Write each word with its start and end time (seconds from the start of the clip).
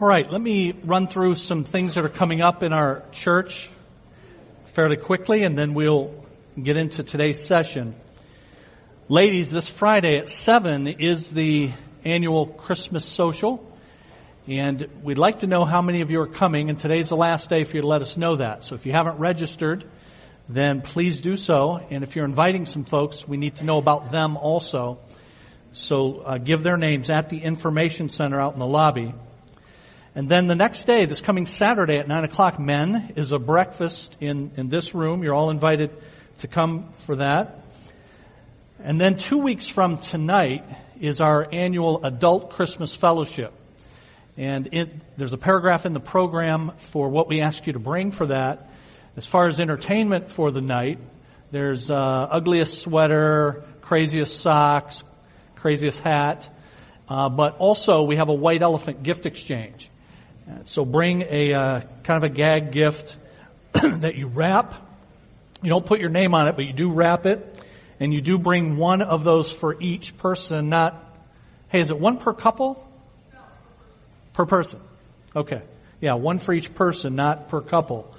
All 0.00 0.08
right, 0.08 0.32
let 0.32 0.40
me 0.40 0.72
run 0.82 1.08
through 1.08 1.34
some 1.34 1.62
things 1.62 1.96
that 1.96 2.06
are 2.06 2.08
coming 2.08 2.40
up 2.40 2.62
in 2.62 2.72
our 2.72 3.04
church 3.12 3.68
fairly 4.68 4.96
quickly 4.96 5.42
and 5.42 5.58
then 5.58 5.74
we'll 5.74 6.24
get 6.60 6.78
into 6.78 7.02
today's 7.02 7.44
session. 7.44 7.94
Ladies, 9.10 9.50
this 9.50 9.68
Friday 9.68 10.16
at 10.16 10.30
7 10.30 10.86
is 10.86 11.30
the 11.30 11.72
annual 12.02 12.46
Christmas 12.46 13.04
social 13.04 13.62
and 14.48 14.88
we'd 15.02 15.18
like 15.18 15.40
to 15.40 15.46
know 15.46 15.66
how 15.66 15.82
many 15.82 16.00
of 16.00 16.10
you 16.10 16.22
are 16.22 16.26
coming 16.26 16.70
and 16.70 16.78
today's 16.78 17.10
the 17.10 17.16
last 17.16 17.50
day 17.50 17.64
for 17.64 17.76
you 17.76 17.82
to 17.82 17.86
let 17.86 18.00
us 18.00 18.16
know 18.16 18.36
that. 18.36 18.62
So 18.62 18.76
if 18.76 18.86
you 18.86 18.92
haven't 18.92 19.18
registered, 19.18 19.84
then 20.48 20.80
please 20.80 21.20
do 21.20 21.36
so. 21.36 21.76
And 21.90 22.04
if 22.04 22.16
you're 22.16 22.24
inviting 22.24 22.64
some 22.64 22.86
folks, 22.86 23.28
we 23.28 23.36
need 23.36 23.56
to 23.56 23.64
know 23.64 23.76
about 23.76 24.10
them 24.10 24.38
also. 24.38 24.98
So 25.74 26.20
uh, 26.20 26.38
give 26.38 26.62
their 26.62 26.78
names 26.78 27.10
at 27.10 27.28
the 27.28 27.42
information 27.42 28.08
center 28.08 28.40
out 28.40 28.54
in 28.54 28.60
the 28.60 28.66
lobby. 28.66 29.12
And 30.20 30.28
then 30.28 30.48
the 30.48 30.54
next 30.54 30.84
day, 30.84 31.06
this 31.06 31.22
coming 31.22 31.46
Saturday 31.46 31.96
at 31.96 32.06
9 32.06 32.24
o'clock, 32.24 32.60
men, 32.60 33.14
is 33.16 33.32
a 33.32 33.38
breakfast 33.38 34.18
in, 34.20 34.50
in 34.58 34.68
this 34.68 34.94
room. 34.94 35.22
You're 35.22 35.32
all 35.32 35.48
invited 35.48 35.92
to 36.40 36.46
come 36.46 36.92
for 37.06 37.16
that. 37.16 37.64
And 38.80 39.00
then 39.00 39.16
two 39.16 39.38
weeks 39.38 39.66
from 39.66 39.96
tonight 39.96 40.66
is 41.00 41.22
our 41.22 41.48
annual 41.50 42.04
adult 42.04 42.50
Christmas 42.50 42.94
fellowship. 42.94 43.54
And 44.36 44.68
it, 44.74 44.90
there's 45.16 45.32
a 45.32 45.38
paragraph 45.38 45.86
in 45.86 45.94
the 45.94 46.00
program 46.00 46.72
for 46.76 47.08
what 47.08 47.26
we 47.26 47.40
ask 47.40 47.66
you 47.66 47.72
to 47.72 47.78
bring 47.78 48.10
for 48.10 48.26
that. 48.26 48.68
As 49.16 49.26
far 49.26 49.48
as 49.48 49.58
entertainment 49.58 50.30
for 50.30 50.50
the 50.50 50.60
night, 50.60 50.98
there's 51.50 51.90
uh, 51.90 51.94
ugliest 52.30 52.82
sweater, 52.82 53.64
craziest 53.80 54.38
socks, 54.38 55.02
craziest 55.56 55.98
hat, 56.00 56.46
uh, 57.08 57.30
but 57.30 57.56
also 57.56 58.02
we 58.02 58.16
have 58.16 58.28
a 58.28 58.34
white 58.34 58.60
elephant 58.60 59.02
gift 59.02 59.24
exchange. 59.24 59.89
So 60.64 60.84
bring 60.84 61.22
a 61.22 61.54
uh, 61.54 61.80
kind 62.02 62.24
of 62.24 62.30
a 62.30 62.34
gag 62.34 62.72
gift 62.72 63.16
that 63.72 64.16
you 64.16 64.26
wrap. 64.26 64.74
You 65.62 65.70
don't 65.70 65.84
put 65.84 66.00
your 66.00 66.10
name 66.10 66.34
on 66.34 66.48
it, 66.48 66.56
but 66.56 66.64
you 66.64 66.72
do 66.72 66.90
wrap 66.90 67.26
it, 67.26 67.64
and 67.98 68.14
you 68.14 68.20
do 68.20 68.38
bring 68.38 68.76
one 68.76 69.02
of 69.02 69.24
those 69.24 69.52
for 69.52 69.80
each 69.80 70.16
person. 70.18 70.68
Not, 70.68 71.02
hey, 71.68 71.80
is 71.80 71.90
it 71.90 71.98
one 71.98 72.18
per 72.18 72.32
couple? 72.32 72.86
Per 74.32 74.46
person. 74.46 74.80
Okay. 75.34 75.62
Yeah, 76.00 76.14
one 76.14 76.38
for 76.38 76.52
each 76.54 76.74
person, 76.74 77.14
not 77.14 77.48
per 77.48 77.60
couple. 77.60 78.14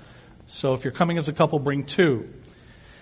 So 0.47 0.73
if 0.73 0.83
you're 0.83 0.93
coming 0.93 1.17
as 1.17 1.29
a 1.29 1.33
couple, 1.33 1.57
bring 1.59 1.85
two. 1.85 2.29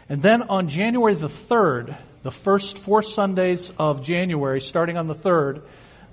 And 0.07 0.21
then 0.21 0.43
on 0.43 0.69
January 0.69 1.15
the 1.15 1.27
3rd, 1.27 1.97
the 2.23 2.31
first 2.31 2.79
four 2.79 3.03
Sundays 3.03 3.71
of 3.77 4.01
January, 4.01 4.61
starting 4.61 4.97
on 4.97 5.07
the 5.07 5.15
3rd, 5.15 5.63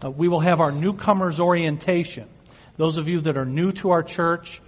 uh, 0.04 0.10
we 0.10 0.28
will 0.28 0.40
have 0.40 0.60
our 0.60 0.72
newcomers 0.72 1.40
orientation. 1.40 2.28
Those 2.76 2.98
of 2.98 3.08
you 3.08 3.20
that 3.22 3.36
are 3.36 3.46
new 3.46 3.72
to 3.72 3.90
our 3.90 4.02
church, 4.02 4.60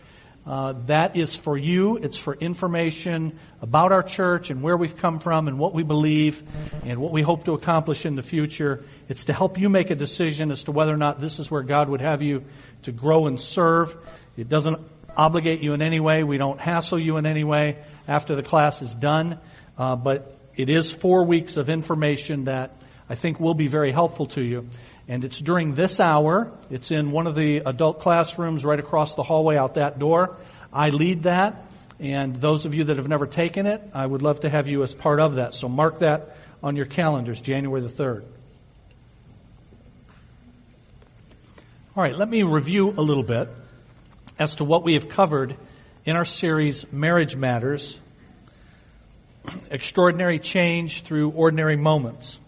uh, 0.47 0.73
that 0.87 1.15
is 1.15 1.37
for 1.37 1.59
you. 1.59 1.99
It's 1.99 2.17
for 2.17 2.35
information 2.35 3.39
about 3.61 3.93
our 3.93 4.03
church 4.03 4.49
and 4.49 4.63
where 4.63 4.79
we've 4.79 4.97
come 4.97 5.19
from 5.19 5.47
and 5.47 5.59
what 5.59 5.75
we 5.75 5.83
believe 5.83 6.43
and 6.85 6.99
what 7.01 7.13
we 7.13 7.21
hope 7.21 7.45
to 7.45 7.53
accomplish 7.53 8.07
in 8.07 8.17
the 8.17 8.23
future. 8.23 8.83
It's 9.11 9.27
to 9.27 9.35
help 9.35 9.59
you 9.59 9.69
make 9.69 9.91
a 9.91 9.95
decision 9.95 10.51
as 10.51 10.65
to 10.65 10.73
whether 10.73 10.93
or 10.93 10.97
not 10.97 11.21
this 11.21 11.39
is 11.39 11.51
where 11.51 11.63
God 11.63 11.91
would 11.91 12.01
have 12.01 12.23
you 12.23 12.45
to 12.85 12.93
grow 12.93 13.27
and 13.27 13.39
serve. 13.39 13.95
It 14.39 14.49
doesn't 14.49 14.79
obligate 15.15 15.63
you 15.63 15.75
in 15.75 15.83
any 15.83 16.01
way. 16.01 16.23
We 16.23 16.39
don't 16.39 16.59
hassle 16.59 16.99
you 16.99 17.19
in 17.19 17.27
any 17.27 17.45
way 17.45 17.85
after 18.07 18.35
the 18.35 18.43
class 18.43 18.81
is 18.81 18.95
done. 18.95 19.39
Uh, 19.77 19.97
but 19.97 20.35
it 20.57 20.71
is 20.71 20.93
four 20.95 21.27
weeks 21.27 21.59
of 21.59 21.69
information 21.69 22.45
that 22.45 22.73
I 23.09 23.17
think 23.17 23.39
will 23.39 23.55
be 23.55 23.69
very 23.69 23.93
helpful 23.93 24.27
to 24.27 24.43
you. 24.43 24.69
And 25.09 25.25
it's 25.25 25.41
during 25.41 25.75
this 25.75 26.01
hour. 26.01 26.53
It's 26.71 26.91
in 26.91 27.11
one 27.13 27.27
of 27.27 27.35
the 27.35 27.63
adult 27.65 28.01
classrooms 28.01 28.63
right 28.63 28.79
across 28.79 29.15
the 29.15 29.23
hallway 29.23 29.57
out 29.57 29.75
that 29.75 29.99
door. 29.99 30.37
I 30.71 30.91
lead 30.91 31.23
that. 31.23 31.65
And 31.99 32.37
those 32.37 32.67
of 32.67 32.75
you 32.75 32.85
that 32.85 32.99
have 32.99 33.09
never 33.09 33.27
taken 33.27 33.67
it, 33.67 33.83
I 33.95 34.07
would 34.07 34.23
love 34.23 34.41
to 34.41 34.51
have 34.51 34.69
you 34.69 34.83
as 34.83 34.93
part 34.93 35.19
of 35.19 35.37
that. 35.37 35.55
So 35.55 35.67
mark 35.67 36.01
that 36.01 36.37
on 36.63 36.77
your 36.77 36.85
calendars, 36.85 37.41
January 37.41 37.81
the 37.81 37.89
3rd. 37.89 38.25
All 41.97 42.03
right, 42.05 42.15
let 42.15 42.29
me 42.29 42.43
review 42.43 42.91
a 42.91 43.03
little 43.03 43.25
bit 43.25 43.49
as 44.39 44.57
to 44.57 44.65
what 44.65 44.85
we 44.85 44.95
have 44.95 45.09
covered 45.09 45.57
in 46.05 46.15
our 46.15 46.27
series, 46.27 46.91
Marriage 46.93 47.35
Matters, 47.35 47.99
Extraordinary 49.71 50.39
Change 50.39 51.03
Through 51.03 51.31
Ordinary 51.31 51.77
Moments 51.77 52.39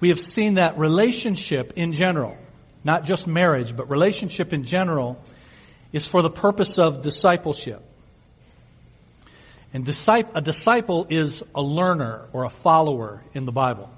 we 0.00 0.08
have 0.08 0.20
seen 0.20 0.54
that 0.54 0.78
relationship 0.78 1.74
in 1.76 1.92
general, 1.92 2.36
not 2.84 3.04
just 3.04 3.26
marriage, 3.26 3.76
but 3.76 3.90
relationship 3.90 4.52
in 4.52 4.64
general, 4.64 5.22
is 5.92 6.06
for 6.06 6.22
the 6.22 6.30
purpose 6.30 6.78
of 6.78 7.02
discipleship. 7.02 7.82
And 9.72 9.88
a 9.88 10.40
disciple 10.40 11.06
is 11.10 11.42
a 11.54 11.62
learner 11.62 12.26
or 12.32 12.44
a 12.44 12.50
follower 12.50 13.22
in 13.34 13.44
the 13.44 13.52
Bible. 13.52 13.88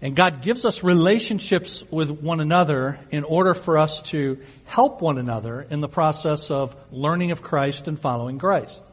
And 0.00 0.14
God 0.14 0.42
gives 0.42 0.64
us 0.64 0.84
relationships 0.84 1.82
with 1.90 2.10
one 2.10 2.40
another 2.40 3.00
in 3.10 3.24
order 3.24 3.54
for 3.54 3.78
us 3.78 4.02
to 4.02 4.38
help 4.64 5.00
one 5.00 5.18
another 5.18 5.62
in 5.62 5.80
the 5.80 5.88
process 5.88 6.50
of 6.50 6.76
learning 6.92 7.32
of 7.32 7.42
Christ 7.42 7.88
and 7.88 7.98
following 7.98 8.38
Christ. 8.38 8.84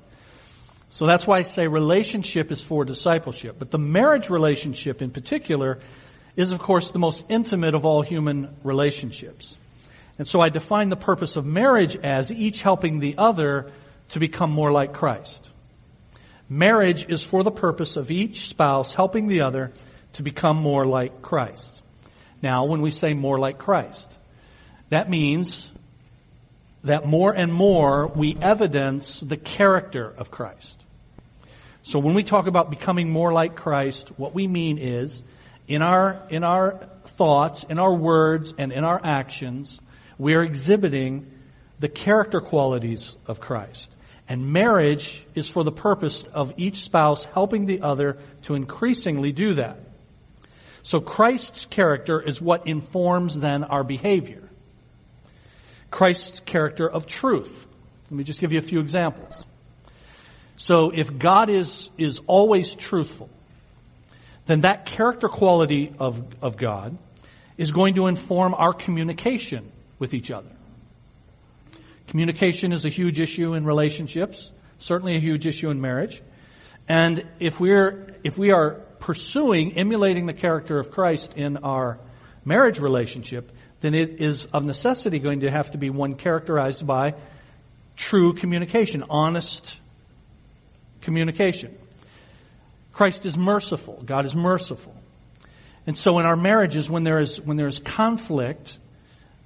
So 0.90 1.06
that's 1.06 1.28
why 1.28 1.40
I 1.40 1.42
say 1.42 1.68
relationship 1.68 2.52
is 2.52 2.62
for 2.62 2.86
discipleship. 2.86 3.58
But 3.60 3.72
the 3.72 3.80
marriage 3.80 4.30
relationship 4.30 5.02
in 5.02 5.12
particular 5.12 5.80
is 6.36 6.52
of 6.52 6.60
course 6.60 6.92
the 6.92 7.00
most 7.00 7.24
intimate 7.30 7.76
of 7.76 7.86
all 7.86 8.02
human 8.02 8.56
relationships. 8.64 9.58
And 10.18 10.28
so 10.28 10.40
I 10.40 10.50
define 10.50 10.90
the 10.90 10.96
purpose 10.96 11.36
of 11.36 11.46
marriage 11.46 11.98
as 11.98 12.32
each 12.32 12.62
helping 12.62 13.00
the 13.00 13.16
other 13.18 13.72
to 14.10 14.20
become 14.20 14.52
more 14.52 14.72
like 14.72 14.94
Christ. 14.94 15.50
Marriage 16.48 17.10
is 17.10 17.24
for 17.24 17.44
the 17.44 17.52
purpose 17.52 17.98
of 17.98 18.12
each 18.12 18.48
spouse 18.48 18.94
helping 18.94 19.28
the 19.28 19.42
other 19.42 19.74
to 20.14 20.24
become 20.24 20.58
more 20.58 20.86
like 20.86 21.22
Christ. 21.22 21.82
Now, 22.42 22.66
when 22.66 22.82
we 22.82 22.92
say 22.92 23.14
more 23.14 23.40
like 23.40 23.58
Christ, 23.58 24.16
that 24.90 25.10
means 25.10 25.70
that 26.86 27.06
more 27.06 27.34
and 27.34 27.54
more 27.54 28.08
we 28.08 28.38
evidence 28.40 29.20
the 29.20 29.38
character 29.38 30.14
of 30.18 30.32
Christ. 30.32 30.84
So 31.84 32.00
when 32.00 32.16
we 32.16 32.24
talk 32.24 32.48
about 32.48 32.70
becoming 32.70 33.12
more 33.12 33.34
like 33.34 33.56
Christ, 33.56 34.10
what 34.18 34.34
we 34.34 34.48
mean 34.48 34.78
is 34.78 35.22
in 35.68 35.82
our, 35.82 36.24
in 36.30 36.44
our 36.44 36.88
thoughts, 37.06 37.64
in 37.64 37.80
our 37.80 37.94
words, 37.94 38.54
and 38.58 38.72
in 38.72 38.84
our 38.84 39.00
actions, 39.04 39.80
we 40.18 40.36
are 40.36 40.44
exhibiting 40.44 41.32
the 41.80 41.90
character 41.90 42.40
qualities 42.40 43.16
of 43.28 43.40
Christ. 43.40 43.96
And 44.28 44.52
marriage 44.52 45.24
is 45.36 45.52
for 45.52 45.64
the 45.64 45.72
purpose 45.72 46.24
of 46.24 46.54
each 46.58 46.78
spouse 46.78 47.26
helping 47.26 47.66
the 47.66 47.82
other 47.82 48.18
to 48.44 48.56
increasingly 48.56 49.32
do 49.32 49.56
that. 49.56 49.78
So 50.82 51.00
Christ's 51.00 51.66
character 51.66 52.22
is 52.22 52.42
what 52.42 52.68
informs 52.68 53.38
then 53.38 53.64
our 53.64 53.84
behavior. 53.84 54.45
Christ's 55.96 56.42
character 56.42 56.90
of 56.90 57.06
truth. 57.06 57.68
Let 58.12 58.18
me 58.18 58.26
just 58.26 58.42
give 58.42 58.52
you 58.52 58.60
a 58.60 58.62
few 58.62 58.82
examples. 58.82 59.46
So 60.58 60.92
if 60.94 61.18
God 61.18 61.50
is, 61.50 61.90
is 61.98 62.20
always 62.28 62.76
truthful, 62.76 63.30
then 64.46 64.62
that 64.62 64.88
character 64.88 65.30
quality 65.30 65.96
of, 65.98 66.22
of 66.42 66.58
God 66.58 66.98
is 67.58 67.72
going 67.72 67.94
to 67.94 68.08
inform 68.08 68.54
our 68.56 68.74
communication 68.74 69.72
with 69.98 70.14
each 70.14 70.32
other. 70.32 70.52
Communication 72.08 72.74
is 72.74 72.84
a 72.84 72.90
huge 72.90 73.22
issue 73.22 73.54
in 73.54 73.64
relationships, 73.64 74.52
certainly 74.80 75.16
a 75.16 75.22
huge 75.22 75.48
issue 75.48 75.70
in 75.70 75.80
marriage. 75.80 76.22
And 76.90 77.24
if 77.40 77.62
we're, 77.62 78.16
if 78.22 78.38
we 78.38 78.52
are 78.52 78.82
pursuing, 79.00 79.78
emulating 79.78 80.26
the 80.26 80.34
character 80.34 80.78
of 80.78 80.92
Christ 80.92 81.36
in 81.36 81.56
our 81.56 82.00
marriage 82.44 82.80
relationship, 82.80 83.50
then 83.86 83.94
it 83.94 84.20
is 84.20 84.48
of 84.48 84.66
necessity 84.66 85.20
going 85.20 85.42
to 85.42 85.52
have 85.52 85.72
to 85.72 85.78
be 85.78 85.90
one 85.90 86.16
characterized 86.16 86.86
by 86.86 87.14
true 87.96 88.34
communication, 88.34 89.04
honest 89.10 89.78
communication. 91.02 91.78
Christ 92.94 93.26
is 93.26 93.38
merciful. 93.38 94.02
God 94.04 94.26
is 94.26 94.34
merciful. 94.34 94.96
And 95.86 95.98
so 95.98 96.18
in 96.20 96.26
our 96.26 96.36
marriages, 96.36 96.90
when 96.90 97.04
there 97.04 97.20
is, 97.20 97.40
when 97.40 97.58
there 97.58 97.68
is 97.68 97.78
conflict, 97.78 98.80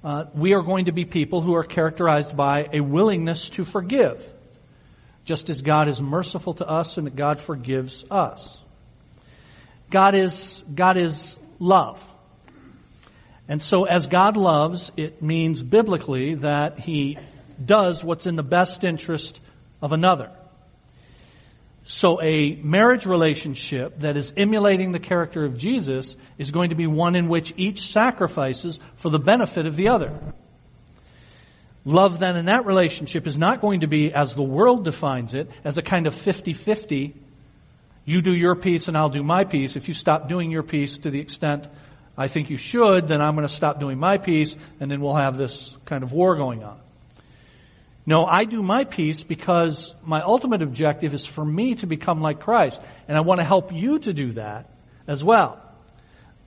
uh, 0.02 0.24
we 0.34 0.54
are 0.54 0.62
going 0.62 0.86
to 0.86 0.92
be 0.92 1.04
people 1.04 1.42
who 1.42 1.54
are 1.54 1.64
characterized 1.64 2.34
by 2.34 2.66
a 2.72 2.80
willingness 2.80 3.50
to 3.50 3.64
forgive. 3.64 4.26
Just 5.26 5.50
as 5.50 5.60
God 5.60 5.88
is 5.88 6.00
merciful 6.00 6.54
to 6.54 6.66
us 6.66 6.96
and 6.96 7.06
that 7.06 7.14
God 7.14 7.40
forgives 7.40 8.04
us. 8.10 8.58
God 9.90 10.14
is, 10.14 10.64
God 10.74 10.96
is 10.96 11.38
love. 11.58 12.00
And 13.50 13.60
so 13.60 13.82
as 13.82 14.06
God 14.06 14.36
loves, 14.36 14.92
it 14.96 15.20
means 15.22 15.60
biblically 15.60 16.36
that 16.36 16.78
He 16.78 17.18
does 17.62 18.02
what's 18.04 18.24
in 18.26 18.36
the 18.36 18.44
best 18.44 18.84
interest 18.84 19.40
of 19.82 19.92
another. 19.92 20.30
So 21.84 22.22
a 22.22 22.54
marriage 22.62 23.06
relationship 23.06 23.98
that 24.00 24.16
is 24.16 24.32
emulating 24.36 24.92
the 24.92 25.00
character 25.00 25.44
of 25.44 25.58
Jesus 25.58 26.16
is 26.38 26.52
going 26.52 26.68
to 26.68 26.76
be 26.76 26.86
one 26.86 27.16
in 27.16 27.28
which 27.28 27.52
each 27.56 27.90
sacrifices 27.90 28.78
for 28.94 29.10
the 29.10 29.18
benefit 29.18 29.66
of 29.66 29.74
the 29.74 29.88
other. 29.88 30.16
Love 31.84 32.20
then 32.20 32.36
in 32.36 32.44
that 32.44 32.66
relationship 32.66 33.26
is 33.26 33.36
not 33.36 33.60
going 33.60 33.80
to 33.80 33.88
be, 33.88 34.12
as 34.12 34.36
the 34.36 34.44
world 34.44 34.84
defines 34.84 35.34
it, 35.34 35.50
as 35.64 35.76
a 35.76 35.82
kind 35.82 36.06
of 36.06 36.14
50-50. 36.14 37.14
You 38.04 38.22
do 38.22 38.32
your 38.32 38.54
piece 38.54 38.86
and 38.86 38.96
I'll 38.96 39.08
do 39.08 39.24
my 39.24 39.42
piece. 39.42 39.74
If 39.74 39.88
you 39.88 39.94
stop 39.94 40.28
doing 40.28 40.52
your 40.52 40.62
piece 40.62 40.98
to 40.98 41.10
the 41.10 41.18
extent 41.18 41.66
I 42.16 42.28
think 42.28 42.50
you 42.50 42.56
should, 42.56 43.08
then 43.08 43.20
I'm 43.20 43.34
going 43.34 43.46
to 43.46 43.54
stop 43.54 43.80
doing 43.80 43.98
my 43.98 44.18
piece 44.18 44.56
and 44.78 44.90
then 44.90 45.00
we'll 45.00 45.16
have 45.16 45.36
this 45.36 45.76
kind 45.84 46.02
of 46.02 46.12
war 46.12 46.36
going 46.36 46.62
on. 46.62 46.78
No, 48.06 48.24
I 48.24 48.44
do 48.44 48.62
my 48.62 48.84
piece 48.84 49.22
because 49.22 49.94
my 50.02 50.22
ultimate 50.22 50.62
objective 50.62 51.14
is 51.14 51.26
for 51.26 51.44
me 51.44 51.76
to 51.76 51.86
become 51.86 52.20
like 52.20 52.40
Christ. 52.40 52.80
And 53.08 53.16
I 53.16 53.20
want 53.20 53.40
to 53.40 53.46
help 53.46 53.72
you 53.72 53.98
to 54.00 54.12
do 54.12 54.32
that 54.32 54.68
as 55.06 55.22
well. 55.22 55.62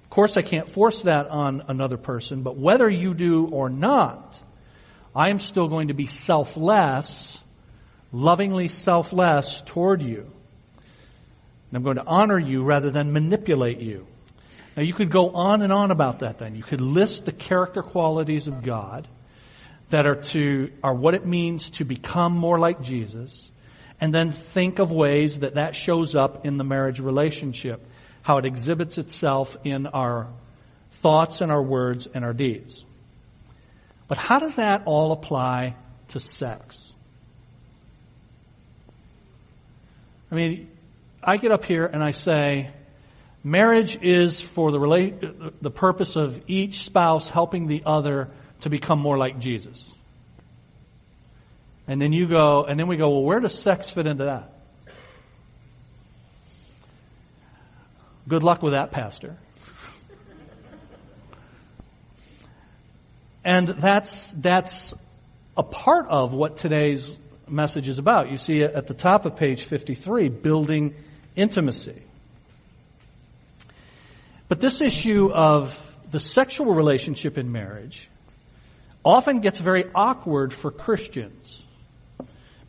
Of 0.04 0.10
course, 0.10 0.36
I 0.36 0.42
can't 0.42 0.70
force 0.70 1.02
that 1.04 1.28
on 1.28 1.64
another 1.68 1.98
person, 1.98 2.44
but 2.44 2.58
whether 2.58 2.90
you 2.90 3.14
do 3.14 3.48
or 3.48 3.70
not, 3.70 4.42
I 5.16 5.30
am 5.30 5.40
still 5.40 5.68
going 5.68 5.88
to 5.88 5.94
be 5.94 6.06
selfless, 6.06 7.42
lovingly 8.12 8.68
selfless 8.68 9.62
toward 9.66 10.02
you. 10.02 10.22
And 10.22 11.78
I'm 11.78 11.84
going 11.84 11.98
to 11.98 12.06
honor 12.06 12.40
you 12.40 12.64
rather 12.64 12.92
than 12.92 13.14
manipulate 13.14 13.80
you. 13.80 14.06
Now 14.76 14.84
you 14.84 14.94
could 14.94 15.12
go 15.12 15.30
on 15.32 15.62
and 15.62 15.72
on 15.72 15.92
about 15.92 16.20
that 16.20 16.40
then. 16.40 16.56
You 16.56 16.64
could 16.64 16.82
list 16.82 17.26
the 17.26 17.32
character 17.32 17.84
qualities 17.84 18.48
of 18.48 18.64
God 18.64 19.08
that 19.90 20.08
are 20.08 20.16
to, 20.16 20.72
are 20.84 20.96
what 20.96 21.14
it 21.14 21.26
means 21.26 21.70
to 21.72 21.86
become 21.86 22.32
more 22.34 22.58
like 22.58 22.82
Jesus, 22.82 23.50
and 24.02 24.14
then 24.14 24.32
think 24.32 24.80
of 24.80 24.92
ways 24.92 25.42
that 25.42 25.56
that 25.56 25.76
shows 25.76 26.16
up 26.16 26.46
in 26.46 26.58
the 26.58 26.64
marriage 26.64 27.00
relationship, 27.00 27.86
how 28.24 28.38
it 28.38 28.46
exhibits 28.46 28.98
itself 28.98 29.56
in 29.64 29.86
our 29.88 30.28
thoughts 31.04 31.42
and 31.42 31.52
our 31.52 31.62
words 31.62 32.08
and 32.08 32.26
our 32.26 32.34
deeds. 32.34 32.84
But 34.08 34.18
how 34.18 34.40
does 34.40 34.56
that 34.56 34.84
all 34.86 35.12
apply 35.12 35.76
to 36.10 36.20
sex? 36.20 36.92
I 40.32 40.36
mean, 40.36 40.72
I 41.24 41.38
get 41.38 41.52
up 41.52 41.64
here 41.66 41.86
and 41.86 42.04
I 42.04 42.12
say, 42.12 42.72
marriage 43.44 44.02
is 44.02 44.42
for 44.42 44.72
the, 44.72 44.80
rela- 44.80 45.54
the 45.62 45.72
purpose 45.72 46.16
of 46.16 46.42
each 46.48 46.86
spouse 46.86 47.30
helping 47.30 47.68
the 47.68 47.84
other 47.86 48.30
to 48.62 48.70
become 48.70 49.00
more 49.00 49.18
like 49.18 49.40
Jesus. 49.40 49.92
And 51.88 52.02
then 52.02 52.14
you 52.14 52.28
go, 52.28 52.64
and 52.64 52.80
then 52.80 52.88
we 52.88 52.96
go, 52.96 53.10
well, 53.10 53.24
where 53.24 53.42
does 53.42 53.58
sex 53.58 53.90
fit 53.90 54.08
into 54.08 54.26
that? 54.26 54.54
Good 58.28 58.44
luck 58.44 58.62
with 58.64 58.72
that, 58.72 58.92
Pastor. 58.92 59.38
And 63.44 63.68
that's, 63.68 64.32
that's 64.32 64.94
a 65.58 65.64
part 65.64 66.08
of 66.08 66.34
what 66.34 66.56
today's 66.56 67.18
message 67.50 67.90
is 67.90 68.00
about. 68.00 68.32
You 68.32 68.38
see 68.38 68.62
it 68.62 68.74
at 68.74 68.88
the 68.88 68.94
top 68.94 69.26
of 69.26 69.36
page 69.36 69.64
53, 69.64 70.30
building 70.30 70.96
intimacy. 71.36 72.02
But 74.48 74.60
this 74.60 74.82
issue 74.82 75.32
of 75.32 75.80
the 76.12 76.20
sexual 76.20 76.74
relationship 76.74 77.38
in 77.38 77.52
marriage 77.52 78.10
often 79.04 79.40
gets 79.40 79.60
very 79.60 79.86
awkward 79.94 80.54
for 80.54 80.72
Christians 80.72 81.64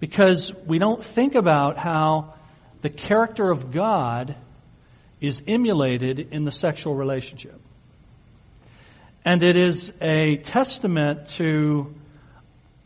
because 0.00 0.52
we 0.66 0.78
don't 0.78 1.02
think 1.02 1.34
about 1.34 1.78
how 1.78 2.34
the 2.82 2.90
character 2.90 3.50
of 3.50 3.70
God 3.70 4.36
is 5.20 5.42
emulated 5.46 6.20
in 6.32 6.44
the 6.44 6.52
sexual 6.52 6.94
relationship. 6.94 7.60
And 9.24 9.42
it 9.42 9.56
is 9.56 9.92
a 10.02 10.36
testament 10.36 11.28
to 11.38 11.94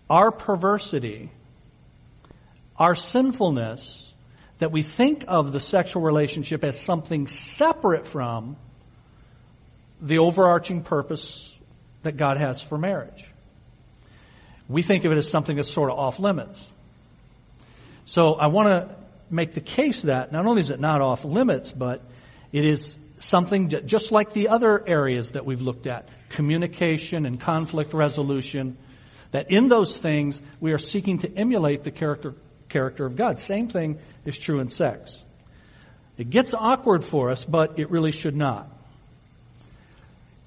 our 0.08 0.31
perversity, 0.31 1.31
our 2.76 2.94
sinfulness, 2.94 4.12
that 4.58 4.70
we 4.70 4.82
think 4.82 5.25
of 5.26 5.52
the 5.52 5.61
sexual 5.61 6.02
relationship 6.02 6.62
as 6.62 6.81
something 6.81 7.26
separate 7.26 8.06
from 8.06 8.56
the 10.00 10.18
overarching 10.18 10.82
purpose 10.82 11.54
that 12.02 12.16
God 12.16 12.36
has 12.36 12.60
for 12.62 12.78
marriage. 12.78 13.24
We 14.68 14.82
think 14.82 15.04
of 15.04 15.12
it 15.12 15.18
as 15.18 15.28
something 15.28 15.56
that's 15.56 15.70
sort 15.70 15.90
of 15.90 15.98
off 15.98 16.18
limits. 16.18 16.68
So 18.04 18.34
I 18.34 18.48
want 18.48 18.68
to 18.68 18.96
make 19.30 19.52
the 19.52 19.60
case 19.60 20.02
that 20.02 20.32
not 20.32 20.46
only 20.46 20.60
is 20.60 20.70
it 20.70 20.80
not 20.80 21.00
off 21.00 21.24
limits, 21.24 21.72
but 21.72 22.02
it 22.52 22.64
is 22.64 22.96
something 23.18 23.68
that, 23.68 23.86
just 23.86 24.12
like 24.12 24.32
the 24.32 24.48
other 24.48 24.86
areas 24.86 25.32
that 25.32 25.44
we've 25.44 25.60
looked 25.60 25.86
at, 25.86 26.08
communication 26.30 27.26
and 27.26 27.40
conflict 27.40 27.92
resolution, 27.92 28.76
that 29.30 29.50
in 29.50 29.68
those 29.68 29.96
things 29.96 30.40
we 30.60 30.72
are 30.72 30.78
seeking 30.78 31.18
to 31.18 31.34
emulate 31.36 31.84
the 31.84 31.90
character, 31.90 32.34
character 32.68 33.04
of 33.06 33.16
God. 33.16 33.38
Same 33.38 33.68
thing 33.68 33.98
is 34.24 34.38
true 34.38 34.60
in 34.60 34.70
sex. 34.70 35.24
It 36.16 36.30
gets 36.30 36.54
awkward 36.54 37.04
for 37.04 37.30
us, 37.30 37.44
but 37.44 37.78
it 37.78 37.90
really 37.90 38.12
should 38.12 38.34
not. 38.36 38.70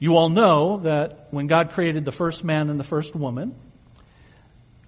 You 0.01 0.15
all 0.15 0.29
know 0.29 0.77
that 0.77 1.27
when 1.29 1.45
God 1.45 1.73
created 1.73 2.05
the 2.05 2.11
first 2.11 2.43
man 2.43 2.71
and 2.71 2.79
the 2.79 2.83
first 2.83 3.15
woman, 3.15 3.53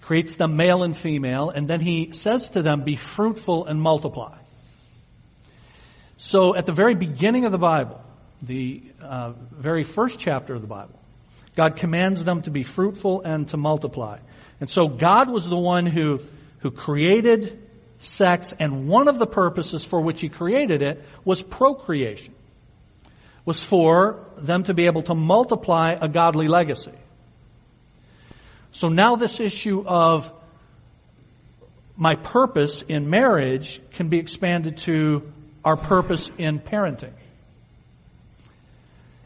creates 0.01 0.37
them 0.37 0.57
male 0.57 0.81
and 0.81 0.97
female, 0.97 1.51
and 1.51 1.67
then 1.67 1.79
he 1.81 2.13
says 2.13 2.49
to 2.49 2.63
them, 2.63 2.81
be 2.81 2.95
fruitful 2.95 3.67
and 3.67 3.79
multiply. 3.79 4.35
So 6.17 6.55
at 6.55 6.65
the 6.65 6.71
very 6.71 6.95
beginning 6.95 7.45
of 7.45 7.51
the 7.51 7.59
Bible, 7.59 8.01
the 8.41 8.81
uh, 8.99 9.33
very 9.51 9.83
first 9.83 10.17
chapter 10.17 10.55
of 10.55 10.61
the 10.61 10.67
Bible, 10.67 10.99
God 11.55 11.75
commands 11.75 12.25
them 12.25 12.41
to 12.41 12.49
be 12.49 12.63
fruitful 12.63 13.21
and 13.21 13.47
to 13.49 13.57
multiply. 13.57 14.17
And 14.59 14.67
so 14.67 14.87
God 14.87 15.29
was 15.29 15.47
the 15.47 15.59
one 15.59 15.85
who, 15.85 16.21
who 16.61 16.71
created 16.71 17.61
sex, 17.99 18.51
and 18.59 18.87
one 18.87 19.07
of 19.07 19.19
the 19.19 19.27
purposes 19.27 19.85
for 19.85 20.01
which 20.01 20.21
he 20.21 20.29
created 20.29 20.81
it 20.81 21.03
was 21.23 21.39
procreation. 21.39 22.32
Was 23.45 23.63
for 23.63 24.25
them 24.37 24.63
to 24.63 24.73
be 24.73 24.85
able 24.85 25.03
to 25.03 25.15
multiply 25.15 25.97
a 25.99 26.07
godly 26.07 26.47
legacy. 26.47 26.93
So 28.71 28.87
now 28.87 29.15
this 29.15 29.39
issue 29.39 29.83
of 29.85 30.31
my 31.95 32.15
purpose 32.15 32.81
in 32.81 33.09
marriage 33.09 33.81
can 33.91 34.09
be 34.09 34.17
expanded 34.17 34.77
to 34.77 35.31
our 35.63 35.77
purpose 35.77 36.31
in 36.37 36.59
parenting. 36.59 37.13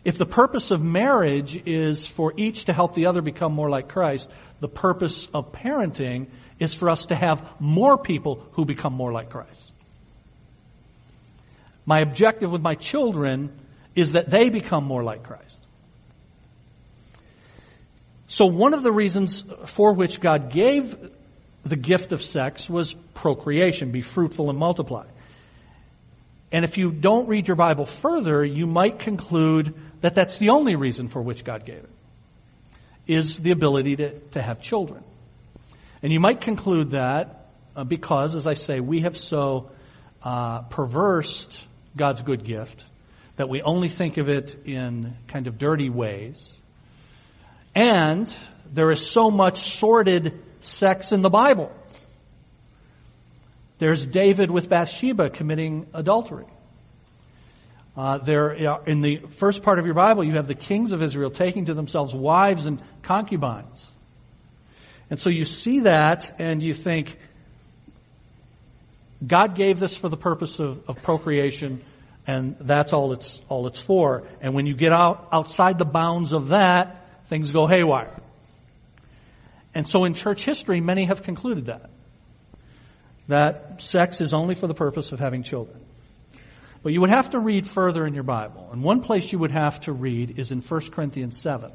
If 0.04 0.18
the 0.18 0.26
purpose 0.26 0.72
of 0.72 0.82
marriage 0.82 1.62
is 1.66 2.08
for 2.08 2.34
each 2.38 2.66
to 2.66 2.74
help 2.74 2.94
the 2.94 3.08
other 3.08 3.22
become 3.22 3.54
more 3.54 3.70
like 3.70 3.90
Christ, 3.90 4.30
the 4.60 4.70
purpose 4.70 5.28
of 5.34 5.52
parenting 5.52 6.28
is 6.60 6.74
for 6.74 6.90
us 6.90 7.06
to 7.08 7.16
have 7.16 7.48
more 7.60 7.98
people 7.98 8.42
who 8.54 8.66
become 8.66 8.94
more 8.94 9.12
like 9.12 9.30
Christ. 9.30 9.72
My 11.86 12.00
objective 12.00 12.52
with 12.52 12.62
my 12.62 12.76
children 12.76 13.52
is 13.98 14.12
that 14.12 14.30
they 14.30 14.50
become 14.50 14.84
more 14.84 15.04
like 15.04 15.24
Christ. 15.24 15.58
So 18.28 18.46
one 18.46 18.76
of 18.76 18.84
the 18.84 18.92
reasons 18.92 19.44
for 19.66 19.92
which 19.94 20.22
God 20.22 20.52
gave 20.52 20.96
the 21.66 21.76
gift 21.76 22.14
of 22.14 22.22
sex 22.22 22.70
was 22.70 22.94
procreation, 23.16 23.92
be 23.92 24.04
fruitful 24.04 24.52
and 24.52 24.60
multiply. 24.60 25.08
And 26.52 26.64
if 26.64 26.78
you 26.78 26.92
don't 26.92 27.28
read 27.28 27.48
your 27.48 27.56
Bible 27.56 27.86
further, 27.86 28.46
you 28.46 28.68
might 28.68 29.00
conclude 29.00 29.74
that 30.02 30.14
that's 30.14 30.38
the 30.38 30.50
only 30.50 30.76
reason 30.76 31.08
for 31.08 31.20
which 31.20 31.44
God 31.44 31.66
gave 31.66 31.80
it, 31.80 31.90
is 33.08 33.42
the 33.42 33.50
ability 33.50 33.96
to, 33.96 34.20
to 34.30 34.42
have 34.44 34.62
children. 34.62 35.04
And 36.04 36.14
you 36.14 36.20
might 36.20 36.42
conclude 36.42 36.92
that 36.92 37.48
uh, 37.76 37.84
because, 37.84 38.36
as 38.36 38.46
I 38.46 38.54
say, 38.54 38.80
we 38.80 39.02
have 39.02 39.18
so 39.18 39.72
uh, 40.22 40.62
perversed 40.62 41.60
God's 41.96 42.22
good 42.22 42.44
gift 42.46 42.84
that 43.38 43.50
we 43.50 43.62
only 43.62 43.90
think 43.90 44.18
of 44.18 44.30
it 44.30 44.56
in 44.66 45.16
kind 45.28 45.48
of 45.48 45.58
dirty 45.58 45.90
ways 45.90 46.58
and 47.78 48.36
there 48.74 48.90
is 48.90 49.06
so 49.08 49.30
much 49.30 49.62
sordid 49.62 50.42
sex 50.62 51.12
in 51.12 51.22
the 51.22 51.30
Bible. 51.30 51.72
There's 53.78 54.04
David 54.04 54.50
with 54.50 54.68
Bathsheba 54.68 55.30
committing 55.30 55.86
adultery. 55.94 56.48
Uh, 57.96 58.18
there, 58.18 58.52
in 58.88 59.02
the 59.02 59.18
first 59.18 59.62
part 59.62 59.78
of 59.78 59.86
your 59.86 59.94
Bible, 59.94 60.24
you 60.24 60.38
have 60.38 60.48
the 60.48 60.56
kings 60.56 60.92
of 60.92 61.04
Israel 61.04 61.30
taking 61.30 61.66
to 61.66 61.76
themselves 61.76 62.16
wives 62.16 62.66
and 62.66 62.82
concubines. 63.04 63.86
And 65.12 65.20
so 65.20 65.30
you 65.30 65.46
see 65.46 65.82
that 65.82 66.34
and 66.40 66.64
you 66.64 66.74
think, 66.74 67.16
God 69.26 69.54
gave 69.54 69.80
this 69.80 69.96
for 69.96 70.10
the 70.10 70.18
purpose 70.18 70.58
of, 70.58 70.90
of 70.90 71.04
procreation 71.04 71.84
and 72.28 72.58
that's 72.60 72.92
all 72.92 73.14
it's, 73.14 73.42
all 73.48 73.66
it's 73.68 73.82
for. 73.82 74.28
And 74.42 74.54
when 74.54 74.66
you 74.66 74.76
get 74.76 74.92
out, 74.92 75.30
outside 75.32 75.80
the 75.80 75.86
bounds 75.86 76.34
of 76.34 76.50
that, 76.50 77.26
things 77.28 77.52
go 77.52 77.68
haywire. 77.68 78.22
And 79.74 79.88
so 79.88 80.04
in 80.04 80.14
church 80.14 80.44
history, 80.44 80.82
many 80.82 81.06
have 81.06 81.24
concluded 81.24 81.68
that. 81.68 81.90
that 83.30 83.82
sex 83.82 84.20
is 84.20 84.34
only 84.34 84.56
for 84.56 84.68
the 84.68 84.74
purpose 84.74 85.14
of 85.14 85.20
having 85.20 85.44
children. 85.44 85.80
But 86.84 86.94
you 86.94 87.02
would 87.02 87.10
have 87.10 87.32
to 87.32 87.40
read 87.40 87.66
further 87.66 88.06
in 88.06 88.14
your 88.14 88.24
Bible. 88.24 88.70
And 88.72 88.84
one 88.84 89.02
place 89.02 89.32
you 89.32 89.40
would 89.40 89.52
have 89.52 89.80
to 89.82 89.94
read 89.94 90.38
is 90.38 90.52
in 90.52 90.62
1 90.62 90.82
Corinthians 90.92 91.40
7. 91.40 91.72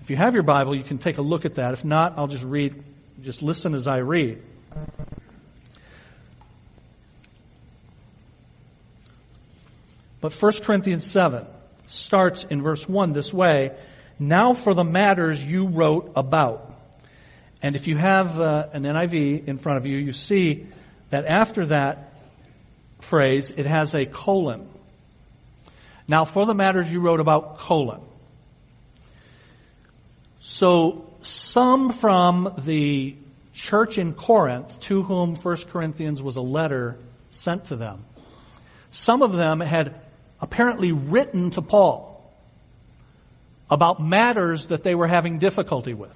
If 0.00 0.10
you 0.10 0.16
have 0.16 0.34
your 0.34 0.42
Bible, 0.42 0.76
you 0.76 0.84
can 0.84 0.98
take 0.98 1.18
a 1.18 1.22
look 1.22 1.44
at 1.44 1.54
that. 1.54 1.72
If 1.72 1.84
not, 1.84 2.18
I'll 2.18 2.26
just 2.26 2.44
read, 2.44 2.82
just 3.22 3.42
listen 3.42 3.74
as 3.74 3.86
I 3.86 3.98
read. 3.98 4.42
But 10.24 10.32
1 10.32 10.52
Corinthians 10.62 11.04
7 11.04 11.46
starts 11.86 12.44
in 12.44 12.62
verse 12.62 12.88
1 12.88 13.12
this 13.12 13.30
way, 13.30 13.76
Now 14.18 14.54
for 14.54 14.72
the 14.72 14.82
matters 14.82 15.44
you 15.44 15.66
wrote 15.66 16.12
about. 16.16 16.80
And 17.62 17.76
if 17.76 17.86
you 17.86 17.98
have 17.98 18.40
uh, 18.40 18.68
an 18.72 18.84
NIV 18.84 19.46
in 19.46 19.58
front 19.58 19.76
of 19.76 19.84
you, 19.84 19.98
you 19.98 20.14
see 20.14 20.66
that 21.10 21.26
after 21.26 21.66
that 21.66 22.14
phrase, 23.00 23.50
it 23.50 23.66
has 23.66 23.94
a 23.94 24.06
colon. 24.06 24.66
Now 26.08 26.24
for 26.24 26.46
the 26.46 26.54
matters 26.54 26.90
you 26.90 27.00
wrote 27.00 27.20
about, 27.20 27.58
colon. 27.58 28.00
So 30.40 31.04
some 31.20 31.90
from 31.90 32.62
the 32.64 33.14
church 33.52 33.98
in 33.98 34.14
Corinth, 34.14 34.80
to 34.88 35.02
whom 35.02 35.36
1 35.36 35.56
Corinthians 35.70 36.22
was 36.22 36.36
a 36.36 36.40
letter 36.40 36.96
sent 37.28 37.66
to 37.66 37.76
them, 37.76 38.06
some 38.90 39.20
of 39.20 39.32
them 39.34 39.60
had 39.60 40.00
apparently 40.44 40.92
written 40.92 41.52
to 41.52 41.62
Paul 41.62 42.22
about 43.70 43.98
matters 43.98 44.66
that 44.66 44.82
they 44.82 44.94
were 44.94 45.06
having 45.06 45.38
difficulty 45.38 45.94
with. 45.94 46.14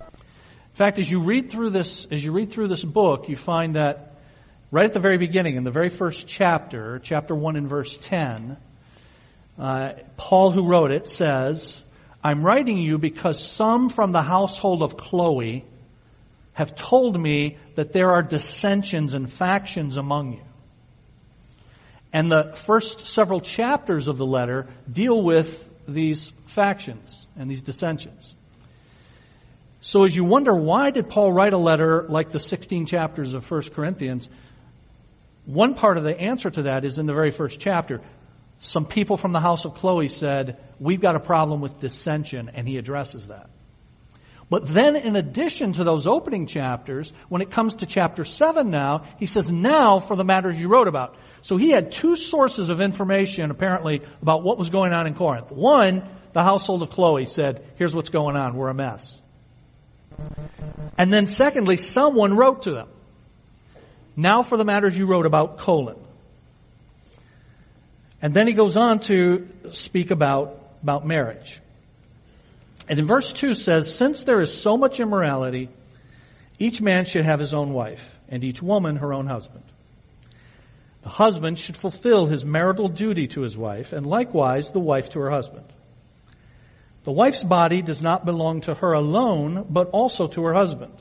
In 0.00 0.76
fact, 0.76 0.98
as 0.98 1.10
you 1.10 1.20
read 1.20 1.50
through 1.50 1.70
this, 1.70 2.06
as 2.10 2.22
you 2.22 2.32
read 2.32 2.50
through 2.50 2.68
this 2.68 2.84
book, 2.84 3.30
you 3.30 3.36
find 3.36 3.76
that 3.76 4.16
right 4.70 4.84
at 4.84 4.92
the 4.92 5.00
very 5.00 5.16
beginning, 5.16 5.56
in 5.56 5.64
the 5.64 5.70
very 5.70 5.88
first 5.88 6.26
chapter, 6.28 7.00
chapter 7.02 7.34
1 7.34 7.56
and 7.56 7.66
verse 7.66 7.96
10, 7.96 8.58
uh, 9.58 9.92
Paul 10.18 10.50
who 10.50 10.68
wrote 10.68 10.90
it 10.90 11.08
says, 11.08 11.82
I'm 12.22 12.44
writing 12.44 12.76
you 12.76 12.98
because 12.98 13.42
some 13.42 13.88
from 13.88 14.12
the 14.12 14.22
household 14.22 14.82
of 14.82 14.98
Chloe 14.98 15.64
have 16.52 16.74
told 16.74 17.18
me 17.18 17.56
that 17.76 17.94
there 17.94 18.10
are 18.10 18.22
dissensions 18.22 19.14
and 19.14 19.32
factions 19.32 19.96
among 19.96 20.34
you. 20.34 20.42
And 22.14 22.30
the 22.30 22.52
first 22.54 23.08
several 23.08 23.40
chapters 23.40 24.06
of 24.06 24.18
the 24.18 24.24
letter 24.24 24.68
deal 24.90 25.20
with 25.20 25.68
these 25.86 26.32
factions 26.46 27.26
and 27.36 27.50
these 27.50 27.62
dissensions. 27.62 28.34
So 29.80 30.04
as 30.04 30.14
you 30.14 30.22
wonder 30.24 30.54
why 30.54 30.92
did 30.92 31.10
Paul 31.10 31.32
write 31.32 31.52
a 31.52 31.58
letter 31.58 32.06
like 32.08 32.30
the 32.30 32.38
16 32.38 32.86
chapters 32.86 33.34
of 33.34 33.50
1 33.50 33.62
Corinthians, 33.74 34.28
one 35.44 35.74
part 35.74 35.98
of 35.98 36.04
the 36.04 36.18
answer 36.18 36.48
to 36.50 36.62
that 36.62 36.84
is 36.84 37.00
in 37.00 37.06
the 37.06 37.12
very 37.12 37.32
first 37.32 37.58
chapter. 37.58 38.00
Some 38.60 38.86
people 38.86 39.16
from 39.16 39.32
the 39.32 39.40
house 39.40 39.64
of 39.64 39.74
Chloe 39.74 40.08
said, 40.08 40.58
we've 40.78 41.00
got 41.00 41.16
a 41.16 41.20
problem 41.20 41.60
with 41.60 41.80
dissension, 41.80 42.50
and 42.54 42.66
he 42.66 42.78
addresses 42.78 43.26
that. 43.26 43.50
But 44.48 44.66
then 44.66 44.96
in 44.96 45.16
addition 45.16 45.72
to 45.74 45.84
those 45.84 46.06
opening 46.06 46.46
chapters, 46.46 47.12
when 47.28 47.42
it 47.42 47.50
comes 47.50 47.74
to 47.76 47.86
chapter 47.86 48.24
7 48.24 48.70
now, 48.70 49.04
he 49.18 49.26
says, 49.26 49.50
now 49.50 49.98
for 49.98 50.16
the 50.16 50.24
matters 50.24 50.58
you 50.58 50.68
wrote 50.68 50.88
about. 50.88 51.16
So 51.44 51.58
he 51.58 51.68
had 51.68 51.92
two 51.92 52.16
sources 52.16 52.70
of 52.70 52.80
information 52.80 53.50
apparently 53.50 54.00
about 54.22 54.42
what 54.42 54.56
was 54.56 54.70
going 54.70 54.94
on 54.94 55.06
in 55.06 55.14
Corinth. 55.14 55.52
One, 55.52 56.02
the 56.32 56.42
household 56.42 56.82
of 56.82 56.88
Chloe 56.88 57.26
said, 57.26 57.62
here's 57.76 57.94
what's 57.94 58.08
going 58.08 58.34
on, 58.34 58.56
we're 58.56 58.70
a 58.70 58.74
mess. 58.74 59.20
And 60.96 61.12
then 61.12 61.26
secondly, 61.26 61.76
someone 61.76 62.34
wrote 62.34 62.62
to 62.62 62.70
them. 62.70 62.88
Now 64.16 64.42
for 64.42 64.56
the 64.56 64.64
matters 64.64 64.96
you 64.96 65.04
wrote 65.04 65.26
about 65.26 65.58
colon. 65.58 65.98
And 68.22 68.32
then 68.32 68.46
he 68.46 68.54
goes 68.54 68.78
on 68.78 69.00
to 69.00 69.46
speak 69.72 70.10
about, 70.10 70.58
about 70.82 71.06
marriage. 71.06 71.60
And 72.88 72.98
in 72.98 73.04
verse 73.06 73.34
2 73.34 73.52
says, 73.52 73.94
Since 73.94 74.22
there 74.22 74.40
is 74.40 74.50
so 74.50 74.78
much 74.78 74.98
immorality, 74.98 75.68
each 76.58 76.80
man 76.80 77.04
should 77.04 77.26
have 77.26 77.38
his 77.38 77.52
own 77.52 77.74
wife, 77.74 78.16
and 78.30 78.42
each 78.42 78.62
woman 78.62 78.96
her 78.96 79.12
own 79.12 79.26
husband. 79.26 79.64
The 81.04 81.10
husband 81.10 81.58
should 81.58 81.76
fulfill 81.76 82.26
his 82.26 82.46
marital 82.46 82.88
duty 82.88 83.28
to 83.28 83.42
his 83.42 83.58
wife, 83.58 83.92
and 83.92 84.06
likewise 84.06 84.72
the 84.72 84.80
wife 84.80 85.10
to 85.10 85.20
her 85.20 85.30
husband. 85.30 85.66
The 87.04 87.12
wife's 87.12 87.44
body 87.44 87.82
does 87.82 88.00
not 88.00 88.24
belong 88.24 88.62
to 88.62 88.74
her 88.74 88.94
alone, 88.94 89.66
but 89.68 89.90
also 89.90 90.26
to 90.28 90.44
her 90.44 90.54
husband. 90.54 90.94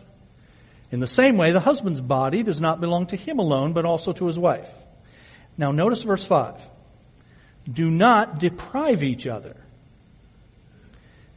In 0.91 0.99
the 0.99 1.07
same 1.07 1.37
way, 1.37 1.53
the 1.53 1.61
husband's 1.61 2.01
body 2.01 2.43
does 2.43 2.59
not 2.59 2.81
belong 2.81 3.07
to 3.07 3.15
him 3.15 3.39
alone, 3.39 3.71
but 3.71 3.85
also 3.85 4.11
to 4.11 4.27
his 4.27 4.37
wife. 4.37 4.69
Now 5.57 5.71
notice 5.71 6.03
verse 6.03 6.25
5. 6.27 6.59
Do 7.71 7.89
not 7.89 8.39
deprive 8.39 9.03
each 9.03 9.25
other, 9.25 9.55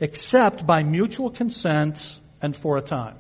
except 0.01 0.67
by 0.67 0.83
mutual 0.83 1.31
consent 1.31 2.19
and 2.43 2.57
for 2.57 2.77
a 2.77 2.83
time 2.83 3.17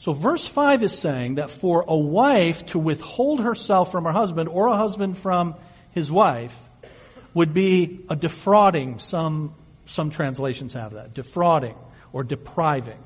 so 0.00 0.14
verse 0.14 0.48
5 0.48 0.82
is 0.82 0.98
saying 0.98 1.34
that 1.34 1.50
for 1.50 1.84
a 1.86 1.96
wife 1.96 2.64
to 2.66 2.78
withhold 2.78 3.40
herself 3.40 3.92
from 3.92 4.04
her 4.04 4.12
husband 4.12 4.48
or 4.48 4.68
a 4.68 4.76
husband 4.76 5.18
from 5.18 5.56
his 5.90 6.10
wife 6.10 6.58
would 7.34 7.52
be 7.52 8.06
a 8.08 8.16
defrauding. 8.16 8.98
Some, 8.98 9.54
some 9.84 10.08
translations 10.08 10.72
have 10.72 10.94
that. 10.94 11.12
Defrauding 11.12 11.76
or 12.14 12.24
depriving. 12.24 12.96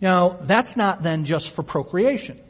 Now, 0.00 0.38
that's 0.40 0.76
not 0.76 1.02
then 1.02 1.26
just 1.26 1.50
for 1.50 1.62
procreation. 1.62 2.40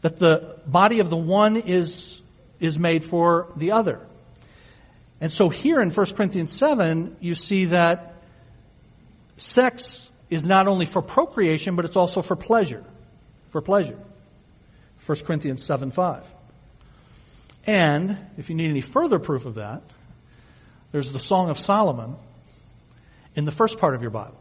That 0.00 0.18
the 0.18 0.56
body 0.66 1.00
of 1.00 1.10
the 1.10 1.18
one 1.18 1.58
is, 1.58 2.22
is 2.58 2.78
made 2.78 3.04
for 3.04 3.52
the 3.54 3.72
other. 3.72 4.00
And 5.20 5.30
so 5.30 5.50
here 5.50 5.82
in 5.82 5.90
1 5.90 6.06
Corinthians 6.14 6.52
7, 6.52 7.18
you 7.20 7.34
see 7.34 7.66
that 7.66 8.14
sex 9.36 10.09
is 10.30 10.46
not 10.46 10.68
only 10.68 10.86
for 10.86 11.02
procreation, 11.02 11.76
but 11.76 11.84
it's 11.84 11.96
also 11.96 12.22
for 12.22 12.36
pleasure. 12.36 12.84
For 13.50 13.60
pleasure. 13.60 13.98
1 15.06 15.18
Corinthians 15.24 15.62
7 15.64 15.90
5. 15.90 16.34
And, 17.66 18.18
if 18.38 18.48
you 18.48 18.54
need 18.54 18.70
any 18.70 18.80
further 18.80 19.18
proof 19.18 19.44
of 19.44 19.56
that, 19.56 19.82
there's 20.92 21.12
the 21.12 21.18
Song 21.18 21.50
of 21.50 21.58
Solomon 21.58 22.16
in 23.34 23.44
the 23.44 23.52
first 23.52 23.78
part 23.78 23.94
of 23.94 24.02
your 24.02 24.10
Bible. 24.10 24.40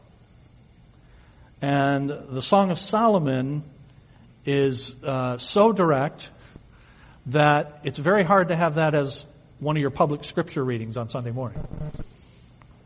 And 1.62 2.10
the 2.10 2.42
Song 2.42 2.72
of 2.72 2.80
Solomon 2.80 3.64
is 4.46 4.96
uh, 5.04 5.38
so 5.38 5.74
direct 5.74 6.30
that 7.28 7.82
it's 7.84 7.98
very 7.98 8.24
hard 8.24 8.48
to 8.48 8.56
have 8.56 8.76
that 8.76 8.96
as 8.96 9.26
one 9.60 9.76
of 9.76 9.82
your 9.82 9.92
public 9.92 10.24
scripture 10.24 10.64
readings 10.64 10.98
on 10.98 11.10
Sunday 11.10 11.32
morning. 11.32 11.60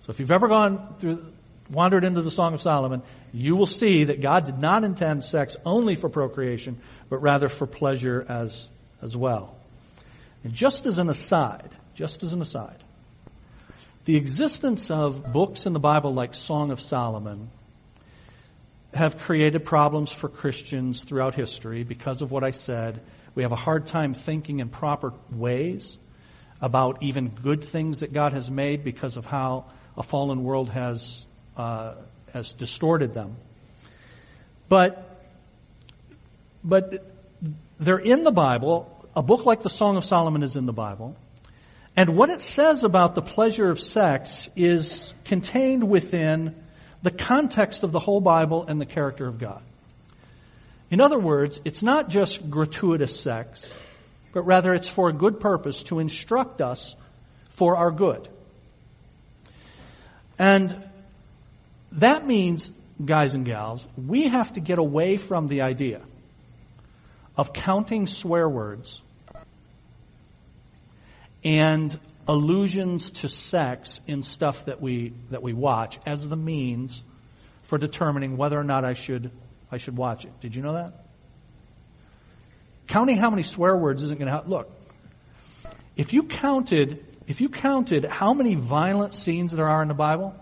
So 0.02 0.10
if 0.10 0.20
you've 0.20 0.32
ever 0.32 0.48
gone 0.48 0.96
through 1.00 1.33
wandered 1.74 2.04
into 2.04 2.22
the 2.22 2.32
Song 2.32 2.54
of 2.54 2.62
Solomon, 2.62 3.04
you 3.34 3.56
will 3.56 3.68
see 3.68 4.06
that 4.06 4.22
God 4.22 4.46
did 4.46 4.60
not 4.60 4.84
intend 4.84 5.24
sex 5.24 5.56
only 5.66 5.96
for 5.96 6.10
procreation, 6.10 6.80
but 7.10 7.18
rather 7.18 7.50
for 7.50 7.68
pleasure 7.68 8.26
as, 8.28 8.70
as 9.02 9.18
well. 9.18 9.56
And 10.44 10.54
just 10.54 10.86
as 10.86 10.98
an 10.98 11.10
aside, 11.10 11.70
just 11.94 12.24
as 12.24 12.34
an 12.34 12.42
aside, 12.42 12.84
the 14.06 14.16
existence 14.16 14.92
of 14.92 15.32
books 15.32 15.66
in 15.66 15.74
the 15.74 15.80
Bible 15.80 16.14
like 16.14 16.34
Song 16.34 16.72
of 16.72 16.82
Solomon 16.82 17.50
have 18.94 19.18
created 19.18 19.66
problems 19.66 20.12
for 20.12 20.30
Christians 20.30 21.04
throughout 21.04 21.36
history 21.36 21.84
because 21.84 22.22
of 22.22 22.32
what 22.32 22.44
I 22.44 22.52
said. 22.52 23.02
We 23.34 23.44
have 23.44 23.52
a 23.52 23.58
hard 23.58 23.86
time 23.88 24.14
thinking 24.14 24.60
in 24.60 24.70
proper 24.70 25.14
ways 25.32 25.98
about 26.62 27.02
even 27.02 27.30
good 27.30 27.64
things 27.64 28.02
that 28.02 28.14
God 28.14 28.34
has 28.34 28.50
made 28.52 28.84
because 28.84 29.18
of 29.18 29.26
how 29.26 29.66
a 29.98 30.04
fallen 30.04 30.44
world 30.44 30.70
has 30.70 31.26
uh, 31.58 31.96
has 32.34 32.54
distorted 32.54 33.14
them. 33.14 33.36
But, 34.70 35.20
but 36.64 37.06
they're 37.80 37.98
in 37.98 38.24
the 38.24 38.32
Bible. 38.32 38.90
A 39.16 39.22
book 39.22 39.46
like 39.46 39.62
the 39.62 39.70
Song 39.70 39.98
of 39.98 40.06
Solomon 40.06 40.44
is 40.44 40.56
in 40.56 40.66
the 40.66 40.74
Bible. 40.74 41.16
And 41.96 42.16
what 42.18 42.30
it 42.30 42.42
says 42.42 42.84
about 42.84 43.14
the 43.14 43.22
pleasure 43.22 43.70
of 43.70 43.80
sex 43.80 44.50
is 44.56 45.14
contained 45.26 45.84
within 45.84 46.56
the 47.04 47.12
context 47.12 47.84
of 47.84 47.92
the 47.92 48.00
whole 48.00 48.22
Bible 48.22 48.66
and 48.68 48.82
the 48.82 48.86
character 48.86 49.28
of 49.28 49.38
God. 49.38 49.62
In 50.90 51.02
other 51.02 51.20
words, 51.20 51.60
it's 51.66 51.84
not 51.84 52.10
just 52.10 52.50
gratuitous 52.50 53.20
sex, 53.20 53.70
but 54.32 54.44
rather 54.44 54.74
it's 54.74 54.88
for 54.88 55.10
a 55.10 55.14
good 55.14 55.40
purpose 55.40 55.84
to 55.84 56.00
instruct 56.00 56.62
us 56.62 56.96
for 57.50 57.78
our 57.78 57.92
good. 57.92 58.28
And 60.40 60.84
that 61.94 62.26
means, 62.26 62.72
guys 63.04 63.34
and 63.34 63.46
gals, 63.46 63.88
we 63.98 64.28
have 64.28 64.54
to 64.54 64.60
get 64.60 64.80
away 64.80 65.18
from 65.18 65.48
the 65.48 65.62
idea 65.62 66.02
of 67.36 67.54
counting 67.54 68.08
swear 68.08 68.48
words 68.48 69.02
and 71.44 72.00
allusions 72.28 73.12
to 73.12 73.28
sex 73.28 74.00
in 74.08 74.22
stuff 74.22 74.66
that 74.66 74.82
we 74.82 75.14
that 75.30 75.44
we 75.44 75.54
watch 75.54 76.00
as 76.06 76.28
the 76.30 76.38
means 76.38 77.04
for 77.64 77.78
determining 77.78 78.38
whether 78.38 78.58
or 78.58 78.64
not 78.64 78.86
I 78.86 78.94
should 78.94 79.32
I 79.72 79.78
should 79.78 79.98
watch 79.98 80.26
it. 80.26 80.32
Did 80.40 80.56
you 80.56 80.62
know 80.62 80.74
that? 80.74 81.06
Counting 82.88 83.18
how 83.18 83.30
many 83.30 83.44
swear 83.44 83.76
words 83.76 84.04
isn't 84.04 84.18
going 84.18 84.28
to 84.28 84.32
help. 84.32 84.48
Look, 84.48 84.72
if 85.96 86.14
you 86.14 86.24
counted, 86.24 87.06
if 87.28 87.42
you 87.42 87.50
counted 87.50 88.06
how 88.06 88.34
many 88.34 88.56
violent 88.56 89.16
scenes 89.16 89.52
there 89.52 89.68
are 89.68 89.82
in 89.82 89.88
the 89.88 89.94
Bible, 89.94 90.36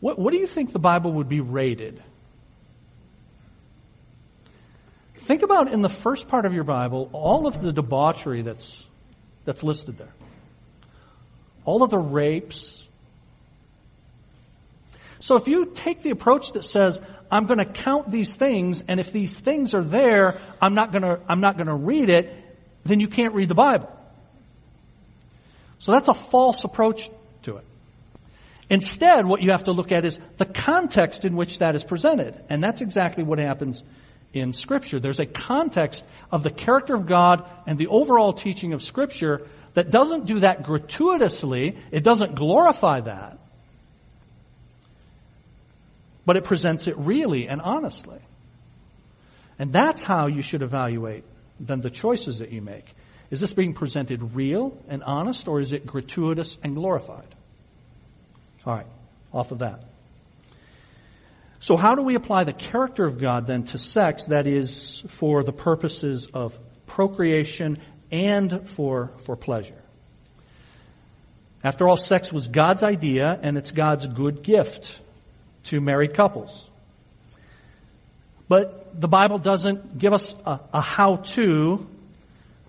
what, 0.00 0.18
what 0.18 0.32
do 0.32 0.38
you 0.38 0.46
think 0.46 0.72
the 0.72 0.78
Bible 0.78 1.12
would 1.14 1.28
be 1.28 1.40
rated? 1.40 2.02
Think 5.14 5.42
about 5.42 5.72
in 5.72 5.82
the 5.82 5.88
first 5.88 6.28
part 6.28 6.46
of 6.46 6.54
your 6.54 6.64
Bible 6.64 7.10
all 7.12 7.46
of 7.46 7.60
the 7.60 7.72
debauchery 7.72 8.42
that's, 8.42 8.86
that's 9.44 9.62
listed 9.62 9.98
there. 9.98 10.12
All 11.64 11.82
of 11.82 11.90
the 11.90 11.98
rapes. 11.98 12.86
So 15.20 15.36
if 15.36 15.48
you 15.48 15.66
take 15.66 16.02
the 16.02 16.10
approach 16.10 16.52
that 16.52 16.64
says, 16.64 17.00
I'm 17.30 17.46
going 17.46 17.58
to 17.58 17.66
count 17.66 18.10
these 18.10 18.36
things, 18.36 18.82
and 18.88 18.98
if 19.00 19.12
these 19.12 19.38
things 19.38 19.74
are 19.74 19.84
there, 19.84 20.40
I'm 20.62 20.74
not 20.74 20.92
going 20.92 21.02
to, 21.02 21.20
I'm 21.28 21.40
not 21.40 21.56
going 21.56 21.66
to 21.66 21.74
read 21.74 22.08
it, 22.08 22.32
then 22.84 23.00
you 23.00 23.08
can't 23.08 23.34
read 23.34 23.48
the 23.48 23.54
Bible. 23.54 23.94
So 25.80 25.92
that's 25.92 26.08
a 26.08 26.14
false 26.14 26.64
approach. 26.64 27.10
Instead, 28.70 29.26
what 29.26 29.40
you 29.40 29.50
have 29.50 29.64
to 29.64 29.72
look 29.72 29.92
at 29.92 30.04
is 30.04 30.20
the 30.36 30.44
context 30.44 31.24
in 31.24 31.36
which 31.36 31.58
that 31.58 31.74
is 31.74 31.82
presented. 31.82 32.38
And 32.50 32.62
that's 32.62 32.80
exactly 32.80 33.24
what 33.24 33.38
happens 33.38 33.82
in 34.32 34.52
Scripture. 34.52 35.00
There's 35.00 35.20
a 35.20 35.26
context 35.26 36.04
of 36.30 36.42
the 36.42 36.50
character 36.50 36.94
of 36.94 37.06
God 37.06 37.48
and 37.66 37.78
the 37.78 37.86
overall 37.86 38.32
teaching 38.32 38.74
of 38.74 38.82
Scripture 38.82 39.46
that 39.74 39.90
doesn't 39.90 40.26
do 40.26 40.40
that 40.40 40.64
gratuitously. 40.64 41.78
It 41.90 42.04
doesn't 42.04 42.34
glorify 42.34 43.00
that. 43.00 43.38
But 46.26 46.36
it 46.36 46.44
presents 46.44 46.86
it 46.88 46.98
really 46.98 47.48
and 47.48 47.62
honestly. 47.62 48.18
And 49.58 49.72
that's 49.72 50.02
how 50.02 50.26
you 50.26 50.42
should 50.42 50.62
evaluate 50.62 51.24
then 51.60 51.80
the 51.80 51.90
choices 51.90 52.38
that 52.38 52.52
you 52.52 52.62
make. 52.62 52.84
Is 53.30 53.40
this 53.40 53.52
being 53.52 53.74
presented 53.74 54.34
real 54.34 54.76
and 54.88 55.02
honest 55.02 55.48
or 55.48 55.60
is 55.60 55.72
it 55.72 55.86
gratuitous 55.86 56.58
and 56.62 56.74
glorified? 56.74 57.34
All 58.66 58.74
right, 58.74 58.86
off 59.32 59.52
of 59.52 59.60
that. 59.60 59.84
So 61.60 61.76
how 61.76 61.94
do 61.94 62.02
we 62.02 62.14
apply 62.14 62.44
the 62.44 62.52
character 62.52 63.04
of 63.04 63.18
God 63.18 63.46
then 63.46 63.64
to 63.64 63.78
sex 63.78 64.26
that 64.26 64.46
is 64.46 65.02
for 65.08 65.42
the 65.42 65.52
purposes 65.52 66.28
of 66.32 66.56
procreation 66.86 67.78
and 68.10 68.68
for, 68.68 69.10
for 69.24 69.36
pleasure? 69.36 69.82
After 71.64 71.88
all, 71.88 71.96
sex 71.96 72.32
was 72.32 72.46
God's 72.46 72.82
idea 72.82 73.38
and 73.42 73.56
it's 73.56 73.72
God's 73.72 74.06
good 74.06 74.44
gift 74.44 74.96
to 75.64 75.80
married 75.80 76.14
couples. 76.14 76.64
But 78.48 79.00
the 79.00 79.08
Bible 79.08 79.38
doesn't 79.38 79.98
give 79.98 80.12
us 80.12 80.34
a, 80.46 80.60
a 80.72 80.80
how-to 80.80 81.86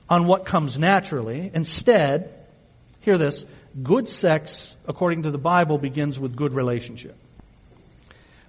on 0.10 0.26
what 0.26 0.46
comes 0.46 0.78
naturally. 0.78 1.52
Instead, 1.54 2.39
hear 3.02 3.18
this, 3.18 3.46
good 3.82 4.10
sex, 4.10 4.76
according 4.88 5.24
to 5.24 5.32
the 5.32 5.38
Bible, 5.38 5.78
begins 5.78 6.20
with 6.20 6.36
good 6.36 6.54
relationship. 6.54 7.16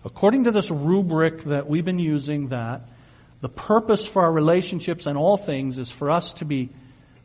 According 0.04 0.44
to 0.44 0.50
this 0.50 0.70
rubric 0.70 1.44
that 1.44 1.68
we've 1.68 1.84
been 1.84 1.98
using 1.98 2.48
that 2.48 2.88
the 3.40 3.48
purpose 3.48 4.06
for 4.06 4.22
our 4.22 4.32
relationships 4.32 5.06
and 5.06 5.16
all 5.16 5.36
things 5.36 5.78
is 5.78 5.90
for 5.90 6.10
us 6.10 6.34
to 6.34 6.44
be 6.44 6.70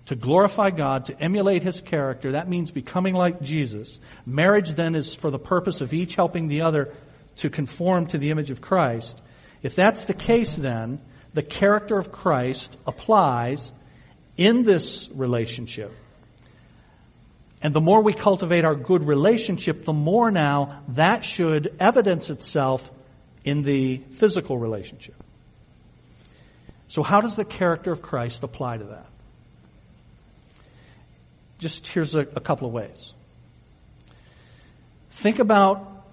to 0.05 0.15
glorify 0.15 0.69
God, 0.69 1.05
to 1.05 1.19
emulate 1.19 1.63
His 1.63 1.81
character. 1.81 2.33
That 2.33 2.47
means 2.47 2.69
becoming 2.69 3.15
like 3.15 3.41
Jesus. 3.41 3.99
Marriage 4.25 4.71
then 4.71 4.93
is 4.93 5.15
for 5.15 5.31
the 5.31 5.39
purpose 5.39 5.81
of 5.81 5.93
each 5.93 6.13
helping 6.13 6.47
the 6.47 6.61
other 6.61 6.93
to 7.37 7.49
conform 7.49 8.05
to 8.07 8.19
the 8.19 8.29
image 8.29 8.51
of 8.51 8.61
Christ. 8.61 9.19
If 9.63 9.75
that's 9.75 10.03
the 10.03 10.13
case 10.13 10.55
then, 10.55 11.01
the 11.33 11.41
character 11.41 11.97
of 11.97 12.11
Christ 12.11 12.77
applies 12.85 13.71
in 14.37 14.61
this 14.61 15.09
relationship. 15.11 15.91
And 17.65 17.73
the 17.73 17.81
more 17.81 18.03
we 18.03 18.13
cultivate 18.13 18.63
our 18.63 18.75
good 18.75 19.07
relationship, 19.07 19.85
the 19.85 19.91
more 19.91 20.29
now 20.29 20.83
that 20.89 21.25
should 21.25 21.75
evidence 21.79 22.29
itself 22.29 22.87
in 23.43 23.63
the 23.63 24.03
physical 24.11 24.55
relationship. 24.55 25.15
So 26.89 27.01
how 27.01 27.21
does 27.21 27.35
the 27.35 27.43
character 27.43 27.91
of 27.91 28.03
Christ 28.03 28.43
apply 28.43 28.77
to 28.77 28.83
that? 28.83 29.07
Just 31.57 31.87
here's 31.87 32.13
a, 32.13 32.19
a 32.19 32.39
couple 32.39 32.67
of 32.67 32.73
ways. 32.75 33.15
Think 35.09 35.39
about 35.39 36.05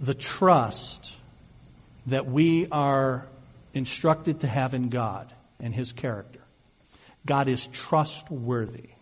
the 0.00 0.14
trust 0.14 1.12
that 2.06 2.24
we 2.24 2.68
are 2.72 3.28
instructed 3.74 4.40
to 4.40 4.46
have 4.46 4.72
in 4.72 4.88
God 4.88 5.30
and 5.60 5.74
His 5.74 5.92
character. 5.92 6.40
God 7.26 7.50
is 7.50 7.66
trustworthy. 7.66 8.93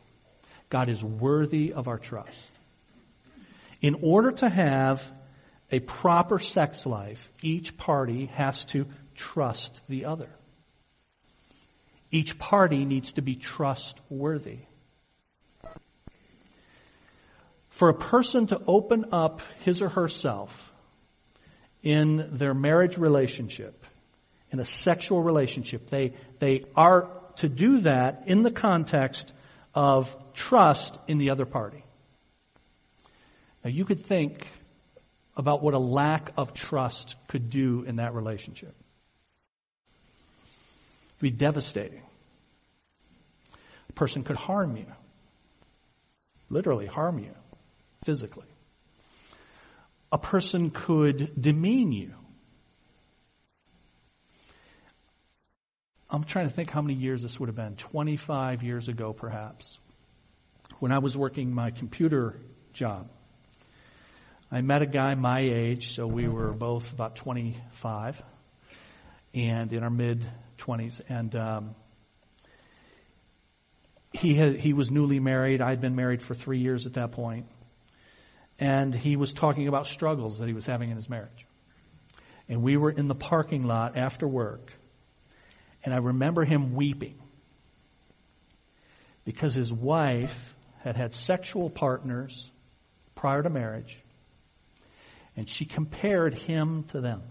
God 0.73 0.89
is 0.89 1.05
worthy 1.05 1.75
of 1.75 1.87
our 1.87 1.99
trust. 1.99 2.35
In 3.83 3.99
order 4.01 4.33
to 4.33 4.49
have 4.49 5.07
a 5.71 5.81
proper 5.81 6.39
sex 6.39 6.87
life, 6.87 7.31
each 7.43 7.77
party 7.77 8.31
has 8.37 8.65
to 8.67 8.87
trust 9.15 9.79
the 9.91 10.07
other. 10.07 10.31
Each 12.11 12.39
party 12.39 12.87
needs 12.87 13.13
to 13.13 13.21
be 13.21 13.35
trustworthy. 13.35 14.61
For 17.69 17.91
a 17.91 17.95
person 17.95 18.47
to 18.47 18.63
open 18.67 19.13
up 19.13 19.43
his 19.65 19.83
or 19.83 19.91
herself 19.91 20.73
in 21.83 22.31
their 22.33 22.55
marriage 22.55 22.97
relationship, 22.97 23.85
in 24.51 24.59
a 24.59 24.65
sexual 24.65 25.23
relationship, 25.23 25.91
they, 25.91 26.15
they 26.39 26.65
are 26.75 27.11
to 27.37 27.51
do 27.51 27.81
that 27.81 28.23
in 28.25 28.43
the 28.43 28.51
context 28.51 29.35
of 29.75 30.17
trust 30.35 30.99
in 31.09 31.19
the 31.19 31.31
other 31.31 31.47
party. 31.47 31.85
Now 33.65 33.71
you 33.71 33.85
could 33.85 34.01
think 34.01 34.47
about 35.37 35.63
what 35.63 35.75
a 35.75 35.79
lack 35.79 36.33
of 36.37 36.53
trust 36.53 37.17
could 37.29 37.49
do 37.49 37.85
in 37.85 37.97
that 37.97 38.15
relationship. 38.15 38.75
It'd 41.11 41.21
be 41.21 41.31
devastating. 41.31 42.03
A 43.89 43.93
person 43.93 44.25
could 44.25 44.37
harm 44.37 44.77
you. 44.77 44.87
Literally 46.51 46.87
harm 46.87 47.19
you 47.19 47.35
physically. 48.05 48.47
A 50.11 50.19
person 50.19 50.71
could 50.71 51.41
demean 51.41 51.93
you. 51.93 52.13
I'm 56.13 56.25
trying 56.25 56.47
to 56.47 56.55
think 56.55 56.71
how 56.71 56.83
many 56.83 56.95
years 56.95 57.23
this 57.23 57.41
would 57.41 57.49
have 57.49 57.57
been. 57.57 57.75
25 57.77 58.63
years 58.63 58.89
ago, 58.89 59.15
perhaps 59.15 59.79
when 60.79 60.93
I 60.93 60.99
was 60.99 61.17
working 61.17 61.55
my 61.55 61.71
computer 61.71 62.37
job. 62.73 63.09
I 64.51 64.61
met 64.61 64.83
a 64.83 64.87
guy 64.87 65.15
my 65.15 65.41
age, 65.41 65.95
so 65.95 66.07
we 66.07 66.29
were 66.29 66.53
both 66.53 66.93
about 66.93 67.17
25 67.17 68.23
and 69.33 69.73
in 69.73 69.83
our 69.83 69.91
mid 69.91 70.27
20s. 70.59 71.01
And 71.09 71.35
um, 71.35 71.75
he 74.13 74.35
had, 74.35 74.57
he 74.57 74.75
was 74.75 74.91
newly 74.91 75.21
married. 75.21 75.63
I 75.63 75.71
had 75.71 75.81
been 75.81 75.97
married 75.97 76.21
for 76.21 76.35
three 76.35 76.59
years 76.59 76.87
at 76.87 76.95
that 76.95 77.13
point, 77.13 77.47
and 78.59 78.95
he 78.95 79.17
was 79.17 79.33
talking 79.33 79.69
about 79.69 79.87
struggles 79.87 80.41
that 80.41 80.49
he 80.49 80.53
was 80.53 80.67
having 80.67 80.91
in 80.91 80.97
his 80.97 81.09
marriage. 81.09 81.47
And 82.49 82.63
we 82.63 82.77
were 82.77 82.91
in 82.91 83.09
the 83.09 83.15
parking 83.15 83.67
lot 83.67 83.97
after 83.97 84.29
work, 84.29 84.73
and 85.85 85.93
I 85.93 85.99
remember 85.99 86.45
him 86.45 86.75
weeping 86.75 87.19
because 89.25 89.55
his 89.55 89.73
wife 89.73 90.55
had 90.81 90.97
had 90.97 91.15
sexual 91.15 91.71
partners 91.71 92.51
prior 93.15 93.43
to 93.43 93.51
marriage, 93.51 93.99
and 95.37 95.49
she 95.49 95.65
compared 95.65 96.35
him 96.35 96.85
to 96.89 97.01
them 97.01 97.23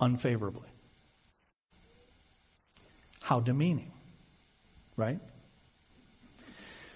unfavorably. 0.00 0.68
How 3.22 3.40
demeaning, 3.40 3.92
right? 4.96 5.20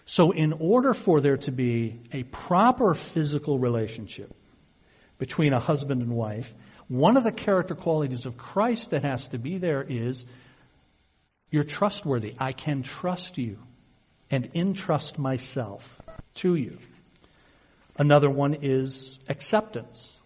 So 0.05 0.31
in 0.31 0.53
order 0.53 0.95
for 0.95 1.21
there 1.21 1.37
to 1.39 1.53
be 1.53 2.01
a 2.13 2.23
proper 2.25 2.95
physical 2.95 3.59
relationship 3.59 4.33
between 5.19 5.53
a 5.53 5.61
husband 5.61 6.03
and 6.03 6.13
wife, 6.13 6.53
one 6.89 7.17
of 7.17 7.25
the 7.25 7.33
character 7.33 7.75
qualities 7.75 8.27
of 8.27 8.37
Christ 8.37 8.91
that 8.91 9.03
has 9.03 9.29
to 9.29 9.39
be 9.39 9.59
there 9.59 9.83
is 9.83 10.25
you're 11.51 11.65
trustworthy. 11.65 12.35
I 12.39 12.53
can 12.53 12.83
trust 12.83 13.39
you 13.39 13.59
and 14.31 14.51
entrust 14.55 15.19
myself 15.19 16.01
to 16.35 16.55
you. 16.55 16.79
Another 17.99 18.29
one 18.31 18.59
is 18.63 19.19
acceptance. 19.29 20.17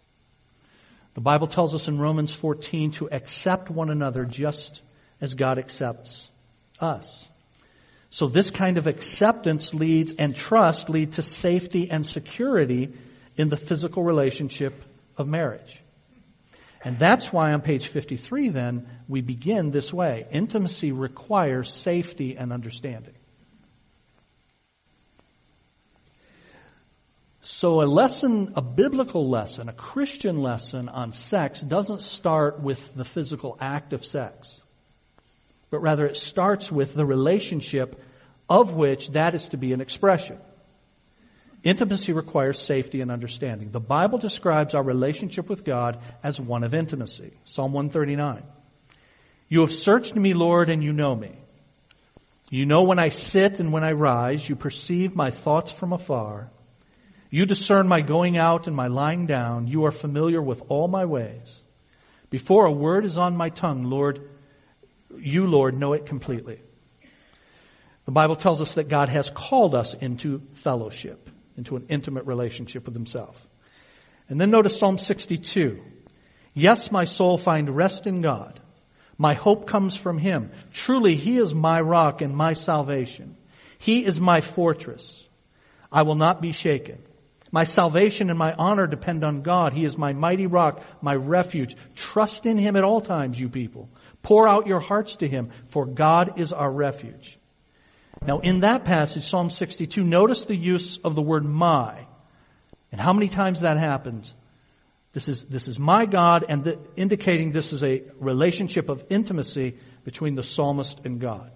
The 1.15 1.21
Bible 1.21 1.47
tells 1.47 1.75
us 1.75 1.89
in 1.89 1.99
Romans 1.99 2.33
14 2.33 2.93
to 2.93 3.09
accept 3.11 3.71
one 3.71 3.91
another 3.91 4.25
just 4.25 4.83
as 5.21 5.35
God 5.35 5.59
accepts 5.59 6.29
us. 6.79 7.29
So 8.11 8.27
this 8.27 8.51
kind 8.51 8.77
of 8.77 8.87
acceptance 8.87 9.73
leads 9.73 10.13
and 10.13 10.35
trust 10.35 10.91
lead 10.91 11.13
to 11.13 11.23
safety 11.23 11.91
and 11.91 12.05
security 12.05 12.93
in 13.37 13.49
the 13.49 13.57
physical 13.57 14.03
relationship 14.03 14.83
of 15.17 15.29
marriage. 15.29 15.81
And 16.83 16.99
that's 16.99 17.33
why 17.33 17.53
on 17.53 17.61
page 17.61 17.89
53 17.89 18.49
then, 18.49 18.89
we 19.07 19.21
begin 19.21 19.71
this 19.71 19.93
way. 19.93 20.27
Intimacy 20.33 20.93
requires 20.93 21.73
safety 21.73 22.37
and 22.37 22.53
understanding. 22.53 23.15
So 27.43 27.83
a 27.83 27.85
lesson, 27.85 28.53
a 28.57 28.63
biblical 28.63 29.29
lesson, 29.29 29.69
a 29.69 29.73
Christian 29.73 30.41
lesson 30.41 30.89
on 30.89 31.13
sex 31.13 31.61
doesn't 31.61 32.03
start 32.03 32.61
with 32.61 32.95
the 32.95 33.05
physical 33.05 33.57
act 33.61 33.93
of 33.93 34.05
sex, 34.05 34.61
but 35.71 35.81
rather 35.81 36.07
it 36.07 36.17
starts 36.17 36.71
with 36.71 36.95
the 36.95 37.05
relationship 37.05 38.03
of 38.49 38.75
which 38.75 39.09
that 39.09 39.35
is 39.35 39.49
to 39.51 39.57
be 39.57 39.73
an 39.73 39.81
expression. 39.81 40.39
Intimacy 41.63 42.13
requires 42.13 42.59
safety 42.59 43.03
and 43.03 43.11
understanding. 43.11 43.71
The 43.71 43.81
Bible 43.81 44.19
describes 44.19 44.75
our 44.75 44.83
relationship 44.83 45.49
with 45.49 45.65
God 45.65 46.03
as 46.23 46.41
one 46.41 46.65
of 46.65 46.73
intimacy. 46.73 47.35
Psalm 47.45 47.73
139. 47.73 48.43
You 49.49 49.61
have 49.61 49.73
searched 49.73 50.15
me, 50.15 50.33
Lord, 50.33 50.71
and 50.71 50.83
you 50.83 50.93
know 50.93 51.15
me. 51.15 51.37
You 52.49 52.65
know 52.65 52.85
when 52.85 52.99
I 52.99 53.11
sit 53.11 53.61
and 53.61 53.73
when 53.73 53.85
I 53.85 53.93
rise. 53.93 54.49
You 54.49 54.57
perceive 54.57 55.15
my 55.15 55.31
thoughts 55.31 55.71
from 55.71 55.93
afar. 55.93 56.51
You 57.29 57.45
discern 57.45 57.87
my 57.89 58.01
going 58.01 58.39
out 58.39 58.67
and 58.67 58.75
my 58.75 58.87
lying 58.87 59.27
down. 59.27 59.67
You 59.67 59.85
are 59.85 59.93
familiar 59.93 60.41
with 60.41 60.63
all 60.69 60.89
my 60.89 61.05
ways. 61.05 61.61
Before 62.31 62.65
a 62.65 62.73
word 62.73 63.05
is 63.05 63.19
on 63.19 63.37
my 63.37 63.51
tongue, 63.51 63.85
Lord, 63.85 64.31
you, 65.19 65.47
Lord, 65.47 65.77
know 65.77 65.93
it 65.93 66.07
completely. 66.07 66.61
The 68.07 68.13
Bible 68.13 68.37
tells 68.37 68.61
us 68.61 68.75
that 68.75 68.89
God 68.89 69.09
has 69.11 69.31
called 69.31 69.75
us 69.75 69.93
into 69.95 70.43
fellowship 70.55 71.29
into 71.61 71.77
an 71.77 71.85
intimate 71.91 72.25
relationship 72.25 72.87
with 72.87 72.95
himself. 72.95 73.47
And 74.31 74.41
then 74.41 74.51
notice 74.51 74.79
Psalm 74.79 74.97
62. 74.97 75.83
Yes, 76.55 76.91
my 76.91 77.05
soul 77.05 77.37
find 77.37 77.69
rest 77.69 78.07
in 78.07 78.23
God. 78.23 78.59
My 79.19 79.35
hope 79.35 79.69
comes 79.69 79.95
from 79.95 80.17
him. 80.17 80.51
Truly, 80.73 81.17
he 81.17 81.37
is 81.37 81.53
my 81.53 81.79
rock 81.79 82.23
and 82.23 82.35
my 82.35 82.55
salvation. 82.55 83.37
He 83.79 84.07
is 84.07 84.19
my 84.19 84.41
fortress. 84.41 85.29
I 85.93 86.03
will 86.03 86.15
not 86.15 86.41
be 86.41 86.53
shaken. 86.53 87.03
My 87.53 87.65
salvation 87.65 88.31
and 88.31 88.39
my 88.39 88.55
honor 88.55 88.87
depend 88.87 89.23
on 89.23 89.43
God. 89.43 89.75
He 89.75 89.85
is 89.85 89.99
my 89.99 90.15
mighty 90.15 90.47
rock, 90.47 90.83
my 91.03 91.15
refuge. 91.15 91.77
Trust 91.95 92.47
in 92.47 92.57
him 92.57 92.77
at 92.77 92.85
all 92.85 93.03
times, 93.03 93.39
you 93.39 93.51
people. 93.51 93.91
Pour 94.23 94.49
out 94.49 94.67
your 94.67 94.81
hearts 94.81 95.17
to 95.17 95.29
him, 95.29 95.51
for 95.69 95.85
God 95.85 96.41
is 96.41 96.55
our 96.55 96.73
refuge. 96.73 97.37
Now 98.27 98.41
in 98.41 98.61
that 98.61 98.85
passage, 98.85 99.25
Psalm 99.25 99.51
62, 99.51 100.03
notice 100.03 100.45
the 100.45 100.57
use 100.57 100.99
of 100.99 101.15
the 101.15 101.23
word 101.23 101.45
my. 101.45 102.07
And 102.93 103.01
how 103.01 103.13
many 103.13 103.29
times 103.29 103.61
that 103.61 103.79
happens. 103.79 104.35
This 105.13 105.29
is, 105.29 105.45
this 105.45 105.69
is 105.69 105.79
my 105.79 106.07
God 106.07 106.45
and 106.49 106.65
the, 106.65 106.79
indicating 106.97 107.53
this 107.53 107.73
is 107.73 107.83
a 107.83 108.03
relationship 108.19 108.89
of 108.89 109.05
intimacy 109.11 109.77
between 110.05 110.35
the 110.35 110.43
psalmist 110.43 111.01
and 111.05 111.21
God. 111.21 111.51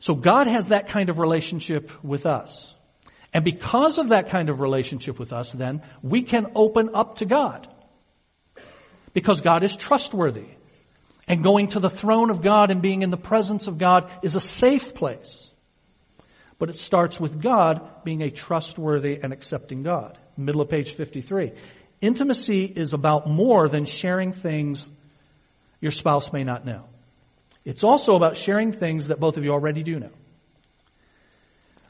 So 0.00 0.14
God 0.14 0.46
has 0.46 0.68
that 0.68 0.88
kind 0.88 1.08
of 1.08 1.18
relationship 1.18 1.90
with 2.04 2.26
us. 2.26 2.74
And 3.32 3.44
because 3.44 3.98
of 3.98 4.08
that 4.08 4.30
kind 4.30 4.48
of 4.48 4.60
relationship 4.60 5.18
with 5.18 5.32
us, 5.32 5.52
then, 5.52 5.82
we 6.02 6.22
can 6.22 6.52
open 6.54 6.90
up 6.94 7.18
to 7.18 7.26
God. 7.26 7.68
Because 9.12 9.40
God 9.40 9.62
is 9.64 9.76
trustworthy. 9.76 10.46
And 11.28 11.44
going 11.44 11.68
to 11.68 11.80
the 11.80 11.90
throne 11.90 12.30
of 12.30 12.42
God 12.42 12.70
and 12.70 12.80
being 12.80 13.02
in 13.02 13.10
the 13.10 13.18
presence 13.18 13.66
of 13.66 13.78
God 13.78 14.10
is 14.22 14.34
a 14.34 14.40
safe 14.40 14.94
place. 14.94 15.52
But 16.58 16.70
it 16.70 16.76
starts 16.76 17.20
with 17.20 17.40
God 17.40 18.02
being 18.02 18.22
a 18.22 18.30
trustworthy 18.30 19.20
and 19.22 19.32
accepting 19.32 19.82
God. 19.82 20.18
Middle 20.36 20.62
of 20.62 20.70
page 20.70 20.92
53. 20.92 21.52
Intimacy 22.00 22.64
is 22.64 22.94
about 22.94 23.28
more 23.28 23.68
than 23.68 23.84
sharing 23.84 24.32
things 24.32 24.88
your 25.80 25.92
spouse 25.92 26.32
may 26.32 26.44
not 26.44 26.64
know. 26.64 26.84
It's 27.64 27.84
also 27.84 28.16
about 28.16 28.36
sharing 28.36 28.72
things 28.72 29.08
that 29.08 29.20
both 29.20 29.36
of 29.36 29.44
you 29.44 29.50
already 29.50 29.82
do 29.82 30.00
know. 30.00 30.10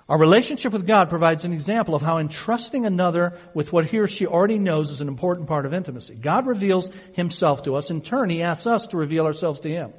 Our 0.09 0.19
relationship 0.19 0.73
with 0.73 0.87
God 0.87 1.11
provides 1.11 1.45
an 1.45 1.53
example 1.53 1.95
of 1.95 2.01
how 2.01 2.17
entrusting 2.17 2.87
another 2.87 3.39
with 3.53 3.73
what 3.75 3.85
he 3.85 3.99
or 3.99 4.07
she 4.07 4.27
already 4.27 4.59
knows 4.59 4.91
is 4.91 5.03
an 5.03 5.09
important 5.09 5.49
part 5.49 5.67
of 5.67 5.75
intimacy. 5.75 6.15
God 6.15 6.47
reveals 6.47 6.91
himself 7.13 7.65
to 7.65 7.77
us. 7.77 7.91
In 7.91 8.01
turn, 8.01 8.31
he 8.31 8.43
asks 8.43 8.67
us 8.67 8.87
to 8.89 8.97
reveal 8.97 9.27
ourselves 9.27 9.61
to 9.61 9.71
him. 9.71 9.93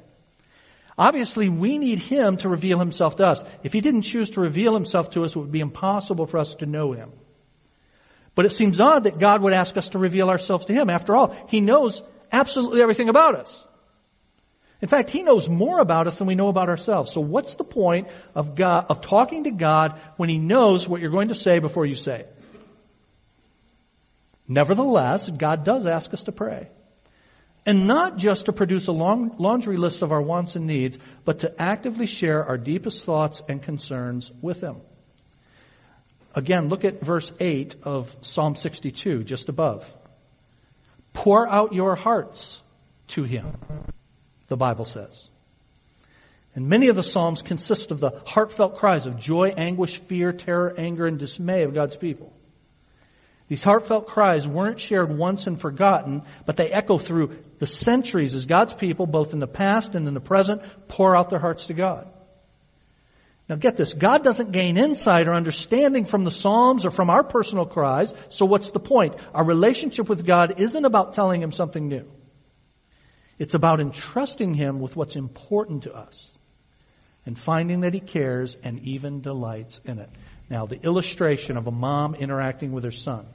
Obviously, 0.98 1.48
we 1.48 1.78
need 1.78 2.00
him 2.00 2.36
to 2.38 2.48
reveal 2.48 2.80
himself 2.80 3.16
to 3.16 3.26
us. 3.26 3.44
If 3.62 3.72
he 3.72 3.80
didn't 3.80 4.02
choose 4.02 4.30
to 4.30 4.40
reveal 4.40 4.74
himself 4.74 5.10
to 5.10 5.22
us, 5.22 5.36
it 5.36 5.38
would 5.38 5.52
be 5.52 5.60
impossible 5.60 6.26
for 6.26 6.38
us 6.38 6.56
to 6.56 6.66
know 6.66 6.90
him. 6.90 7.12
But 8.34 8.46
it 8.46 8.50
seems 8.50 8.80
odd 8.80 9.04
that 9.04 9.18
God 9.18 9.42
would 9.42 9.54
ask 9.54 9.76
us 9.76 9.90
to 9.90 9.98
reveal 9.98 10.28
ourselves 10.28 10.64
to 10.64 10.72
him. 10.72 10.90
After 10.90 11.14
all, 11.14 11.36
he 11.48 11.60
knows 11.60 12.02
absolutely 12.32 12.82
everything 12.82 13.08
about 13.08 13.36
us. 13.36 13.68
In 14.82 14.88
fact, 14.88 15.10
He 15.10 15.22
knows 15.22 15.48
more 15.48 15.80
about 15.80 16.06
us 16.06 16.18
than 16.18 16.26
we 16.26 16.34
know 16.34 16.48
about 16.48 16.68
ourselves. 16.68 17.12
So 17.12 17.20
what's 17.20 17.54
the 17.56 17.64
point 17.64 18.08
of 18.34 18.54
God, 18.54 18.86
of 18.88 19.00
talking 19.00 19.44
to 19.44 19.50
God 19.50 20.00
when 20.16 20.28
He 20.28 20.38
knows 20.38 20.88
what 20.88 21.00
you're 21.00 21.10
going 21.10 21.28
to 21.28 21.34
say 21.34 21.58
before 21.58 21.84
you 21.84 21.94
say 21.94 22.20
it? 22.20 22.36
Nevertheless, 24.48 25.28
God 25.28 25.64
does 25.64 25.86
ask 25.86 26.12
us 26.12 26.24
to 26.24 26.32
pray. 26.32 26.68
And 27.66 27.86
not 27.86 28.16
just 28.16 28.46
to 28.46 28.52
produce 28.52 28.88
a 28.88 28.92
long 28.92 29.36
laundry 29.38 29.76
list 29.76 30.02
of 30.02 30.12
our 30.12 30.22
wants 30.22 30.56
and 30.56 30.66
needs, 30.66 30.98
but 31.24 31.40
to 31.40 31.62
actively 31.62 32.06
share 32.06 32.44
our 32.44 32.56
deepest 32.56 33.04
thoughts 33.04 33.42
and 33.48 33.62
concerns 33.62 34.32
with 34.40 34.62
Him. 34.62 34.80
Again, 36.34 36.68
look 36.68 36.84
at 36.84 37.02
verse 37.02 37.30
8 37.38 37.76
of 37.82 38.14
Psalm 38.22 38.54
62, 38.54 39.24
just 39.24 39.50
above. 39.50 39.84
Pour 41.12 41.46
out 41.46 41.74
your 41.74 41.96
hearts 41.96 42.62
to 43.08 43.24
Him 43.24 43.46
the 44.50 44.56
Bible 44.58 44.84
says. 44.84 45.30
And 46.54 46.68
many 46.68 46.88
of 46.88 46.96
the 46.96 47.04
Psalms 47.04 47.40
consist 47.40 47.92
of 47.92 48.00
the 48.00 48.20
heartfelt 48.26 48.76
cries 48.76 49.06
of 49.06 49.16
joy, 49.16 49.54
anguish, 49.56 49.98
fear, 50.00 50.32
terror, 50.32 50.74
anger, 50.76 51.06
and 51.06 51.18
dismay 51.18 51.62
of 51.62 51.72
God's 51.72 51.96
people. 51.96 52.32
These 53.46 53.62
heartfelt 53.62 54.08
cries 54.08 54.46
weren't 54.46 54.80
shared 54.80 55.16
once 55.16 55.46
and 55.46 55.60
forgotten, 55.60 56.22
but 56.46 56.56
they 56.56 56.70
echo 56.70 56.98
through 56.98 57.38
the 57.58 57.66
centuries 57.66 58.34
as 58.34 58.46
God's 58.46 58.74
people, 58.74 59.06
both 59.06 59.32
in 59.32 59.38
the 59.38 59.46
past 59.46 59.94
and 59.94 60.06
in 60.06 60.14
the 60.14 60.20
present, 60.20 60.62
pour 60.88 61.16
out 61.16 61.30
their 61.30 61.38
hearts 61.38 61.66
to 61.66 61.74
God. 61.74 62.12
Now 63.48 63.56
get 63.56 63.76
this, 63.76 63.92
God 63.92 64.22
doesn't 64.22 64.52
gain 64.52 64.76
insight 64.76 65.26
or 65.26 65.34
understanding 65.34 66.04
from 66.04 66.24
the 66.24 66.30
Psalms 66.30 66.86
or 66.86 66.90
from 66.90 67.10
our 67.10 67.24
personal 67.24 67.66
cries, 67.66 68.12
so 68.28 68.46
what's 68.46 68.70
the 68.72 68.80
point? 68.80 69.16
Our 69.34 69.44
relationship 69.44 70.08
with 70.08 70.26
God 70.26 70.60
isn't 70.60 70.84
about 70.84 71.14
telling 71.14 71.42
Him 71.42 71.50
something 71.52 71.88
new. 71.88 72.06
It's 73.40 73.54
about 73.54 73.80
entrusting 73.80 74.52
Him 74.52 74.80
with 74.80 74.94
what's 74.96 75.16
important 75.16 75.84
to 75.84 75.94
us 75.94 76.30
and 77.24 77.38
finding 77.38 77.80
that 77.80 77.94
He 77.94 78.00
cares 78.00 78.54
and 78.62 78.78
even 78.80 79.22
delights 79.22 79.80
in 79.86 79.98
it. 79.98 80.10
Now, 80.50 80.66
the 80.66 80.78
illustration 80.80 81.56
of 81.56 81.66
a 81.66 81.70
mom 81.70 82.14
interacting 82.14 82.70
with 82.70 82.84
her 82.84 82.90
son 82.90 83.26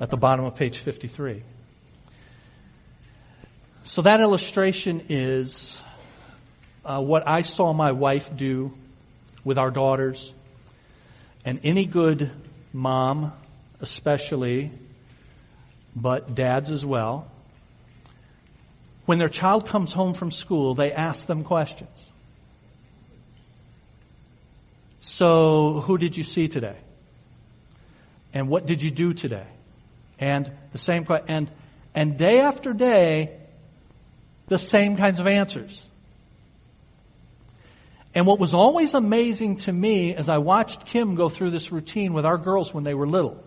at 0.00 0.10
the 0.10 0.16
bottom 0.16 0.44
of 0.44 0.56
page 0.56 0.78
53. 0.78 1.44
So 3.84 4.02
that 4.02 4.20
illustration 4.20 5.06
is 5.08 5.80
uh, 6.84 7.00
what 7.00 7.28
I 7.28 7.42
saw 7.42 7.72
my 7.72 7.92
wife 7.92 8.36
do 8.36 8.72
with 9.44 9.56
our 9.56 9.70
daughters, 9.70 10.34
and 11.44 11.60
any 11.62 11.84
good 11.84 12.30
mom, 12.72 13.32
especially, 13.80 14.72
but 15.94 16.34
dads 16.34 16.72
as 16.72 16.84
well, 16.84 17.31
when 19.06 19.18
their 19.18 19.28
child 19.28 19.68
comes 19.68 19.92
home 19.92 20.14
from 20.14 20.30
school, 20.30 20.74
they 20.74 20.92
ask 20.92 21.26
them 21.26 21.44
questions. 21.44 21.90
So, 25.00 25.80
who 25.80 25.98
did 25.98 26.16
you 26.16 26.22
see 26.22 26.48
today? 26.48 26.76
And 28.32 28.48
what 28.48 28.66
did 28.66 28.82
you 28.82 28.90
do 28.90 29.12
today? 29.12 29.46
And 30.18 30.50
the 30.70 30.78
same 30.78 31.06
and 31.28 31.50
and 31.94 32.16
day 32.16 32.38
after 32.38 32.72
day, 32.72 33.36
the 34.46 34.58
same 34.58 34.96
kinds 34.96 35.18
of 35.18 35.26
answers. 35.26 35.84
And 38.14 38.26
what 38.26 38.38
was 38.38 38.54
always 38.54 38.94
amazing 38.94 39.56
to 39.58 39.72
me 39.72 40.14
as 40.14 40.28
I 40.28 40.38
watched 40.38 40.86
Kim 40.86 41.14
go 41.14 41.28
through 41.28 41.50
this 41.50 41.72
routine 41.72 42.12
with 42.12 42.26
our 42.26 42.36
girls 42.36 42.72
when 42.72 42.84
they 42.84 42.94
were 42.94 43.06
little 43.06 43.42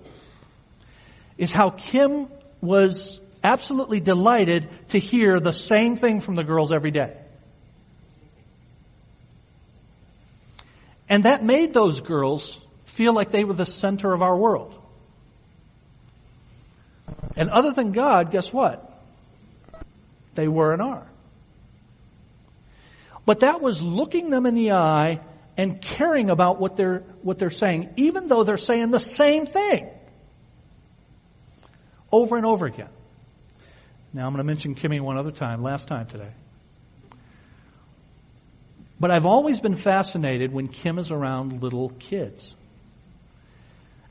is 1.38 1.52
how 1.52 1.70
Kim 1.70 2.28
was 2.62 3.20
absolutely 3.45 3.99
delighted 3.99 4.67
to 4.89 4.99
hear 4.99 5.39
the 5.39 5.53
same 5.53 5.95
thing 5.95 6.19
from 6.19 6.36
the 6.36 6.43
girls 6.43 6.73
every 6.73 6.91
day. 6.91 7.15
And 11.08 11.25
that 11.25 11.43
made 11.43 11.73
those 11.73 12.01
girls 12.01 12.60
feel 12.86 13.13
like 13.13 13.29
they 13.29 13.43
were 13.43 13.53
the 13.53 13.65
center 13.65 14.12
of 14.12 14.23
our 14.23 14.36
world. 14.36 14.77
And 17.38 17.49
other 17.49 17.71
than 17.71 17.91
God, 17.91 18.31
guess 18.31 18.51
what? 18.51 18.91
They 20.34 20.47
were 20.47 20.73
and 20.73 20.81
are. 20.81 21.08
But 23.25 23.41
that 23.41 23.62
was 23.62 23.84
looking 23.84 24.29
them 24.29 24.45
in 24.45 24.55
the 24.55 24.71
eye 24.71 25.19
and 25.58 25.81
caring 25.81 26.29
about 26.29 26.60
what 26.60 26.75
they're, 26.75 27.03
what 27.21 27.38
they're 27.38 27.49
saying, 27.49 27.93
even 27.97 28.27
though 28.27 28.43
they're 28.43 28.58
saying 28.58 28.91
the 28.91 28.99
same 28.99 29.45
thing. 29.45 29.89
over 32.12 32.38
and 32.38 32.45
over 32.45 32.65
again. 32.65 32.94
Now 34.15 34.28
I'm 34.28 34.32
going 34.32 34.38
to 34.38 34.45
mention 34.45 34.75
Kimmy 34.75 35.01
one 35.01 35.17
other 35.17 35.32
time, 35.32 35.62
last 35.62 35.89
time 35.89 36.06
today. 36.06 36.32
But 38.97 39.12
I've 39.12 39.25
always 39.25 39.60
been 39.60 39.75
fascinated 39.75 40.54
when 40.54 40.67
Kim 40.67 40.99
is 40.99 41.12
around 41.12 41.62
little 41.62 41.89
kids 41.89 42.56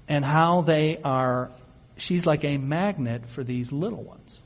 and 0.06 0.22
how 0.22 0.60
they 0.60 0.98
are, 1.02 1.50
she's 1.96 2.26
like 2.26 2.44
a 2.44 2.58
magnet 2.58 3.30
for 3.30 3.42
these 3.42 3.72
little 3.72 4.02
ones. 4.02 4.38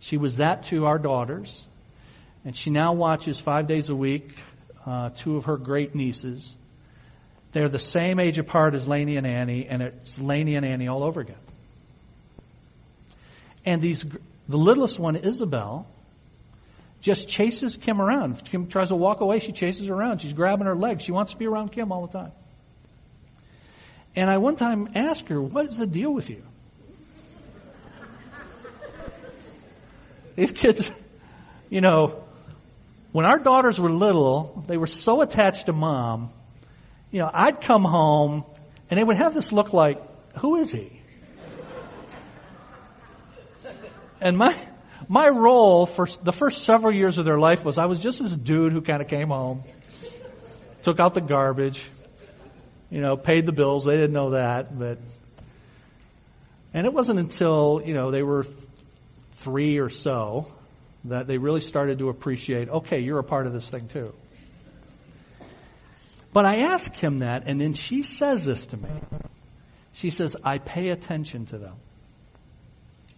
She 0.00 0.16
was 0.16 0.38
that 0.38 0.62
to 0.64 0.86
our 0.86 0.98
daughters, 0.98 1.62
and 2.46 2.56
she 2.56 2.70
now 2.70 2.94
watches 2.94 3.38
five 3.38 3.66
days 3.66 3.90
a 3.90 3.94
week 3.94 4.34
uh, 4.86 5.10
two 5.10 5.36
of 5.36 5.44
her 5.44 5.58
great 5.58 5.94
nieces. 5.94 6.56
They're 7.52 7.68
the 7.68 7.78
same 7.78 8.18
age 8.18 8.38
apart 8.38 8.74
as 8.74 8.88
Laney 8.88 9.18
and 9.18 9.26
Annie, 9.26 9.66
and 9.68 9.82
it's 9.82 10.18
Laney 10.18 10.54
and 10.54 10.64
Annie 10.64 10.88
all 10.88 11.02
over 11.02 11.20
again. 11.20 11.36
And 13.66 13.82
these, 13.82 14.06
the 14.48 14.56
littlest 14.56 14.98
one, 14.98 15.16
Isabel, 15.16 15.86
just 17.00 17.28
chases 17.28 17.76
Kim 17.76 18.00
around. 18.00 18.42
Kim 18.44 18.66
tries 18.66 18.88
to 18.88 18.96
walk 18.96 19.20
away, 19.20 19.38
she 19.40 19.52
chases 19.52 19.86
her 19.86 19.94
around. 19.94 20.20
She's 20.20 20.32
grabbing 20.32 20.66
her 20.66 20.76
legs. 20.76 21.04
She 21.04 21.12
wants 21.12 21.32
to 21.32 21.38
be 21.38 21.46
around 21.46 21.72
Kim 21.72 21.92
all 21.92 22.06
the 22.06 22.12
time. 22.12 22.32
And 24.16 24.28
I 24.28 24.38
one 24.38 24.56
time 24.56 24.88
asked 24.96 25.28
her, 25.28 25.40
what 25.40 25.66
is 25.66 25.78
the 25.78 25.86
deal 25.86 26.12
with 26.12 26.28
you? 26.28 26.42
These 30.34 30.52
kids, 30.52 30.90
you 31.68 31.80
know, 31.80 32.24
when 33.12 33.26
our 33.26 33.38
daughters 33.38 33.78
were 33.78 33.90
little, 33.90 34.64
they 34.66 34.76
were 34.76 34.86
so 34.86 35.20
attached 35.20 35.66
to 35.66 35.72
mom. 35.72 36.32
You 37.10 37.20
know, 37.20 37.30
I'd 37.32 37.60
come 37.60 37.82
home 37.82 38.44
and 38.90 38.98
they 38.98 39.04
would 39.04 39.18
have 39.18 39.34
this 39.34 39.52
look 39.52 39.72
like, 39.72 40.00
who 40.38 40.56
is 40.56 40.70
he? 40.70 40.97
And 44.20 44.36
my, 44.36 44.56
my 45.08 45.28
role 45.28 45.86
for 45.86 46.06
the 46.22 46.32
first 46.32 46.64
several 46.64 46.94
years 46.94 47.18
of 47.18 47.24
their 47.24 47.38
life 47.38 47.64
was 47.64 47.78
I 47.78 47.86
was 47.86 48.00
just 48.00 48.20
this 48.20 48.32
dude 48.32 48.72
who 48.72 48.80
kind 48.80 49.00
of 49.02 49.08
came 49.08 49.28
home, 49.28 49.64
took 50.82 51.00
out 51.00 51.14
the 51.14 51.20
garbage, 51.20 51.82
you 52.90 53.00
know, 53.00 53.16
paid 53.16 53.46
the 53.46 53.52
bills. 53.52 53.84
They 53.84 53.96
didn't 53.96 54.12
know 54.12 54.30
that, 54.30 54.78
but, 54.78 54.98
and 56.74 56.86
it 56.86 56.92
wasn't 56.92 57.18
until, 57.18 57.82
you 57.84 57.94
know, 57.94 58.10
they 58.10 58.22
were 58.22 58.46
three 59.32 59.78
or 59.78 59.88
so 59.88 60.46
that 61.04 61.26
they 61.26 61.38
really 61.38 61.60
started 61.60 62.00
to 62.00 62.08
appreciate, 62.08 62.68
okay, 62.68 63.00
you're 63.00 63.18
a 63.18 63.24
part 63.24 63.46
of 63.46 63.52
this 63.52 63.68
thing 63.68 63.88
too. 63.88 64.12
But 66.32 66.44
I 66.44 66.56
ask 66.72 66.94
him 66.94 67.20
that, 67.20 67.44
and 67.46 67.60
then 67.60 67.74
she 67.74 68.02
says 68.02 68.44
this 68.44 68.66
to 68.66 68.76
me. 68.76 68.90
She 69.94 70.10
says, 70.10 70.36
I 70.44 70.58
pay 70.58 70.90
attention 70.90 71.46
to 71.46 71.58
them. 71.58 71.74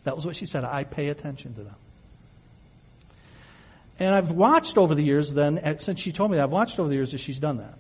That 0.04 0.14
was 0.14 0.24
what 0.24 0.36
she 0.36 0.46
said. 0.46 0.64
I 0.64 0.84
pay 0.84 1.08
attention 1.08 1.54
to 1.54 1.62
them. 1.62 1.74
And 3.98 4.14
I've 4.14 4.32
watched 4.32 4.78
over 4.78 4.94
the 4.94 5.02
years 5.02 5.34
then, 5.34 5.60
since 5.78 6.00
she 6.00 6.10
told 6.10 6.30
me 6.30 6.38
that, 6.38 6.44
I've 6.44 6.50
watched 6.50 6.78
over 6.78 6.88
the 6.88 6.94
years 6.94 7.12
that 7.12 7.18
she's 7.18 7.38
done 7.38 7.58
that. 7.58 7.74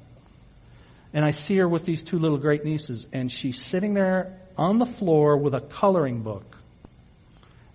And 1.14 1.24
I 1.24 1.30
see 1.30 1.56
her 1.56 1.68
with 1.68 1.84
these 1.86 2.04
two 2.04 2.18
little 2.18 2.36
great 2.36 2.64
nieces, 2.64 3.06
and 3.12 3.32
she's 3.32 3.58
sitting 3.58 3.94
there 3.94 4.38
on 4.56 4.78
the 4.78 4.86
floor 4.86 5.36
with 5.38 5.54
a 5.54 5.60
coloring 5.60 6.22
book, 6.22 6.56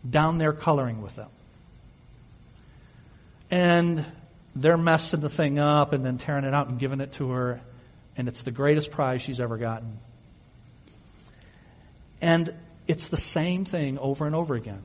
down 0.07 0.37
there 0.37 0.53
coloring 0.53 1.01
with 1.01 1.15
them. 1.15 1.29
And 3.49 4.05
they're 4.55 4.77
messing 4.77 5.21
the 5.21 5.29
thing 5.29 5.59
up 5.59 5.93
and 5.93 6.05
then 6.05 6.17
tearing 6.17 6.45
it 6.45 6.53
out 6.53 6.69
and 6.69 6.77
giving 6.79 7.01
it 7.01 7.13
to 7.13 7.31
her, 7.31 7.61
and 8.15 8.27
it's 8.27 8.41
the 8.41 8.51
greatest 8.51 8.91
prize 8.91 9.23
she's 9.23 9.39
ever 9.39 9.57
gotten. 9.57 9.97
And 12.21 12.53
it's 12.87 13.07
the 13.07 13.17
same 13.17 13.65
thing 13.65 13.97
over 13.97 14.25
and 14.25 14.35
over 14.35 14.55
again. 14.55 14.83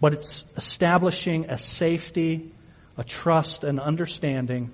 But 0.00 0.14
it's 0.14 0.44
establishing 0.56 1.50
a 1.50 1.58
safety, 1.58 2.52
a 2.96 3.04
trust, 3.04 3.64
an 3.64 3.80
understanding 3.80 4.70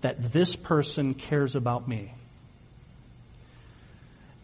that 0.00 0.32
this 0.32 0.56
person 0.56 1.14
cares 1.14 1.56
about 1.56 1.88
me. 1.88 2.12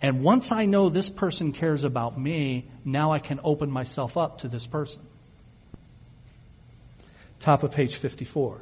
And 0.01 0.23
once 0.23 0.51
I 0.51 0.67
know 0.67 0.89
this 0.89 1.11
person 1.11 1.53
cares 1.53 1.85
about 1.85 2.19
me, 2.19 2.67
now 2.85 3.13
I 3.13 3.21
can 3.21 3.39
open 3.45 3.71
myself 3.71 4.17
up 4.17 4.39
to 4.39 4.49
this 4.49 4.67
person. 4.67 5.03
Top 7.39 7.63
of 7.63 7.73
page 7.73 7.97
54. 7.97 8.61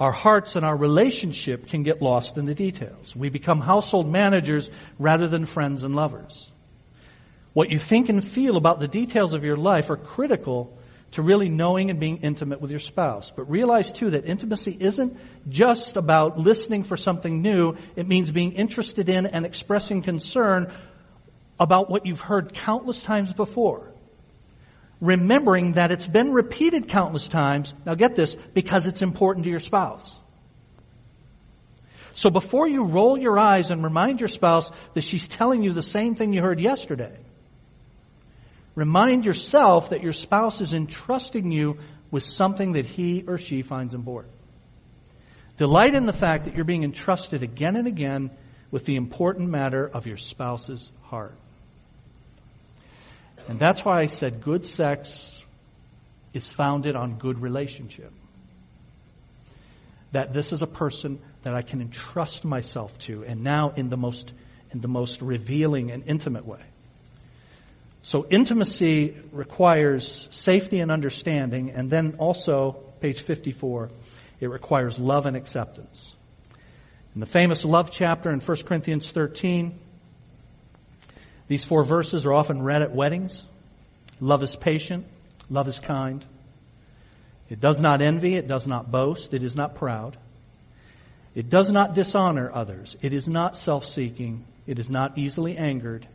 Our 0.00 0.12
hearts 0.12 0.56
and 0.56 0.64
our 0.64 0.76
relationship 0.76 1.68
can 1.68 1.82
get 1.82 2.02
lost 2.02 2.36
in 2.38 2.46
the 2.46 2.54
details. 2.54 3.14
We 3.14 3.28
become 3.28 3.60
household 3.60 4.10
managers 4.10 4.68
rather 4.98 5.28
than 5.28 5.46
friends 5.46 5.82
and 5.82 5.94
lovers. 5.94 6.50
What 7.52 7.70
you 7.70 7.78
think 7.78 8.08
and 8.08 8.26
feel 8.26 8.56
about 8.56 8.80
the 8.80 8.88
details 8.88 9.34
of 9.34 9.44
your 9.44 9.56
life 9.56 9.90
are 9.90 9.96
critical 9.96 10.76
to 11.12 11.22
really 11.22 11.48
knowing 11.48 11.90
and 11.90 12.00
being 12.00 12.18
intimate 12.18 12.60
with 12.60 12.70
your 12.70 12.80
spouse. 12.80 13.30
But 13.30 13.50
realize 13.50 13.92
too 13.92 14.10
that 14.10 14.24
intimacy 14.24 14.76
isn't 14.78 15.18
just 15.48 15.96
about 15.96 16.38
listening 16.38 16.84
for 16.84 16.96
something 16.96 17.42
new. 17.42 17.76
It 17.94 18.08
means 18.08 18.30
being 18.30 18.52
interested 18.52 19.10
in 19.10 19.26
and 19.26 19.44
expressing 19.44 20.02
concern 20.02 20.72
about 21.60 21.90
what 21.90 22.06
you've 22.06 22.20
heard 22.20 22.54
countless 22.54 23.02
times 23.02 23.32
before. 23.32 23.91
Remembering 25.02 25.72
that 25.72 25.90
it's 25.90 26.06
been 26.06 26.32
repeated 26.32 26.88
countless 26.88 27.28
times. 27.28 27.74
Now 27.84 27.94
get 27.94 28.16
this, 28.16 28.34
because 28.34 28.86
it's 28.86 29.02
important 29.02 29.44
to 29.44 29.50
your 29.50 29.60
spouse. 29.60 30.18
So 32.14 32.30
before 32.30 32.66
you 32.66 32.84
roll 32.84 33.18
your 33.18 33.38
eyes 33.38 33.70
and 33.70 33.84
remind 33.84 34.20
your 34.20 34.28
spouse 34.28 34.70
that 34.94 35.02
she's 35.02 35.28
telling 35.28 35.62
you 35.62 35.74
the 35.74 35.82
same 35.82 36.14
thing 36.14 36.32
you 36.32 36.40
heard 36.40 36.60
yesterday, 36.60 37.18
Remind 38.74 39.26
yourself 39.26 39.90
that 39.90 40.02
your 40.02 40.14
spouse 40.14 40.60
is 40.60 40.72
entrusting 40.72 41.52
you 41.52 41.78
with 42.10 42.22
something 42.22 42.72
that 42.72 42.86
he 42.86 43.24
or 43.26 43.36
she 43.36 43.62
finds 43.62 43.92
important. 43.92 44.32
Delight 45.58 45.94
in 45.94 46.06
the 46.06 46.12
fact 46.12 46.44
that 46.44 46.54
you're 46.54 46.64
being 46.64 46.84
entrusted 46.84 47.42
again 47.42 47.76
and 47.76 47.86
again 47.86 48.30
with 48.70 48.86
the 48.86 48.96
important 48.96 49.50
matter 49.50 49.86
of 49.86 50.06
your 50.06 50.16
spouse's 50.16 50.90
heart. 51.02 51.36
And 53.48 53.58
that's 53.58 53.84
why 53.84 54.00
I 54.00 54.06
said 54.06 54.42
good 54.42 54.64
sex 54.64 55.44
is 56.32 56.46
founded 56.46 56.96
on 56.96 57.18
good 57.18 57.40
relationship. 57.40 58.12
That 60.12 60.32
this 60.32 60.52
is 60.52 60.62
a 60.62 60.66
person 60.66 61.20
that 61.42 61.54
I 61.54 61.62
can 61.62 61.80
entrust 61.80 62.44
myself 62.44 62.98
to 63.00 63.24
and 63.24 63.42
now 63.42 63.72
in 63.76 63.88
the 63.88 63.96
most, 63.96 64.32
in 64.70 64.80
the 64.80 64.88
most 64.88 65.22
revealing 65.22 65.90
and 65.90 66.04
intimate 66.06 66.46
way. 66.46 66.62
So 68.04 68.26
intimacy 68.28 69.16
requires 69.30 70.28
safety 70.32 70.80
and 70.80 70.90
understanding, 70.90 71.70
and 71.70 71.88
then 71.88 72.16
also, 72.18 72.72
page 73.00 73.20
54, 73.20 73.90
it 74.40 74.50
requires 74.50 74.98
love 74.98 75.26
and 75.26 75.36
acceptance. 75.36 76.16
In 77.14 77.20
the 77.20 77.26
famous 77.26 77.64
love 77.64 77.92
chapter 77.92 78.30
in 78.30 78.40
1 78.40 78.56
Corinthians 78.64 79.08
13, 79.10 79.78
these 81.52 81.66
four 81.66 81.84
verses 81.84 82.24
are 82.24 82.32
often 82.32 82.62
read 82.62 82.80
at 82.80 82.94
weddings. 82.94 83.44
Love 84.20 84.42
is 84.42 84.56
patient. 84.56 85.04
Love 85.50 85.68
is 85.68 85.78
kind. 85.78 86.24
It 87.50 87.60
does 87.60 87.78
not 87.78 88.00
envy. 88.00 88.36
It 88.36 88.48
does 88.48 88.66
not 88.66 88.90
boast. 88.90 89.34
It 89.34 89.42
is 89.42 89.54
not 89.54 89.74
proud. 89.74 90.16
It 91.34 91.50
does 91.50 91.70
not 91.70 91.92
dishonor 91.92 92.50
others. 92.50 92.96
It 93.02 93.12
is 93.12 93.28
not 93.28 93.54
self-seeking. 93.54 94.46
It 94.66 94.78
is 94.78 94.88
not 94.88 95.18
easily 95.18 95.58
angered. 95.58 96.08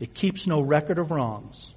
It 0.00 0.14
keeps 0.14 0.48
no 0.48 0.60
record 0.60 0.98
of 0.98 1.12
wrongs. 1.12 1.72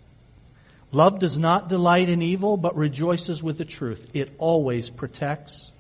Love 0.92 1.20
does 1.20 1.38
not 1.38 1.70
delight 1.70 2.10
in 2.10 2.24
evil, 2.24 2.58
but 2.58 2.76
rejoices 2.76 3.44
with 3.44 3.60
the 3.60 3.66
truth. 3.66 4.10
It 4.16 4.34
always 4.40 4.90
protects, 4.90 5.72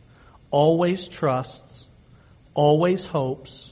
always 0.52 1.08
trusts, 1.08 1.88
always 2.54 3.08
hopes, 3.08 3.72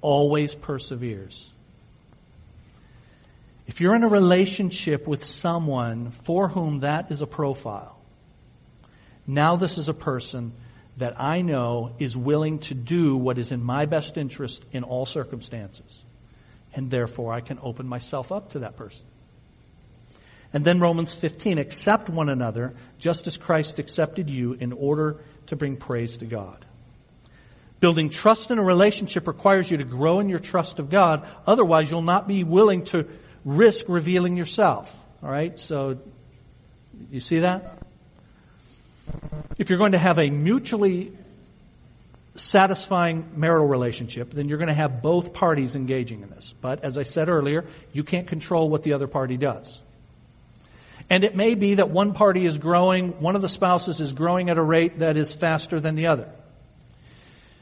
always 0.00 0.52
perseveres. 0.52 1.48
If 3.70 3.80
you're 3.80 3.94
in 3.94 4.02
a 4.02 4.08
relationship 4.08 5.06
with 5.06 5.24
someone 5.24 6.10
for 6.10 6.48
whom 6.48 6.80
that 6.80 7.12
is 7.12 7.22
a 7.22 7.26
profile, 7.26 7.96
now 9.28 9.54
this 9.54 9.78
is 9.78 9.88
a 9.88 9.94
person 9.94 10.54
that 10.96 11.20
I 11.20 11.42
know 11.42 11.92
is 12.00 12.16
willing 12.16 12.58
to 12.62 12.74
do 12.74 13.14
what 13.14 13.38
is 13.38 13.52
in 13.52 13.62
my 13.62 13.86
best 13.86 14.16
interest 14.16 14.64
in 14.72 14.82
all 14.82 15.06
circumstances 15.06 16.04
and 16.74 16.90
therefore 16.90 17.32
I 17.32 17.42
can 17.42 17.60
open 17.62 17.86
myself 17.86 18.32
up 18.32 18.50
to 18.50 18.58
that 18.58 18.76
person. 18.76 19.06
And 20.52 20.64
then 20.64 20.80
Romans 20.80 21.14
15, 21.14 21.58
accept 21.58 22.10
one 22.10 22.28
another 22.28 22.74
just 22.98 23.28
as 23.28 23.36
Christ 23.36 23.78
accepted 23.78 24.28
you 24.28 24.54
in 24.54 24.72
order 24.72 25.18
to 25.46 25.54
bring 25.54 25.76
praise 25.76 26.18
to 26.18 26.24
God. 26.24 26.66
Building 27.78 28.10
trust 28.10 28.50
in 28.50 28.58
a 28.58 28.64
relationship 28.64 29.28
requires 29.28 29.70
you 29.70 29.76
to 29.76 29.84
grow 29.84 30.18
in 30.18 30.28
your 30.28 30.40
trust 30.40 30.80
of 30.80 30.90
God. 30.90 31.28
Otherwise, 31.46 31.88
you'll 31.88 32.02
not 32.02 32.26
be 32.26 32.42
willing 32.42 32.84
to 32.86 33.06
risk 33.44 33.86
revealing 33.88 34.36
yourself. 34.36 34.94
All 35.22 35.30
right? 35.30 35.58
So, 35.58 35.98
you 37.10 37.20
see 37.20 37.40
that? 37.40 37.78
If 39.58 39.70
you're 39.70 39.78
going 39.78 39.92
to 39.92 39.98
have 39.98 40.18
a 40.18 40.30
mutually 40.30 41.12
satisfying 42.36 43.32
marital 43.36 43.66
relationship, 43.66 44.30
then 44.30 44.48
you're 44.48 44.58
going 44.58 44.68
to 44.68 44.74
have 44.74 45.02
both 45.02 45.32
parties 45.32 45.74
engaging 45.74 46.22
in 46.22 46.30
this. 46.30 46.54
But 46.60 46.84
as 46.84 46.96
I 46.96 47.02
said 47.02 47.28
earlier, 47.28 47.66
you 47.92 48.04
can't 48.04 48.26
control 48.26 48.68
what 48.68 48.82
the 48.82 48.94
other 48.94 49.06
party 49.06 49.36
does. 49.36 49.80
And 51.08 51.24
it 51.24 51.34
may 51.34 51.54
be 51.54 51.74
that 51.74 51.90
one 51.90 52.14
party 52.14 52.46
is 52.46 52.58
growing, 52.58 53.20
one 53.20 53.34
of 53.34 53.42
the 53.42 53.48
spouses 53.48 54.00
is 54.00 54.12
growing 54.12 54.48
at 54.48 54.58
a 54.58 54.62
rate 54.62 55.00
that 55.00 55.16
is 55.16 55.34
faster 55.34 55.80
than 55.80 55.96
the 55.96 56.06
other. 56.06 56.30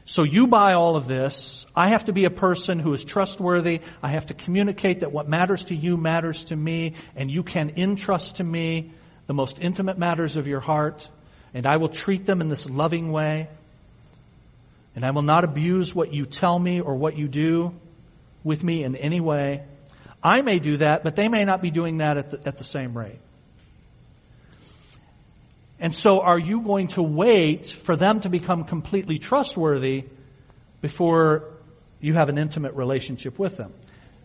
So 0.09 0.23
you 0.23 0.47
buy 0.47 0.73
all 0.73 0.95
of 0.95 1.07
this. 1.07 1.67
I 1.75 1.89
have 1.89 2.05
to 2.05 2.13
be 2.13 2.25
a 2.25 2.31
person 2.31 2.79
who 2.79 2.93
is 2.93 3.03
trustworthy. 3.03 3.81
I 4.01 4.07
have 4.09 4.25
to 4.25 4.33
communicate 4.33 5.01
that 5.01 5.11
what 5.11 5.29
matters 5.29 5.65
to 5.65 5.75
you 5.75 5.97
matters 5.97 6.45
to 6.45 6.55
me, 6.55 6.95
and 7.15 7.29
you 7.29 7.43
can 7.43 7.73
entrust 7.77 8.37
to 8.37 8.43
me 8.43 8.91
the 9.27 9.35
most 9.35 9.59
intimate 9.61 9.99
matters 9.99 10.35
of 10.35 10.47
your 10.47 10.61
heart, 10.61 11.07
and 11.53 11.67
I 11.67 11.77
will 11.77 11.89
treat 11.89 12.25
them 12.25 12.41
in 12.41 12.49
this 12.49 12.67
loving 12.67 13.11
way. 13.11 13.49
And 14.95 15.05
I 15.05 15.11
will 15.11 15.21
not 15.21 15.43
abuse 15.43 15.93
what 15.93 16.11
you 16.11 16.25
tell 16.25 16.57
me 16.57 16.81
or 16.81 16.95
what 16.95 17.15
you 17.15 17.27
do 17.27 17.75
with 18.43 18.63
me 18.63 18.83
in 18.83 18.95
any 18.95 19.19
way. 19.19 19.61
I 20.23 20.41
may 20.41 20.57
do 20.57 20.77
that, 20.77 21.03
but 21.03 21.15
they 21.15 21.27
may 21.27 21.45
not 21.45 21.61
be 21.61 21.69
doing 21.69 21.99
that 21.99 22.17
at 22.17 22.31
the, 22.31 22.47
at 22.47 22.57
the 22.57 22.63
same 22.63 22.97
rate. 22.97 23.19
And 25.79 25.95
so 25.95 26.21
are 26.21 26.37
you 26.37 26.61
going 26.61 26.89
to 26.89 27.01
wait 27.01 27.67
for 27.67 27.95
them 27.95 28.19
to 28.21 28.29
become 28.29 28.65
completely 28.65 29.17
trustworthy 29.17 30.05
before 30.81 31.45
you 32.01 32.13
have 32.15 32.29
an 32.29 32.37
intimate 32.37 32.73
relationship 32.73 33.39
with 33.39 33.57
them? 33.57 33.73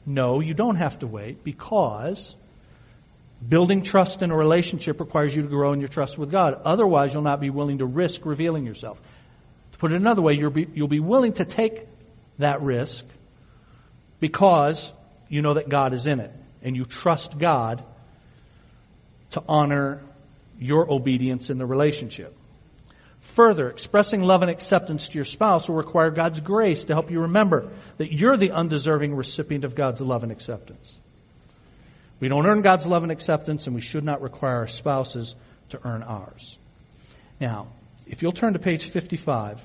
No, 0.07 0.41
you 0.41 0.55
don't 0.55 0.77
have 0.77 0.99
to 0.99 1.07
wait 1.07 1.45
because 1.45 2.35
building 3.47 3.83
trust 3.83 4.23
in 4.23 4.31
a 4.31 4.37
relationship 4.37 5.01
requires 5.01 5.35
you 5.35 5.43
to 5.43 5.49
grow 5.49 5.73
in 5.73 5.81
your 5.81 5.89
trust 5.89 6.19
with 6.19 6.31
God. 6.31 6.61
Otherwise, 6.65 7.15
you'll 7.15 7.23
not 7.23 7.41
be 7.41 7.51
willing 7.51 7.79
to 7.79 7.87
risk 7.87 8.27
revealing 8.27 8.67
yourself. 8.67 9.01
To 9.73 9.79
put 9.79 9.93
it 9.93 9.97
another 9.97 10.23
way, 10.23 10.35
you'll 10.35 10.51
be, 10.51 10.67
you'll 10.75 10.89
be 10.89 11.01
willing 11.01 11.35
to 11.35 11.45
take 11.45 11.87
that 12.39 12.63
risk 12.63 13.05
because 14.21 14.93
you 15.29 15.43
know 15.43 15.55
that 15.55 15.69
God 15.69 15.95
is 15.95 16.07
in 16.07 16.21
it 16.21 16.33
and 16.63 16.77
you 16.77 16.85
trust 16.85 17.39
God 17.39 17.85
to 19.31 19.43
honor 19.49 20.03
your 20.65 20.91
obedience 20.91 21.51
in 21.51 21.59
the 21.59 21.67
relationship. 21.67 22.35
Further, 23.21 23.69
expressing 23.69 24.23
love 24.23 24.43
and 24.43 24.51
acceptance 24.51 25.09
to 25.09 25.15
your 25.15 25.25
spouse 25.25 25.69
will 25.69 25.77
require 25.77 26.11
God's 26.11 26.41
grace 26.41 26.87
to 26.87 26.95
help 26.95 27.11
you 27.11 27.23
remember 27.23 27.71
that 27.99 28.13
you're 28.13 28.37
the 28.37 28.53
undeserving 28.53 29.15
recipient 29.15 29.65
of 29.65 29.75
God's 29.75 30.01
love 30.01 30.23
and 30.23 30.33
acceptance. 30.33 30.95
We 32.19 32.29
don't 32.29 32.47
earn 32.47 32.63
God's 32.63 32.87
love 32.87 33.03
and 33.03 33.13
acceptance, 33.13 33.67
and 33.67 33.75
we 33.75 33.83
should 33.83 34.05
not 34.05 34.23
require 34.23 34.59
our 34.59 34.67
spouses 34.67 35.35
to 35.71 35.81
earn 35.85 36.03
ours. 36.03 36.57
Now, 37.41 37.69
if 38.07 38.23
you'll 38.23 38.33
turn 38.33 38.55
to 38.55 38.59
page 38.59 38.89
55, 38.89 39.65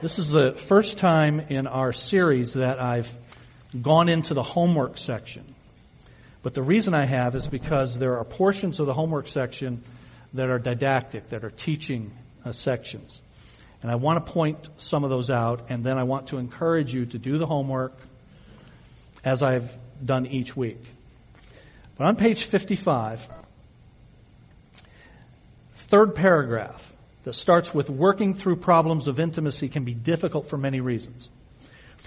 this 0.00 0.18
is 0.18 0.28
the 0.28 0.52
first 0.52 0.96
time 0.98 1.40
in 1.40 1.66
our 1.66 1.92
series 1.92 2.54
that 2.54 2.80
I've 2.80 3.12
gone 3.80 4.08
into 4.08 4.32
the 4.32 4.42
homework 4.42 4.96
section. 4.96 5.54
But 6.42 6.54
the 6.54 6.62
reason 6.62 6.94
I 6.94 7.04
have 7.04 7.34
is 7.34 7.46
because 7.46 7.98
there 7.98 8.18
are 8.18 8.24
portions 8.24 8.80
of 8.80 8.86
the 8.86 8.94
homework 8.94 9.28
section 9.28 9.82
that 10.34 10.48
are 10.50 10.58
didactic, 10.58 11.30
that 11.30 11.44
are 11.44 11.50
teaching 11.50 12.12
uh, 12.44 12.52
sections. 12.52 13.20
And 13.82 13.90
I 13.90 13.96
want 13.96 14.24
to 14.24 14.32
point 14.32 14.68
some 14.76 15.04
of 15.04 15.10
those 15.10 15.30
out, 15.30 15.66
and 15.68 15.84
then 15.84 15.98
I 15.98 16.04
want 16.04 16.28
to 16.28 16.38
encourage 16.38 16.92
you 16.92 17.06
to 17.06 17.18
do 17.18 17.38
the 17.38 17.46
homework 17.46 17.96
as 19.24 19.42
I've 19.42 19.72
done 20.04 20.26
each 20.26 20.56
week. 20.56 20.82
But 21.96 22.06
on 22.06 22.16
page 22.16 22.44
55, 22.44 23.28
third 25.74 26.14
paragraph 26.14 26.84
that 27.24 27.32
starts 27.34 27.74
with 27.74 27.90
working 27.90 28.34
through 28.34 28.56
problems 28.56 29.08
of 29.08 29.18
intimacy 29.18 29.68
can 29.68 29.84
be 29.84 29.94
difficult 29.94 30.48
for 30.48 30.56
many 30.56 30.80
reasons. 30.80 31.28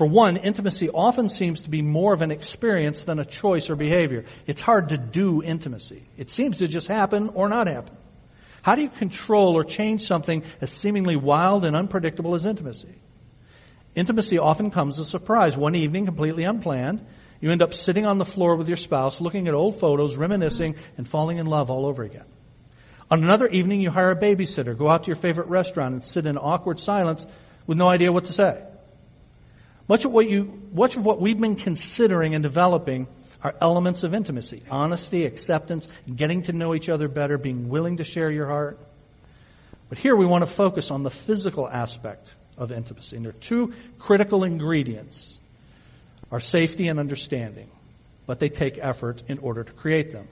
For 0.02 0.08
one, 0.08 0.38
intimacy 0.38 0.90
often 0.90 1.30
seems 1.30 1.62
to 1.62 1.70
be 1.70 1.84
more 1.84 2.12
of 2.12 2.24
an 2.24 2.32
experience 2.32 3.04
than 3.04 3.20
a 3.20 3.24
choice 3.24 3.70
or 3.70 3.76
behavior. 3.76 4.26
It's 4.48 4.60
hard 4.60 4.90
to 4.90 4.98
do 4.98 5.44
intimacy. 5.44 6.02
It 6.18 6.32
seems 6.32 6.58
to 6.58 6.68
just 6.68 6.88
happen 6.88 7.30
or 7.36 7.48
not 7.48 7.68
happen. 7.68 7.96
How 8.64 8.74
do 8.74 8.82
you 8.82 8.90
control 8.90 9.56
or 9.56 9.64
change 9.64 10.08
something 10.08 10.42
as 10.60 10.72
seemingly 10.72 11.16
wild 11.16 11.66
and 11.66 11.76
unpredictable 11.76 12.34
as 12.34 12.48
intimacy? 12.48 12.96
Intimacy 13.94 14.40
often 14.40 14.72
comes 14.72 14.98
as 14.98 15.06
a 15.06 15.10
surprise. 15.12 15.56
One 15.56 15.76
evening, 15.76 16.06
completely 16.06 16.46
unplanned, 16.46 17.06
you 17.40 17.52
end 17.52 17.62
up 17.62 17.76
sitting 17.76 18.08
on 18.08 18.18
the 18.18 18.26
floor 18.26 18.56
with 18.56 18.70
your 18.70 18.78
spouse, 18.78 19.22
looking 19.22 19.48
at 19.48 19.54
old 19.54 19.80
photos, 19.80 20.16
reminiscing, 20.16 20.78
and 20.98 21.08
falling 21.08 21.38
in 21.38 21.46
love 21.46 21.70
all 21.70 21.86
over 21.86 22.02
again. 22.02 22.26
On 23.12 23.24
another 23.24 23.46
evening, 23.46 23.82
you 23.82 23.92
hire 23.92 24.10
a 24.10 24.20
babysitter, 24.20 24.76
go 24.76 24.90
out 24.90 25.04
to 25.04 25.10
your 25.10 25.16
favorite 25.16 25.50
restaurant, 25.50 25.94
and 25.94 26.04
sit 26.04 26.26
in 26.26 26.40
awkward 26.40 26.80
silence 26.80 27.24
with 27.68 27.78
no 27.78 27.88
idea 27.88 28.12
what 28.12 28.26
to 28.26 28.34
say. 28.34 28.64
Much 29.92 30.06
of 30.06 30.14
what 30.14 30.30
you, 30.30 30.58
much 30.72 30.96
of 30.96 31.06
what 31.06 31.20
we've 31.20 31.38
been 31.38 31.58
considering 31.58 32.34
and 32.34 32.42
developing 32.42 33.08
are 33.44 33.54
elements 33.60 34.04
of 34.04 34.14
intimacy. 34.14 34.64
Honesty, 34.72 35.26
acceptance, 35.26 35.86
getting 36.16 36.44
to 36.44 36.54
know 36.54 36.74
each 36.74 36.88
other 36.88 37.10
better, 37.10 37.38
being 37.38 37.68
willing 37.68 37.98
to 37.98 38.06
share 38.06 38.32
your 38.32 38.48
heart. 38.48 38.80
But 39.90 39.98
here 39.98 40.16
we 40.16 40.26
want 40.26 40.46
to 40.46 40.50
focus 40.50 40.92
on 40.92 41.04
the 41.04 41.10
physical 41.10 41.68
aspect 41.68 42.34
of 42.58 42.72
intimacy. 42.72 43.18
And 43.18 43.26
there 43.26 43.32
are 43.32 43.42
two 43.42 43.74
critical 44.00 44.46
ingredients. 44.46 45.38
Our 46.32 46.40
safety 46.40 46.88
and 46.88 46.98
understanding. 46.98 47.70
But 48.26 48.40
they 48.40 48.48
take 48.48 48.78
effort 48.78 49.24
in 49.28 49.40
order 49.40 49.66
to 49.66 49.74
create 49.74 50.14
them. 50.14 50.30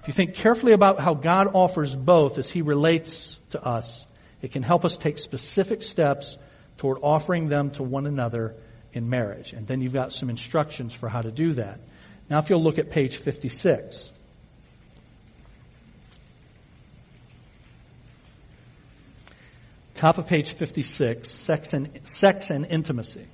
If 0.00 0.08
you 0.08 0.14
think 0.14 0.34
carefully 0.34 0.72
about 0.72 0.98
how 0.98 1.14
God 1.14 1.52
offers 1.54 1.94
both 1.94 2.38
as 2.38 2.50
He 2.50 2.62
relates 2.62 3.38
to 3.50 3.64
us, 3.64 4.04
it 4.42 4.50
can 4.50 4.64
help 4.64 4.84
us 4.84 4.98
take 4.98 5.16
specific 5.18 5.84
steps 5.84 6.36
toward 6.80 6.96
offering 7.02 7.50
them 7.50 7.70
to 7.70 7.82
one 7.82 8.06
another 8.06 8.54
in 8.94 9.10
marriage. 9.10 9.52
And 9.52 9.66
then 9.66 9.82
you've 9.82 9.92
got 9.92 10.14
some 10.14 10.30
instructions 10.30 10.94
for 10.94 11.10
how 11.10 11.20
to 11.20 11.30
do 11.30 11.52
that. 11.52 11.78
Now 12.30 12.38
if 12.38 12.48
you'll 12.48 12.64
look 12.64 12.78
at 12.78 12.88
page 12.88 13.18
56. 13.18 14.10
Top 19.92 20.16
of 20.16 20.26
page 20.26 20.54
56, 20.54 21.30
sex 21.30 21.74
and, 21.74 22.00
sex 22.04 22.48
and 22.48 22.64
intimacy. 22.64 23.26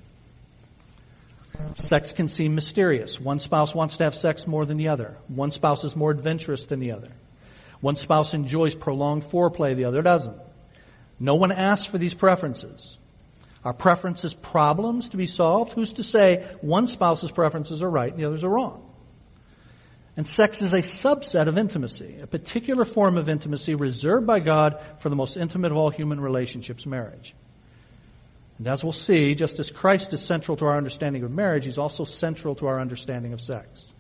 Sex 1.74 2.11
can 2.11 2.26
seem 2.26 2.56
mysterious. 2.56 3.20
One 3.20 3.38
spouse 3.38 3.72
wants 3.76 3.98
to 3.98 4.04
have 4.04 4.16
sex 4.16 4.48
more 4.48 4.66
than 4.66 4.76
the 4.76 4.88
other. 4.88 5.16
One 5.28 5.52
spouse 5.52 5.85
is 5.85 5.94
more 5.94 6.11
adventurous 6.11 6.66
than 6.66 6.80
the 6.80 6.90
other. 6.90 7.12
One 7.80 7.94
spouse 7.94 8.35
enjoys 8.35 8.74
prolonged 8.74 9.22
foreplay, 9.22 9.76
the 9.76 9.85
other 9.85 10.02
doesn't. 10.02 10.37
No 11.20 11.37
one 11.37 11.52
asks 11.52 11.87
for 11.87 11.98
these 11.98 12.12
preferences. 12.12 12.98
Our 13.66 13.72
preferences 13.72 14.33
problems 14.33 15.09
to 15.09 15.16
be 15.16 15.26
solved? 15.26 15.72
Who's 15.72 15.94
to 15.94 16.05
say 16.05 16.46
one 16.61 16.87
spouse's 16.87 17.33
preferences 17.33 17.83
are 17.83 17.90
right 17.90 18.12
and 18.12 18.22
the 18.22 18.26
others 18.26 18.44
are 18.44 18.48
wrong? 18.48 18.88
And 20.16 20.29
sex 20.29 20.62
is 20.62 20.72
a 20.72 20.83
subset 20.83 21.48
of 21.48 21.59
intimacy, 21.59 22.20
a 22.22 22.29
particular 22.29 22.85
form 22.85 23.16
of 23.16 23.29
intimacy 23.29 23.74
reserved 23.74 24.24
by 24.24 24.38
God 24.38 24.81
for 25.00 25.09
the 25.09 25.16
most 25.16 25.37
intimate 25.37 25.72
of 25.72 25.79
all 25.79 25.90
human 25.90 26.20
relationships, 26.20 26.87
marriage. 26.87 27.35
And 28.59 28.68
as 28.68 28.85
we'll 28.85 28.92
see, 28.92 29.35
just 29.35 29.59
as 29.59 29.68
Christ 29.68 30.12
is 30.12 30.22
central 30.22 30.57
to 30.59 30.66
our 30.66 30.76
understanding 30.76 31.24
of 31.24 31.33
marriage, 31.33 31.64
He's 31.64 31.76
also 31.76 32.05
central 32.05 32.55
to 32.55 32.68
our 32.68 32.79
understanding 32.81 33.33
of 33.33 33.40
sex. 33.40 33.92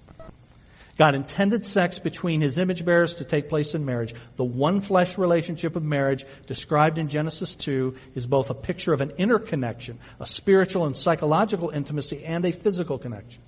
God 0.98 1.14
intended 1.14 1.64
sex 1.66 1.98
between 1.98 2.40
his 2.40 2.58
image 2.58 2.84
bearers 2.84 3.16
to 3.16 3.24
take 3.24 3.50
place 3.50 3.74
in 3.74 3.84
marriage. 3.84 4.14
The 4.36 4.44
one 4.44 4.80
flesh 4.80 5.18
relationship 5.18 5.76
of 5.76 5.82
marriage 5.82 6.24
described 6.46 6.96
in 6.98 7.08
Genesis 7.08 7.54
2 7.54 7.96
is 8.14 8.26
both 8.26 8.48
a 8.48 8.54
picture 8.54 8.94
of 8.94 9.02
an 9.02 9.12
interconnection, 9.18 9.98
a 10.18 10.26
spiritual 10.26 10.86
and 10.86 10.96
psychological 10.96 11.68
intimacy, 11.68 12.24
and 12.24 12.44
a 12.46 12.52
physical 12.52 12.98
connection. 12.98 13.42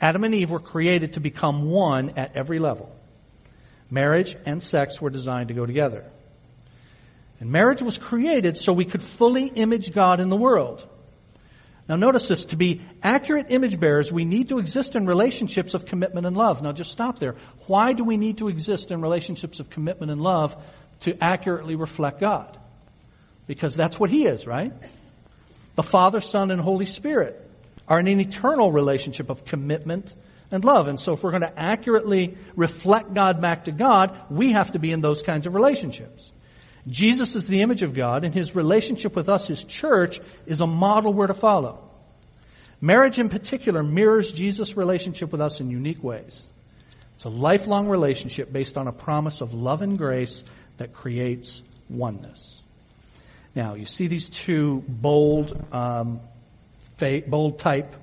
Adam 0.00 0.24
and 0.24 0.34
Eve 0.34 0.50
were 0.50 0.60
created 0.60 1.12
to 1.12 1.20
become 1.20 1.70
one 1.70 2.18
at 2.18 2.36
every 2.36 2.58
level. 2.58 2.94
Marriage 3.88 4.36
and 4.44 4.60
sex 4.60 5.00
were 5.00 5.10
designed 5.10 5.48
to 5.48 5.54
go 5.54 5.66
together. 5.66 6.04
And 7.38 7.52
marriage 7.52 7.82
was 7.82 7.98
created 7.98 8.56
so 8.56 8.72
we 8.72 8.84
could 8.84 9.02
fully 9.02 9.46
image 9.46 9.92
God 9.92 10.18
in 10.18 10.28
the 10.28 10.36
world. 10.36 10.84
Now 11.88 11.96
notice 11.96 12.28
this, 12.28 12.46
to 12.46 12.56
be 12.56 12.80
accurate 13.02 13.46
image 13.50 13.78
bearers, 13.78 14.10
we 14.10 14.24
need 14.24 14.48
to 14.48 14.58
exist 14.58 14.96
in 14.96 15.06
relationships 15.06 15.74
of 15.74 15.84
commitment 15.84 16.26
and 16.26 16.36
love. 16.36 16.62
Now 16.62 16.72
just 16.72 16.90
stop 16.90 17.18
there. 17.18 17.36
Why 17.66 17.92
do 17.92 18.04
we 18.04 18.16
need 18.16 18.38
to 18.38 18.48
exist 18.48 18.90
in 18.90 19.02
relationships 19.02 19.60
of 19.60 19.68
commitment 19.68 20.10
and 20.10 20.20
love 20.20 20.56
to 21.00 21.16
accurately 21.22 21.76
reflect 21.76 22.20
God? 22.20 22.58
Because 23.46 23.74
that's 23.74 24.00
what 24.00 24.08
He 24.08 24.26
is, 24.26 24.46
right? 24.46 24.72
The 25.74 25.82
Father, 25.82 26.20
Son, 26.20 26.50
and 26.50 26.60
Holy 26.60 26.86
Spirit 26.86 27.40
are 27.86 28.00
in 28.00 28.08
an 28.08 28.20
eternal 28.20 28.72
relationship 28.72 29.28
of 29.28 29.44
commitment 29.44 30.14
and 30.50 30.64
love. 30.64 30.88
And 30.88 30.98
so 30.98 31.12
if 31.12 31.22
we're 31.22 31.32
going 31.32 31.42
to 31.42 31.60
accurately 31.60 32.38
reflect 32.56 33.12
God 33.12 33.42
back 33.42 33.64
to 33.64 33.72
God, 33.72 34.18
we 34.30 34.52
have 34.52 34.72
to 34.72 34.78
be 34.78 34.90
in 34.90 35.02
those 35.02 35.22
kinds 35.22 35.46
of 35.46 35.54
relationships. 35.54 36.32
Jesus 36.86 37.34
is 37.34 37.48
the 37.48 37.62
image 37.62 37.82
of 37.82 37.94
God, 37.94 38.24
and 38.24 38.34
his 38.34 38.54
relationship 38.54 39.16
with 39.16 39.28
us, 39.28 39.48
his 39.48 39.64
church, 39.64 40.20
is 40.46 40.60
a 40.60 40.66
model 40.66 41.12
we're 41.12 41.26
to 41.26 41.34
follow. 41.34 41.90
Marriage 42.80 43.18
in 43.18 43.30
particular 43.30 43.82
mirrors 43.82 44.30
Jesus' 44.30 44.76
relationship 44.76 45.32
with 45.32 45.40
us 45.40 45.60
in 45.60 45.70
unique 45.70 46.04
ways. 46.04 46.46
It's 47.14 47.24
a 47.24 47.30
lifelong 47.30 47.88
relationship 47.88 48.52
based 48.52 48.76
on 48.76 48.86
a 48.86 48.92
promise 48.92 49.40
of 49.40 49.54
love 49.54 49.80
and 49.80 49.96
grace 49.96 50.42
that 50.76 50.92
creates 50.92 51.62
oneness. 51.88 52.60
Now, 53.54 53.74
you 53.74 53.86
see 53.86 54.08
these 54.08 54.28
two 54.28 54.82
bold, 54.86 55.64
um, 55.72 56.20
bold 57.26 57.58
type 57.58 57.94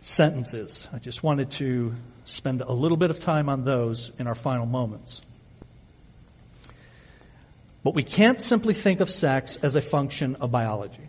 sentences. 0.00 0.88
I 0.92 0.98
just 0.98 1.22
wanted 1.22 1.52
to 1.52 1.94
spend 2.24 2.60
a 2.60 2.72
little 2.72 2.96
bit 2.96 3.10
of 3.10 3.20
time 3.20 3.48
on 3.48 3.64
those 3.64 4.10
in 4.18 4.26
our 4.26 4.34
final 4.34 4.66
moments. 4.66 5.22
But 7.84 7.94
we 7.94 8.02
can't 8.02 8.40
simply 8.40 8.74
think 8.74 9.00
of 9.00 9.10
sex 9.10 9.56
as 9.62 9.74
a 9.74 9.80
function 9.80 10.36
of 10.36 10.50
biology. 10.50 11.08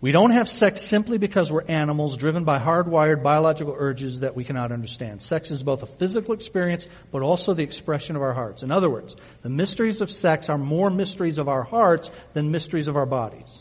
We 0.00 0.12
don't 0.12 0.32
have 0.32 0.50
sex 0.50 0.82
simply 0.82 1.16
because 1.16 1.50
we're 1.50 1.64
animals 1.64 2.18
driven 2.18 2.44
by 2.44 2.58
hardwired 2.58 3.22
biological 3.22 3.74
urges 3.74 4.20
that 4.20 4.36
we 4.36 4.44
cannot 4.44 4.70
understand. 4.70 5.22
Sex 5.22 5.50
is 5.50 5.62
both 5.62 5.82
a 5.82 5.86
physical 5.86 6.34
experience, 6.34 6.86
but 7.10 7.22
also 7.22 7.54
the 7.54 7.62
expression 7.62 8.14
of 8.14 8.20
our 8.20 8.34
hearts. 8.34 8.62
In 8.62 8.70
other 8.70 8.90
words, 8.90 9.16
the 9.40 9.48
mysteries 9.48 10.02
of 10.02 10.10
sex 10.10 10.50
are 10.50 10.58
more 10.58 10.90
mysteries 10.90 11.38
of 11.38 11.48
our 11.48 11.62
hearts 11.62 12.10
than 12.34 12.50
mysteries 12.50 12.86
of 12.86 12.96
our 12.96 13.06
bodies. 13.06 13.58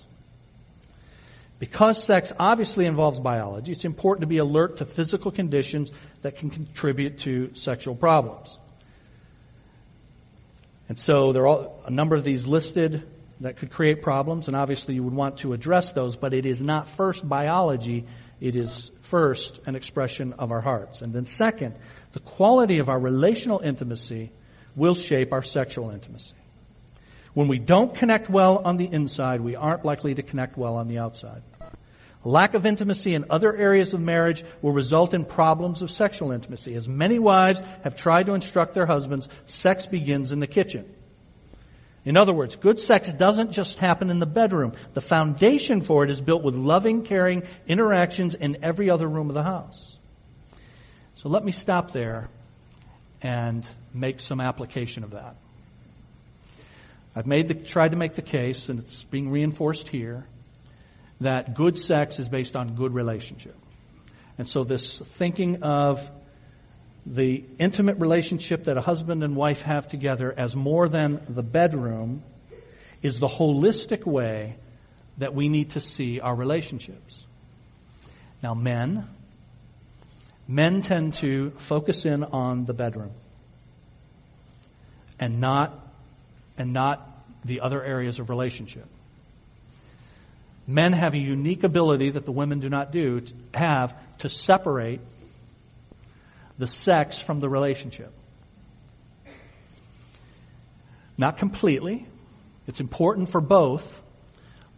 Because 1.60 2.04
sex 2.04 2.34
obviously 2.38 2.88
involves 2.88 3.22
biology, 3.22 3.72
it's 3.72 3.86
important 3.86 4.24
to 4.24 4.28
be 4.28 4.40
alert 4.40 4.78
to 4.78 4.86
physical 4.86 5.32
conditions 5.32 5.94
that 6.24 6.36
can 6.36 6.50
contribute 6.50 7.20
to 7.20 7.56
sexual 7.56 7.96
problems. 7.96 8.58
And 10.94 11.00
so 11.00 11.34
there 11.34 11.48
are 11.48 11.72
a 11.88 11.90
number 11.90 12.16
of 12.16 12.24
these 12.24 12.46
listed 12.46 13.02
that 13.40 13.58
could 13.58 13.72
create 13.72 14.04
problems, 14.04 14.48
and 14.48 14.56
obviously 14.56 14.94
you 14.94 15.02
would 15.02 15.16
want 15.16 15.38
to 15.38 15.54
address 15.54 15.92
those, 15.92 16.18
but 16.18 16.36
it 16.36 16.46
is 16.46 16.62
not 16.62 16.88
first 16.88 17.28
biology, 17.28 18.06
it 18.40 18.56
is 18.56 18.92
first 19.02 19.60
an 19.66 19.76
expression 19.76 20.34
of 20.34 20.52
our 20.52 20.62
hearts. 20.62 21.02
And 21.02 21.12
then 21.12 21.26
second, 21.26 21.74
the 22.12 22.20
quality 22.20 22.78
of 22.78 22.90
our 22.90 23.00
relational 23.00 23.58
intimacy 23.58 24.32
will 24.76 24.94
shape 24.94 25.34
our 25.34 25.42
sexual 25.42 25.90
intimacy. 25.90 26.36
When 27.34 27.48
we 27.48 27.58
don't 27.58 27.96
connect 27.96 28.30
well 28.30 28.62
on 28.64 28.78
the 28.78 28.86
inside, 28.86 29.42
we 29.42 29.56
aren't 29.56 29.84
likely 29.84 30.14
to 30.14 30.22
connect 30.22 30.60
well 30.60 30.76
on 30.76 30.88
the 30.88 31.00
outside. 31.00 31.42
Lack 32.26 32.54
of 32.54 32.66
intimacy 32.66 33.16
in 33.16 33.26
other 33.30 33.56
areas 33.56 33.94
of 33.94 34.00
marriage 34.00 34.44
will 34.62 34.72
result 34.72 35.14
in 35.14 35.26
problems 35.26 35.82
of 35.82 35.92
sexual 35.92 36.32
intimacy. 36.32 36.74
As 36.76 36.88
many 36.88 37.20
wives 37.20 37.62
have 37.84 37.96
tried 37.96 38.28
to 38.28 38.34
instruct 38.34 38.74
their 38.74 38.86
husbands, 38.86 39.28
sex 39.46 39.86
begins 39.86 40.32
in 40.32 40.40
the 40.40 40.48
kitchen. 40.48 40.90
In 42.06 42.18
other 42.18 42.34
words, 42.34 42.56
good 42.56 42.80
sex 42.80 43.12
doesn't 43.14 43.52
just 43.52 43.80
happen 43.80 44.10
in 44.10 44.20
the 44.20 44.26
bedroom. 44.26 44.74
The 44.94 45.02
foundation 45.02 45.82
for 45.82 46.04
it 46.04 46.10
is 46.10 46.20
built 46.20 46.44
with 46.44 46.56
loving, 46.56 47.04
caring 47.04 47.44
interactions 47.68 48.34
in 48.34 48.64
every 48.64 48.90
other 48.90 49.08
room 49.08 49.30
of 49.30 49.36
the 49.36 49.44
house. 49.44 49.98
So 51.16 51.30
let 51.30 51.44
me 51.44 51.52
stop 51.52 51.92
there 51.92 52.30
and 53.22 53.68
make 53.94 54.20
some 54.20 54.42
application 54.42 55.04
of 55.04 55.12
that. 55.12 55.36
I've 57.16 57.28
made 57.28 57.48
the, 57.48 57.54
tried 57.54 57.92
to 57.92 57.98
make 57.98 58.14
the 58.14 58.22
case, 58.22 58.70
and 58.70 58.80
it's 58.80 59.04
being 59.04 59.30
reinforced 59.30 59.88
here, 59.88 60.26
that 61.24 61.54
good 61.56 61.78
sex 61.78 62.20
is 62.20 62.30
based 62.30 62.56
on 62.56 62.76
good 62.76 62.94
relationship. 62.94 63.56
And 64.38 64.48
so 64.48 64.64
this 64.64 64.98
thinking 64.98 65.64
of 65.64 66.10
the 67.06 67.44
intimate 67.60 68.00
relationship 68.00 68.66
that 68.66 68.78
a 68.78 68.82
husband 68.82 69.24
and 69.24 69.36
wife 69.36 69.64
have 69.64 69.88
together 69.88 70.34
as 70.36 70.56
more 70.56 70.88
than 70.88 71.22
the 71.28 71.44
bedroom 71.44 72.24
is 73.02 73.20
the 73.20 73.28
holistic 73.28 74.06
way 74.06 74.56
that 75.18 75.36
we 75.36 75.50
need 75.50 75.72
to 75.72 75.80
see 75.80 76.20
our 76.20 76.34
relationships. 76.34 77.24
Now 78.42 78.54
men, 78.54 79.08
men 80.48 80.82
tend 80.82 81.14
to 81.16 81.52
focus 81.58 82.06
in 82.06 82.24
on 82.24 82.66
the 82.66 82.74
bedroom 82.74 83.12
and 85.20 85.40
not, 85.40 85.78
and 86.58 86.74
not 86.74 87.10
the 87.46 87.62
other 87.62 87.84
areas 87.84 88.20
of 88.20 88.30
relationship. 88.30 88.88
Men 90.66 90.94
have 90.94 91.14
a 91.14 91.18
unique 91.18 91.64
ability 91.64 92.12
that 92.12 92.26
the 92.26 92.32
women 92.32 92.60
do 92.60 92.70
not 92.70 92.92
do, 92.92 93.22
to 93.22 93.34
have 93.54 93.96
to 94.20 94.30
separate 94.30 95.02
the 96.58 96.68
sex 96.68 97.20
from 97.20 97.40
the 97.40 97.50
relationship. 97.50 98.14
Not 101.18 101.38
completely. 101.38 102.08
It's 102.68 102.80
important 102.80 103.30
for 103.30 103.42
both, 103.42 104.02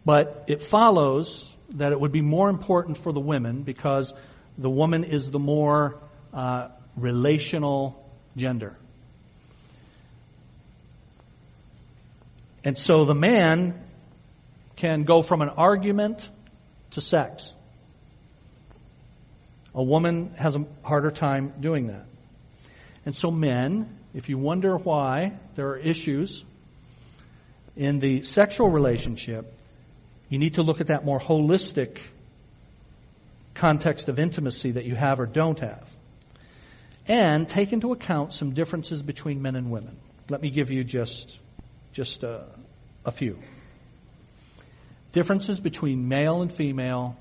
but 0.04 0.44
it 0.48 0.62
follows 0.62 1.48
that 1.70 1.92
it 1.92 2.00
would 2.00 2.12
be 2.12 2.20
more 2.20 2.48
important 2.48 2.98
for 2.98 3.12
the 3.12 3.20
women 3.20 3.62
because 3.62 4.12
the 4.58 4.70
woman 4.70 5.04
is 5.04 5.30
the 5.30 5.38
more 5.38 5.98
uh, 6.32 6.68
relational 6.96 8.04
gender. 8.36 8.76
And 12.64 12.76
so 12.76 13.04
the 13.04 13.14
man 13.14 13.80
can 14.76 15.04
go 15.04 15.22
from 15.22 15.42
an 15.42 15.48
argument 15.48 16.28
to 16.92 17.00
sex. 17.00 17.52
A 19.74 19.82
woman 19.82 20.34
has 20.38 20.54
a 20.54 20.64
harder 20.82 21.10
time 21.10 21.54
doing 21.60 21.88
that. 21.88 22.06
And 23.04 23.16
so 23.16 23.30
men, 23.30 23.98
if 24.14 24.28
you 24.28 24.38
wonder 24.38 24.76
why 24.76 25.38
there 25.54 25.68
are 25.68 25.76
issues 25.76 26.44
in 27.76 28.00
the 28.00 28.22
sexual 28.22 28.70
relationship, 28.70 29.52
you 30.28 30.38
need 30.38 30.54
to 30.54 30.62
look 30.62 30.80
at 30.80 30.88
that 30.88 31.04
more 31.04 31.20
holistic 31.20 31.98
context 33.54 34.08
of 34.08 34.18
intimacy 34.18 34.72
that 34.72 34.84
you 34.84 34.94
have 34.94 35.20
or 35.20 35.26
don't 35.26 35.58
have. 35.60 35.88
And 37.08 37.48
take 37.48 37.72
into 37.72 37.92
account 37.92 38.32
some 38.32 38.52
differences 38.52 39.02
between 39.02 39.40
men 39.40 39.54
and 39.54 39.70
women. 39.70 39.96
Let 40.28 40.42
me 40.42 40.50
give 40.50 40.70
you 40.70 40.82
just, 40.82 41.38
just 41.92 42.24
a, 42.24 42.46
a 43.04 43.12
few. 43.12 43.38
Differences 45.16 45.60
between 45.60 46.08
male 46.08 46.42
and 46.42 46.52
female 46.52 47.16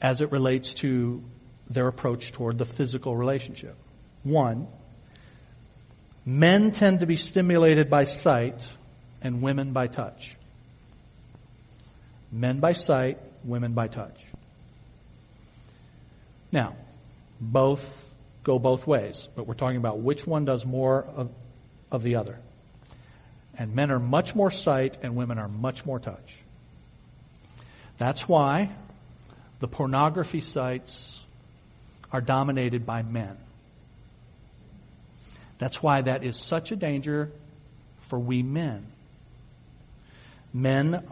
as 0.00 0.20
it 0.20 0.32
relates 0.32 0.74
to 0.74 1.22
their 1.70 1.86
approach 1.86 2.32
toward 2.32 2.58
the 2.58 2.64
physical 2.64 3.16
relationship. 3.16 3.76
One, 4.24 4.66
men 6.26 6.72
tend 6.72 6.98
to 6.98 7.06
be 7.06 7.16
stimulated 7.16 7.88
by 7.88 8.02
sight 8.02 8.68
and 9.20 9.42
women 9.42 9.72
by 9.72 9.86
touch. 9.86 10.34
Men 12.32 12.58
by 12.58 12.72
sight, 12.72 13.18
women 13.44 13.74
by 13.74 13.86
touch. 13.86 14.20
Now, 16.50 16.74
both 17.40 18.12
go 18.42 18.58
both 18.58 18.88
ways, 18.88 19.28
but 19.36 19.46
we're 19.46 19.54
talking 19.54 19.76
about 19.76 20.00
which 20.00 20.26
one 20.26 20.44
does 20.44 20.66
more 20.66 21.04
of, 21.04 21.30
of 21.92 22.02
the 22.02 22.16
other. 22.16 22.40
And 23.56 23.72
men 23.72 23.92
are 23.92 24.00
much 24.00 24.34
more 24.34 24.50
sight 24.50 24.98
and 25.04 25.14
women 25.14 25.38
are 25.38 25.46
much 25.46 25.86
more 25.86 26.00
touch. 26.00 26.41
That's 28.02 28.28
why 28.28 28.68
the 29.60 29.68
pornography 29.68 30.40
sites 30.40 31.20
are 32.10 32.20
dominated 32.20 32.84
by 32.84 33.02
men. 33.02 33.36
That's 35.58 35.80
why 35.80 36.02
that 36.02 36.24
is 36.24 36.36
such 36.36 36.72
a 36.72 36.76
danger 36.76 37.30
for 38.08 38.18
we 38.18 38.42
men. 38.42 38.88
Men 40.52 41.06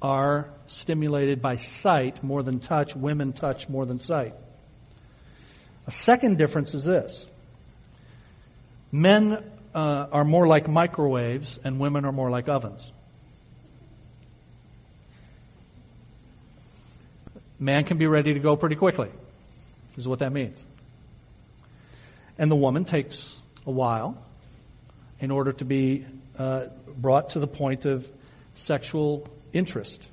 are 0.00 0.48
stimulated 0.68 1.42
by 1.42 1.56
sight 1.56 2.24
more 2.24 2.42
than 2.42 2.60
touch. 2.60 2.96
Women 2.96 3.34
touch 3.34 3.68
more 3.68 3.84
than 3.84 3.98
sight. 4.00 4.32
A 5.86 5.90
second 5.90 6.38
difference 6.38 6.72
is 6.72 6.82
this. 6.82 7.26
Men 8.90 9.44
uh, 9.74 10.06
are 10.10 10.24
more 10.24 10.46
like 10.46 10.66
microwaves 10.66 11.58
and 11.62 11.78
women 11.78 12.06
are 12.06 12.12
more 12.12 12.30
like 12.30 12.48
ovens. 12.48 12.90
Man 17.60 17.84
can 17.84 17.98
be 17.98 18.06
ready 18.08 18.34
to 18.34 18.40
go 18.40 18.56
pretty 18.56 18.76
quickly 18.76 19.10
is 20.00 20.08
what 20.08 20.20
that 20.20 20.32
means. 20.32 20.64
And 22.38 22.50
the 22.50 22.56
woman 22.56 22.84
takes 22.84 23.38
a 23.66 23.70
while 23.70 24.16
in 25.20 25.30
order 25.30 25.52
to 25.52 25.64
be 25.64 26.06
uh, 26.38 26.66
brought 26.96 27.30
to 27.30 27.38
the 27.38 27.46
point 27.46 27.84
of 27.84 28.08
sexual 28.54 29.28
interest. 29.52 30.06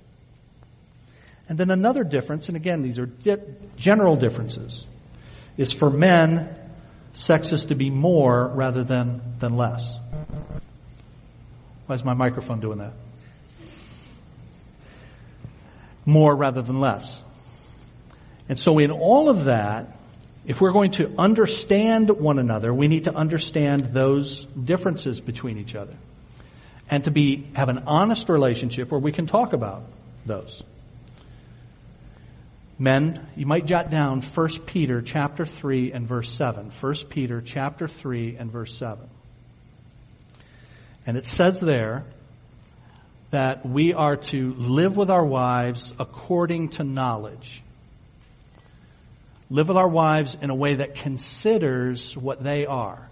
And 1.50 1.58
then 1.58 1.72
another 1.72 2.04
difference, 2.04 2.50
and 2.50 2.58
again, 2.58 2.82
these 2.82 3.00
are 3.00 3.06
di- 3.06 3.38
general 3.78 4.18
differences, 4.18 4.86
is 5.56 5.72
for 5.72 5.90
men, 5.90 6.54
sex 7.14 7.54
is 7.54 7.66
to 7.66 7.76
be 7.76 7.90
more 7.90 8.48
rather 8.48 8.84
than, 8.84 9.22
than 9.40 9.56
less. 9.56 9.96
Why 11.86 11.96
is 11.96 12.04
my 12.04 12.14
microphone 12.14 12.60
doing 12.60 12.80
that? 12.80 12.92
More 16.06 16.36
rather 16.36 16.62
than 16.62 16.82
less. 16.82 17.24
And 18.50 18.60
so 18.60 18.80
in 18.80 18.92
all 18.92 19.30
of 19.30 19.46
that, 19.46 19.98
if 20.46 20.62
we're 20.62 20.72
going 20.72 20.92
to 20.92 21.14
understand 21.18 22.10
one 22.10 22.40
another, 22.40 22.74
we 22.74 22.88
need 22.88 23.04
to 23.04 23.14
understand 23.14 23.88
those 23.88 24.46
differences 24.46 25.20
between 25.20 25.58
each 25.58 25.76
other. 25.76 25.96
And 26.90 27.04
to 27.04 27.12
be, 27.12 27.48
have 27.54 27.68
an 27.68 27.84
honest 27.86 28.30
relationship 28.30 28.90
where 28.92 29.00
we 29.00 29.12
can 29.12 29.28
talk 29.28 29.52
about 29.52 29.84
those. 30.26 30.64
Men, 32.80 33.28
you 33.36 33.46
might 33.46 33.66
jot 33.66 33.90
down 33.90 34.22
1 34.22 34.50
Peter 34.66 35.02
chapter 35.02 35.46
3 35.46 35.92
and 35.92 36.08
verse 36.08 36.30
7. 36.30 36.70
1 36.70 36.96
Peter 37.10 37.42
chapter 37.42 37.88
3 37.88 38.38
and 38.38 38.52
verse 38.52 38.78
7. 38.78 39.10
And 41.06 41.18
it 41.18 41.26
says 41.26 41.60
there 41.60 42.06
that 43.32 43.66
we 43.66 43.94
are 43.94 44.16
to 44.16 44.54
live 44.54 44.96
with 44.96 45.10
our 45.10 45.26
wives 45.26 45.94
according 46.00 46.70
to 46.70 46.84
knowledge. 46.84 47.64
Live 49.50 49.70
with 49.70 49.78
our 49.78 49.88
wives 49.88 50.38
in 50.42 50.50
a 50.50 50.56
way 50.56 50.76
that 50.76 50.96
considers 50.96 52.16
what 52.18 52.44
they 52.44 52.66
are. 52.66 53.10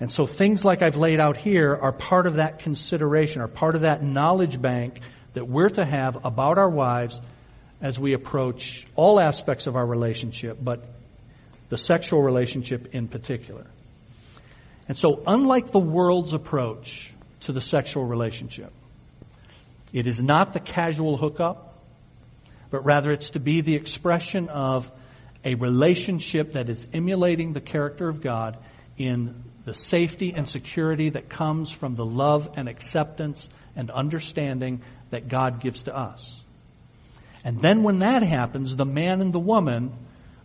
And 0.00 0.10
so 0.10 0.26
things 0.26 0.64
like 0.64 0.82
I've 0.82 0.96
laid 0.96 1.20
out 1.20 1.36
here 1.36 1.76
are 1.76 1.92
part 1.92 2.26
of 2.26 2.36
that 2.36 2.60
consideration, 2.60 3.42
are 3.42 3.48
part 3.48 3.74
of 3.74 3.82
that 3.82 4.02
knowledge 4.02 4.60
bank 4.60 5.00
that 5.34 5.46
we're 5.46 5.68
to 5.68 5.84
have 5.84 6.24
about 6.24 6.58
our 6.58 6.70
wives 6.70 7.20
as 7.80 7.98
we 7.98 8.14
approach 8.14 8.86
all 8.96 9.20
aspects 9.20 9.66
of 9.66 9.76
our 9.76 9.86
relationship, 9.86 10.58
but 10.60 10.84
the 11.68 11.78
sexual 11.78 12.22
relationship 12.22 12.94
in 12.94 13.08
particular. 13.08 13.66
And 14.88 14.96
so 14.96 15.22
unlike 15.26 15.72
the 15.72 15.78
world's 15.78 16.34
approach 16.34 17.12
to 17.40 17.52
the 17.52 17.60
sexual 17.60 18.04
relationship, 18.04 18.72
it 19.92 20.06
is 20.06 20.22
not 20.22 20.52
the 20.52 20.60
casual 20.60 21.16
hookup, 21.16 21.78
but 22.70 22.84
rather 22.84 23.10
it's 23.10 23.30
to 23.30 23.40
be 23.40 23.60
the 23.60 23.74
expression 23.74 24.48
of 24.48 24.90
a 25.44 25.54
relationship 25.54 26.52
that 26.52 26.68
is 26.68 26.86
emulating 26.92 27.52
the 27.52 27.60
character 27.60 28.08
of 28.08 28.20
God 28.20 28.56
in 28.96 29.42
the 29.64 29.74
safety 29.74 30.32
and 30.34 30.48
security 30.48 31.10
that 31.10 31.28
comes 31.28 31.72
from 31.72 31.94
the 31.94 32.04
love 32.04 32.50
and 32.56 32.68
acceptance 32.68 33.48
and 33.76 33.90
understanding 33.90 34.82
that 35.10 35.28
God 35.28 35.60
gives 35.60 35.84
to 35.84 35.96
us. 35.96 36.42
And 37.44 37.60
then 37.60 37.82
when 37.82 38.00
that 38.00 38.22
happens, 38.22 38.76
the 38.76 38.84
man 38.84 39.20
and 39.20 39.32
the 39.32 39.40
woman 39.40 39.92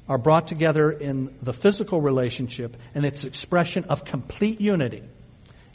are 0.09 0.17
brought 0.17 0.47
together 0.47 0.91
in 0.91 1.35
the 1.41 1.53
physical 1.53 2.01
relationship 2.01 2.77
and 2.95 3.05
its 3.05 3.23
expression 3.23 3.85
of 3.85 4.05
complete 4.05 4.61
unity, 4.61 5.03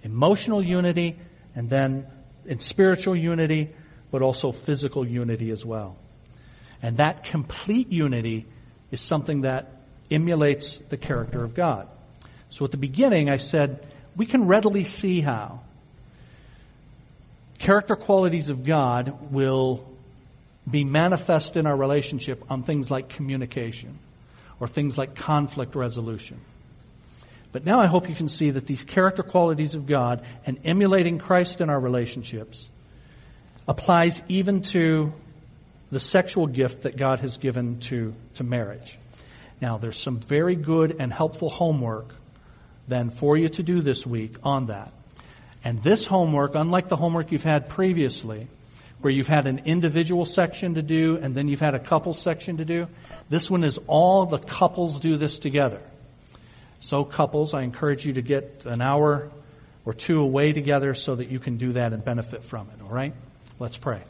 emotional 0.02 0.64
unity, 0.64 1.18
and 1.54 1.68
then 1.68 2.06
in 2.46 2.58
spiritual 2.58 3.14
unity, 3.14 3.70
but 4.10 4.22
also 4.22 4.50
physical 4.52 5.06
unity 5.06 5.50
as 5.50 5.64
well. 5.64 5.96
And 6.80 6.96
that 6.96 7.24
complete 7.24 7.92
unity 7.92 8.46
is 8.92 9.00
something 9.00 9.40
that 9.40 9.72
emulates 10.10 10.78
the 10.90 10.96
character 10.96 11.42
of 11.42 11.54
God. 11.54 11.88
So 12.50 12.64
at 12.64 12.70
the 12.70 12.76
beginning, 12.76 13.28
I 13.28 13.38
said 13.38 13.84
we 14.14 14.26
can 14.26 14.46
readily 14.46 14.84
see 14.84 15.20
how 15.20 15.60
character 17.58 17.96
qualities 17.96 18.50
of 18.50 18.62
God 18.62 19.32
will 19.32 19.84
be 20.70 20.84
manifest 20.84 21.56
in 21.56 21.66
our 21.66 21.76
relationship 21.76 22.44
on 22.50 22.62
things 22.62 22.90
like 22.90 23.08
communication 23.08 23.98
or 24.60 24.68
things 24.68 24.96
like 24.96 25.14
conflict 25.14 25.74
resolution. 25.74 26.40
But 27.50 27.64
now 27.66 27.80
I 27.80 27.86
hope 27.86 28.08
you 28.08 28.14
can 28.14 28.28
see 28.28 28.50
that 28.50 28.66
these 28.66 28.84
character 28.84 29.22
qualities 29.22 29.74
of 29.74 29.86
God 29.86 30.24
and 30.46 30.58
emulating 30.64 31.18
Christ 31.18 31.60
in 31.60 31.68
our 31.68 31.80
relationships 31.80 32.68
applies 33.66 34.22
even 34.28 34.62
to 34.62 35.12
the 35.92 36.00
sexual 36.00 36.46
gift 36.46 36.82
that 36.82 36.96
God 36.96 37.20
has 37.20 37.36
given 37.36 37.78
to, 37.80 38.14
to 38.34 38.42
marriage. 38.42 38.98
Now, 39.60 39.76
there's 39.76 39.98
some 39.98 40.20
very 40.20 40.56
good 40.56 40.96
and 40.98 41.12
helpful 41.12 41.50
homework 41.50 42.14
then 42.88 43.10
for 43.10 43.36
you 43.36 43.50
to 43.50 43.62
do 43.62 43.82
this 43.82 44.06
week 44.06 44.34
on 44.42 44.66
that. 44.66 44.90
And 45.62 45.80
this 45.82 46.06
homework, 46.06 46.54
unlike 46.54 46.88
the 46.88 46.96
homework 46.96 47.30
you've 47.30 47.44
had 47.44 47.68
previously, 47.68 48.48
where 49.02 49.12
you've 49.12 49.28
had 49.28 49.46
an 49.46 49.62
individual 49.66 50.24
section 50.24 50.74
to 50.74 50.82
do 50.82 51.18
and 51.20 51.34
then 51.34 51.46
you've 51.46 51.60
had 51.60 51.74
a 51.74 51.78
couple 51.78 52.14
section 52.14 52.56
to 52.56 52.64
do, 52.64 52.88
this 53.28 53.50
one 53.50 53.62
is 53.62 53.78
all 53.86 54.24
the 54.24 54.38
couples 54.38 54.98
do 54.98 55.18
this 55.18 55.38
together. 55.38 55.80
So 56.80 57.04
couples, 57.04 57.52
I 57.52 57.62
encourage 57.62 58.06
you 58.06 58.14
to 58.14 58.22
get 58.22 58.64
an 58.64 58.80
hour 58.80 59.30
or 59.84 59.92
two 59.92 60.20
away 60.20 60.54
together 60.54 60.94
so 60.94 61.16
that 61.16 61.28
you 61.28 61.38
can 61.38 61.58
do 61.58 61.72
that 61.72 61.92
and 61.92 62.02
benefit 62.02 62.44
from 62.44 62.68
it, 62.70 62.82
alright? 62.82 63.12
Let's 63.58 63.76
pray. 63.76 64.02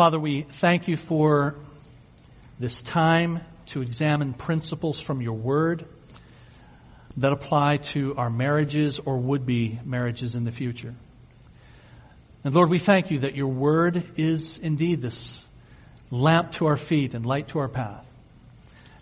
Father, 0.00 0.18
we 0.18 0.46
thank 0.50 0.88
you 0.88 0.96
for 0.96 1.56
this 2.58 2.80
time 2.80 3.42
to 3.66 3.82
examine 3.82 4.32
principles 4.32 4.98
from 4.98 5.20
your 5.20 5.34
word 5.34 5.84
that 7.18 7.34
apply 7.34 7.76
to 7.76 8.14
our 8.16 8.30
marriages 8.30 8.98
or 8.98 9.18
would 9.18 9.44
be 9.44 9.78
marriages 9.84 10.36
in 10.36 10.44
the 10.44 10.52
future. 10.52 10.94
And 12.44 12.54
Lord, 12.54 12.70
we 12.70 12.78
thank 12.78 13.10
you 13.10 13.18
that 13.18 13.36
your 13.36 13.48
word 13.48 14.02
is 14.16 14.56
indeed 14.56 15.02
this 15.02 15.44
lamp 16.10 16.52
to 16.52 16.68
our 16.68 16.78
feet 16.78 17.12
and 17.12 17.26
light 17.26 17.48
to 17.48 17.58
our 17.58 17.68
path. 17.68 18.06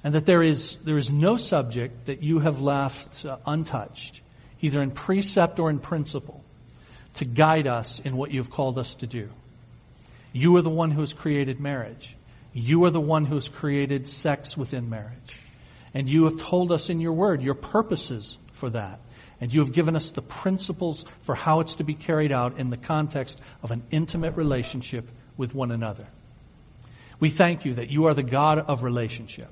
And 0.03 0.15
that 0.15 0.27
there 0.27 0.43
is, 0.43 0.79
there 0.79 0.99
is 0.99 1.13
no 1.13 1.37
subject 1.37 2.07
that 2.07 2.25
you 2.25 2.41
have 2.41 2.61
left 2.61 3.25
untouched, 3.47 4.21
either 4.61 4.83
in 4.83 4.91
precept 4.91 5.61
or 5.61 5.71
in 5.71 5.79
principle, 5.79 6.43
to 7.15 7.25
guide 7.25 7.69
us 7.69 8.01
in 8.01 8.17
what 8.17 8.33
you've 8.33 8.51
called 8.51 8.81
us 8.81 8.97
to 8.97 9.07
do. 9.07 9.29
You 10.39 10.55
are 10.57 10.63
the 10.63 10.71
one 10.71 10.93
who 10.93 11.01
has 11.01 11.13
created 11.13 11.59
marriage. 11.59 12.15
You 12.53 12.85
are 12.85 12.91
the 12.91 13.01
one 13.01 13.25
who 13.25 13.35
has 13.35 13.49
created 13.49 14.07
sex 14.07 14.57
within 14.57 14.89
marriage. 14.89 15.37
And 15.95 16.09
you 16.09 16.27
have 16.27 16.37
told 16.37 16.71
us 16.71 16.91
in 16.91 17.01
your 17.01 17.13
word 17.13 17.43
your 17.43 17.57
purposes 17.57 18.39
for 18.53 18.71
that. 18.71 19.01
And 19.41 19.53
you 19.53 19.61
have 19.61 19.73
given 19.73 19.97
us 19.97 20.13
the 20.13 20.23
principles 20.23 21.05
for 21.23 21.35
how 21.35 21.59
it's 21.59 21.75
to 21.75 21.85
be 21.85 21.95
carried 21.95 22.31
out 22.31 22.61
in 22.61 22.71
the 22.71 22.77
context 22.77 23.41
of 23.65 23.73
an 23.73 23.83
intimate 23.91 24.37
relationship 24.37 25.09
with 25.37 25.57
one 25.57 25.73
another. 25.73 26.07
We 27.19 27.31
thank 27.31 27.65
you 27.65 27.75
that 27.75 27.91
you 27.91 28.07
are 28.07 28.15
the 28.15 28.23
God 28.23 28.61
of 28.61 28.85
relationship. 28.85 29.49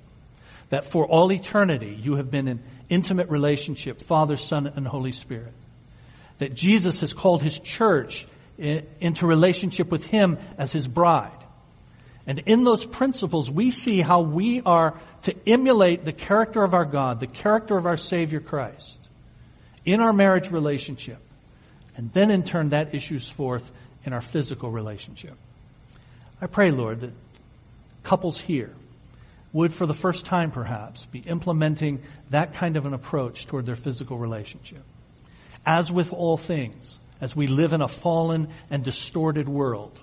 That 0.68 0.86
for 0.86 1.04
all 1.04 1.32
eternity 1.32 1.98
you 2.00 2.14
have 2.14 2.30
been 2.30 2.46
in 2.46 2.62
intimate 2.88 3.28
relationship, 3.28 4.02
Father, 4.02 4.36
Son, 4.36 4.72
and 4.76 4.86
Holy 4.86 5.12
Spirit. 5.12 5.52
That 6.38 6.54
Jesus 6.54 7.00
has 7.00 7.12
called 7.12 7.42
his 7.42 7.58
church 7.58 8.24
into 8.58 9.26
relationship 9.26 9.90
with 9.90 10.04
him 10.04 10.38
as 10.58 10.72
his 10.72 10.86
bride. 10.86 11.32
And 12.26 12.40
in 12.40 12.64
those 12.64 12.84
principles, 12.84 13.50
we 13.50 13.70
see 13.70 14.00
how 14.00 14.22
we 14.22 14.60
are 14.62 14.98
to 15.22 15.34
emulate 15.46 16.04
the 16.04 16.12
character 16.12 16.64
of 16.64 16.74
our 16.74 16.84
God, 16.84 17.20
the 17.20 17.26
character 17.26 17.76
of 17.76 17.86
our 17.86 17.96
Savior 17.96 18.40
Christ 18.40 19.00
in 19.84 20.00
our 20.00 20.12
marriage 20.12 20.50
relationship. 20.50 21.18
And 21.96 22.12
then 22.12 22.30
in 22.30 22.42
turn, 22.42 22.70
that 22.70 22.94
issues 22.94 23.28
forth 23.28 23.70
in 24.04 24.12
our 24.12 24.20
physical 24.20 24.70
relationship. 24.70 25.34
I 26.40 26.46
pray, 26.46 26.70
Lord, 26.70 27.00
that 27.00 27.12
couples 28.02 28.38
here 28.38 28.72
would, 29.52 29.72
for 29.72 29.86
the 29.86 29.94
first 29.94 30.26
time 30.26 30.50
perhaps, 30.50 31.06
be 31.06 31.20
implementing 31.20 32.02
that 32.30 32.54
kind 32.54 32.76
of 32.76 32.86
an 32.86 32.92
approach 32.92 33.46
toward 33.46 33.64
their 33.66 33.76
physical 33.76 34.18
relationship. 34.18 34.82
As 35.64 35.90
with 35.90 36.12
all 36.12 36.36
things, 36.36 36.98
as 37.20 37.34
we 37.34 37.46
live 37.46 37.72
in 37.72 37.80
a 37.80 37.88
fallen 37.88 38.48
and 38.70 38.84
distorted 38.84 39.48
world, 39.48 40.00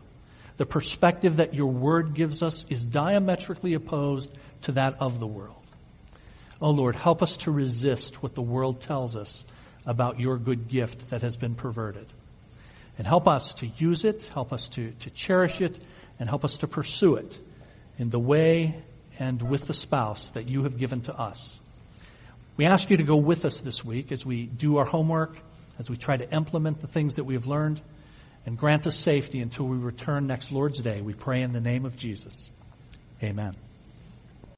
the 0.58 0.66
perspective 0.66 1.38
that 1.38 1.54
your 1.54 1.72
word 1.72 2.14
gives 2.14 2.44
us 2.44 2.66
is 2.70 2.86
diametrically 2.86 3.74
opposed 3.74 4.32
to 4.64 4.74
that 4.74 4.98
of 5.00 5.20
the 5.20 5.28
world. 5.28 5.56
Oh 6.62 6.72
Lord, 6.72 6.96
help 6.96 7.22
us 7.22 7.38
to 7.38 7.52
resist 7.52 8.22
what 8.22 8.36
the 8.36 8.42
world 8.42 8.82
tells 8.82 9.16
us 9.16 9.44
about 9.86 10.20
your 10.20 10.38
good 10.38 10.70
gift 10.70 11.10
that 11.10 11.22
has 11.22 11.36
been 11.36 11.56
perverted. 11.56 12.08
And 12.98 13.08
help 13.08 13.28
us 13.28 13.56
to 13.56 13.68
use 13.68 14.06
it, 14.06 14.24
help 14.34 14.54
us 14.54 14.70
to, 14.70 14.92
to 14.92 15.10
cherish 15.10 15.62
it, 15.62 15.84
and 16.20 16.30
help 16.30 16.46
us 16.46 16.60
to 16.60 16.68
pursue 16.68 17.16
it 17.16 17.38
in 17.98 18.10
the 18.10 18.20
way 18.20 18.82
and 19.20 19.42
with 19.42 19.66
the 19.66 19.74
spouse 19.74 20.30
that 20.30 20.48
you 20.48 20.64
have 20.64 20.78
given 20.78 21.02
to 21.02 21.14
us. 21.14 21.60
We 22.56 22.66
ask 22.66 22.90
you 22.90 22.98
to 22.98 23.04
go 23.04 23.16
with 23.16 23.46
us 23.46 23.62
this 23.62 23.84
week 23.84 24.12
as 24.12 24.26
we 24.26 24.46
do 24.46 24.78
our 24.78 24.86
homework, 24.86 25.36
as 25.80 25.90
we 25.90 25.98
try 25.98 26.18
to 26.18 26.30
implement 26.34 26.82
the 26.82 26.88
things 26.88 27.16
that 27.16 27.24
we 27.24 27.34
have 27.34 27.46
learned 27.46 27.82
and 28.46 28.58
grant 28.58 28.86
us 28.88 28.98
safety 28.98 29.42
until 29.42 29.66
we 29.66 29.78
return 29.78 30.28
next 30.28 30.52
Lord's 30.52 30.80
Day. 30.80 31.02
We 31.02 31.14
pray 31.14 31.42
in 31.42 31.54
the 31.54 31.62
name 31.62 31.86
of 31.86 31.96
Jesus. 31.96 32.52
Amen. 33.22 33.56